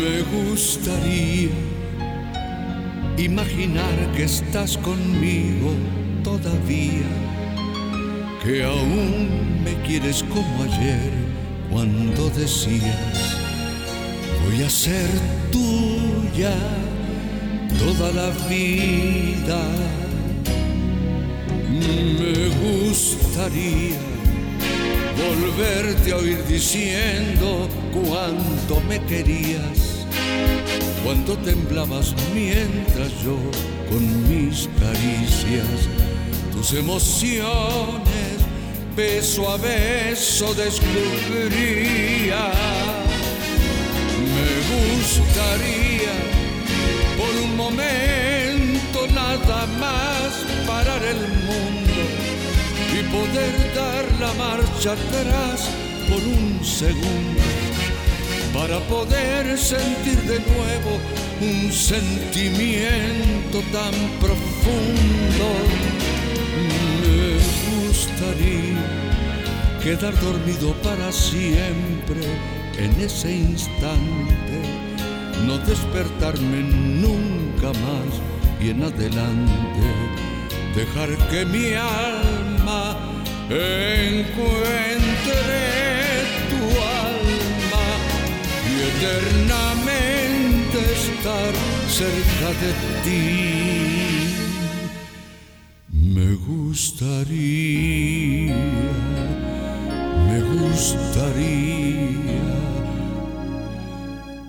Me 0.00 0.22
gustaría 0.22 1.50
imaginar 3.18 4.12
que 4.16 4.24
estás 4.24 4.78
conmigo 4.78 5.74
todavía, 6.24 7.04
que 8.42 8.64
aún 8.64 9.62
me 9.62 9.74
quieres 9.86 10.22
como 10.22 10.62
ayer 10.62 11.12
cuando 11.70 12.30
decías, 12.30 13.36
voy 14.46 14.62
a 14.62 14.70
ser 14.70 15.10
tuya 16.32 16.54
toda 17.78 18.12
la 18.12 18.30
vida. 18.48 19.60
Me 21.68 22.48
gustaría 22.62 23.98
volverte 25.16 26.12
a 26.12 26.16
oír 26.16 26.44
diciendo 26.46 27.68
cuánto 27.92 28.80
me 28.88 29.00
querías, 29.04 30.06
cuando 31.04 31.36
temblabas 31.38 32.14
mientras 32.34 33.10
yo 33.22 33.36
con 33.90 34.02
mis 34.28 34.68
caricias, 34.80 35.88
tus 36.52 36.72
emociones 36.72 38.26
beso 38.96 39.50
a 39.50 39.56
beso 39.58 40.54
descubría. 40.54 42.50
Me 44.34 44.50
gustaría 44.72 45.95
momento 47.56 49.06
nada 49.14 49.66
más 49.80 50.44
parar 50.66 51.02
el 51.02 51.20
mundo 51.48 52.02
y 52.92 53.02
poder 53.10 53.74
dar 53.74 54.04
la 54.20 54.32
marcha 54.34 54.92
atrás 54.92 55.68
por 56.08 56.22
un 56.22 56.64
segundo 56.64 57.42
para 58.52 58.78
poder 58.80 59.58
sentir 59.58 60.18
de 60.22 60.38
nuevo 60.40 60.98
un 61.40 61.72
sentimiento 61.72 63.60
tan 63.72 63.94
profundo. 64.20 65.46
Me 67.00 67.86
gustaría 67.86 68.80
quedar 69.82 70.18
dormido 70.20 70.74
para 70.82 71.12
siempre 71.12 72.22
en 72.78 73.00
ese 73.00 73.32
instante, 73.32 74.62
no 75.46 75.58
despertarme 75.58 76.62
nunca 77.56 77.78
más 77.80 78.20
y 78.60 78.70
en 78.70 78.82
adelante 78.82 79.86
dejar 80.74 81.08
que 81.28 81.44
mi 81.46 81.74
alma 81.74 82.96
encuentre 83.48 84.34
tu 86.50 86.62
alma 86.80 87.86
y 88.68 88.74
eternamente 88.90 90.78
estar 90.92 91.54
cerca 91.88 92.48
de 92.62 92.70
ti. 93.04 93.22
Me 95.90 96.28
gustaría, 96.34 97.36
me 100.28 100.38
gustaría, 100.40 101.96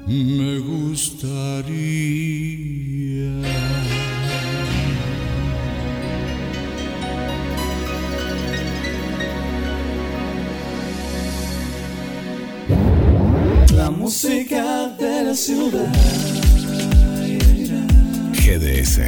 me 0.07 0.53
gustaría. 0.59 2.26
Ciudad. 15.37 15.93
GDS, 18.33 18.99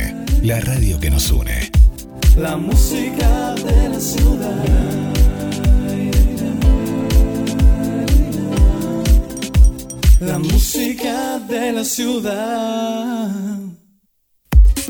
la 0.44 0.60
radio 0.60 1.00
que 1.00 1.10
nos 1.10 1.32
une. 1.32 1.72
La 2.38 2.56
música 2.56 3.56
de 3.56 3.90
la 3.90 4.00
ciudad. 4.00 4.66
la 10.20 10.38
música 10.38 11.40
de 11.40 11.72
la 11.72 11.84
ciudad. 11.84 13.32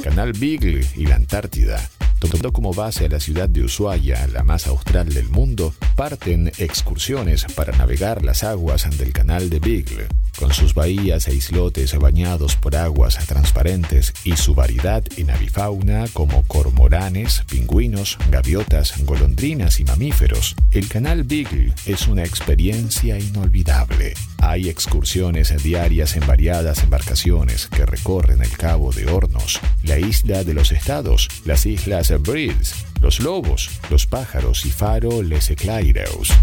Canal 0.04 0.34
Beagle 0.34 0.86
y 0.98 1.06
la 1.06 1.16
Antártida. 1.16 1.80
Tomando 2.20 2.52
como 2.52 2.74
base 2.74 3.06
a 3.06 3.10
la 3.10 3.22
ciudad 3.22 3.48
de 3.48 3.64
Ushuaia, 3.64 4.28
la 4.28 4.44
más 4.44 4.68
austral 4.68 5.14
del 5.14 5.30
mundo, 5.30 5.74
parten 5.96 6.52
excursiones 6.58 7.46
para 7.56 7.72
navegar 7.78 8.26
las 8.26 8.44
aguas 8.44 8.86
del 8.98 9.14
canal 9.14 9.50
de 9.50 9.60
Beagle, 9.60 10.08
con 10.40 10.54
sus 10.54 10.74
bahías 10.74 11.28
e 11.28 11.36
islotes 11.36 11.94
bañados 12.00 12.56
por 12.56 12.78
aguas 12.78 13.18
transparentes 13.28 14.14
y 14.24 14.38
su 14.38 14.56
variedad 14.56 15.04
en 15.18 15.32
avifauna 15.32 16.06
como 16.14 16.44
cormoranes, 16.44 17.44
pingüinos, 17.50 18.18
gaviotas, 18.32 18.94
golondrinas 19.04 19.82
y 19.82 19.84
mamíferos. 19.84 20.56
El 20.72 20.88
canal 20.88 21.24
Beagle 21.24 21.74
es 21.86 22.08
una 22.08 22.24
experiencia 22.24 23.20
inolvidable. 23.20 24.14
Hay 24.50 24.68
excursiones 24.68 25.54
diarias 25.62 26.16
en 26.16 26.26
variadas 26.26 26.82
embarcaciones 26.82 27.68
que 27.68 27.86
recorren 27.86 28.42
el 28.42 28.50
Cabo 28.58 28.92
de 28.92 29.06
Hornos, 29.06 29.60
la 29.84 30.00
isla 30.00 30.44
de 30.44 30.56
los 30.56 30.72
estados, 30.72 31.30
las 31.46 31.68
islas 31.68 32.12
Breeds, 32.20 32.74
los 33.00 33.20
lobos, 33.20 33.70
los 33.92 34.08
pájaros 34.08 34.66
y 34.66 34.72
faro 34.72 35.22
Les 35.22 35.52
Eclaireus. 35.52 36.34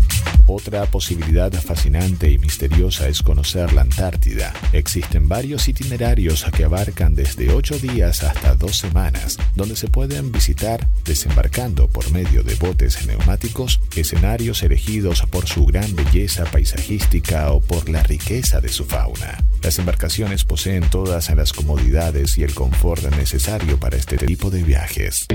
Otra 0.49 0.87
posibilidad 0.87 1.53
fascinante 1.53 2.31
y 2.31 2.39
misteriosa 2.39 3.09
es 3.09 3.21
conocer 3.21 3.73
la 3.73 3.81
Antártida. 3.81 4.55
Existen 4.73 5.29
varios 5.29 5.67
itinerarios 5.67 6.45
que 6.57 6.63
abarcan 6.63 7.17
desde 7.17 7.53
8 7.53 7.81
días 7.81 8.23
hasta 8.23 8.55
2 8.55 8.77
semanas, 8.77 9.39
donde 9.57 9.75
se 9.75 9.89
pueden 9.89 10.31
visitar 10.31 10.89
desembarcando 11.05 11.89
por 11.89 12.09
medio 12.13 12.45
de 12.45 12.55
botes 12.55 13.05
neumáticos 13.07 13.81
escenarios 13.97 14.63
elegidos 14.63 15.23
por 15.23 15.49
su 15.49 15.67
gran 15.67 15.97
belleza 15.97 16.45
paisajística 16.45 17.51
o 17.51 17.61
por 17.61 17.89
la 17.89 17.96
riqueza 18.03 18.61
de 18.61 18.69
su 18.69 18.85
fauna. 18.85 19.39
Las 19.63 19.79
embarcaciones 19.79 20.45
poseen 20.45 20.85
todas 20.91 21.35
las 21.35 21.53
comodidades 21.53 22.39
y 22.39 22.43
el 22.43 22.55
confort 22.55 23.03
necesario 23.17 23.79
para 23.79 23.97
este 23.97 24.17
tipo 24.17 24.51
de 24.51 24.63
viajes. 24.63 25.27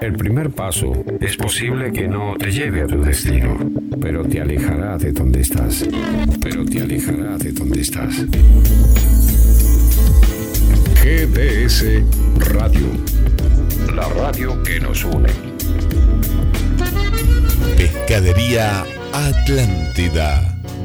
El 0.00 0.12
primer 0.14 0.50
paso 0.50 0.92
es 1.20 1.36
posible 1.36 1.92
que 1.92 2.08
no 2.08 2.34
te 2.38 2.50
lleve 2.50 2.82
a 2.82 2.86
tu 2.86 3.02
destino, 3.02 3.58
pero 4.00 4.24
te 4.24 4.40
alejará 4.40 4.96
de 4.96 5.12
donde 5.12 5.40
estás. 5.40 5.84
Pero 6.42 6.64
te 6.64 6.80
alejará 6.82 7.36
de 7.38 7.52
donde 7.52 7.80
estás. 7.80 8.14
GDS 11.02 11.84
Radio. 12.52 12.86
La 13.94 14.08
radio 14.08 14.62
que 14.62 14.80
nos 14.80 15.04
une. 15.04 15.30
Pescadería 17.76 18.84
Atlántida. 19.12 20.59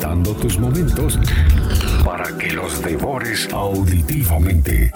Tus 0.00 0.58
momentos 0.58 1.18
para 2.04 2.36
que 2.38 2.50
los 2.52 2.82
devores 2.82 3.46
auditivamente. 3.52 4.90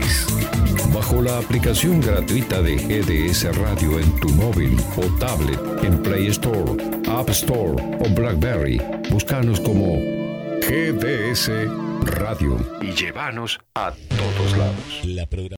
Bajo 0.95 1.21
la 1.21 1.39
aplicación 1.39 2.01
gratuita 2.01 2.63
de 2.63 2.77
GDS 2.77 3.55
Radio 3.59 4.01
en 4.01 4.17
tu 4.21 4.31
móvil 4.31 4.75
o 4.97 5.03
tablet 5.19 5.61
en 5.85 6.03
Play 6.03 6.29
Store, 6.29 6.83
App 7.09 7.29
Store 7.29 7.75
o 8.01 8.15
Blackberry, 8.15 8.81
búscanos 9.11 9.61
como 9.61 9.99
GDS 10.63 11.51
Radio 12.05 12.59
y 12.81 12.93
llévanos 12.93 13.61
a 13.75 13.93
todos 14.17 14.57
lados. 14.57 15.01
La 15.05 15.27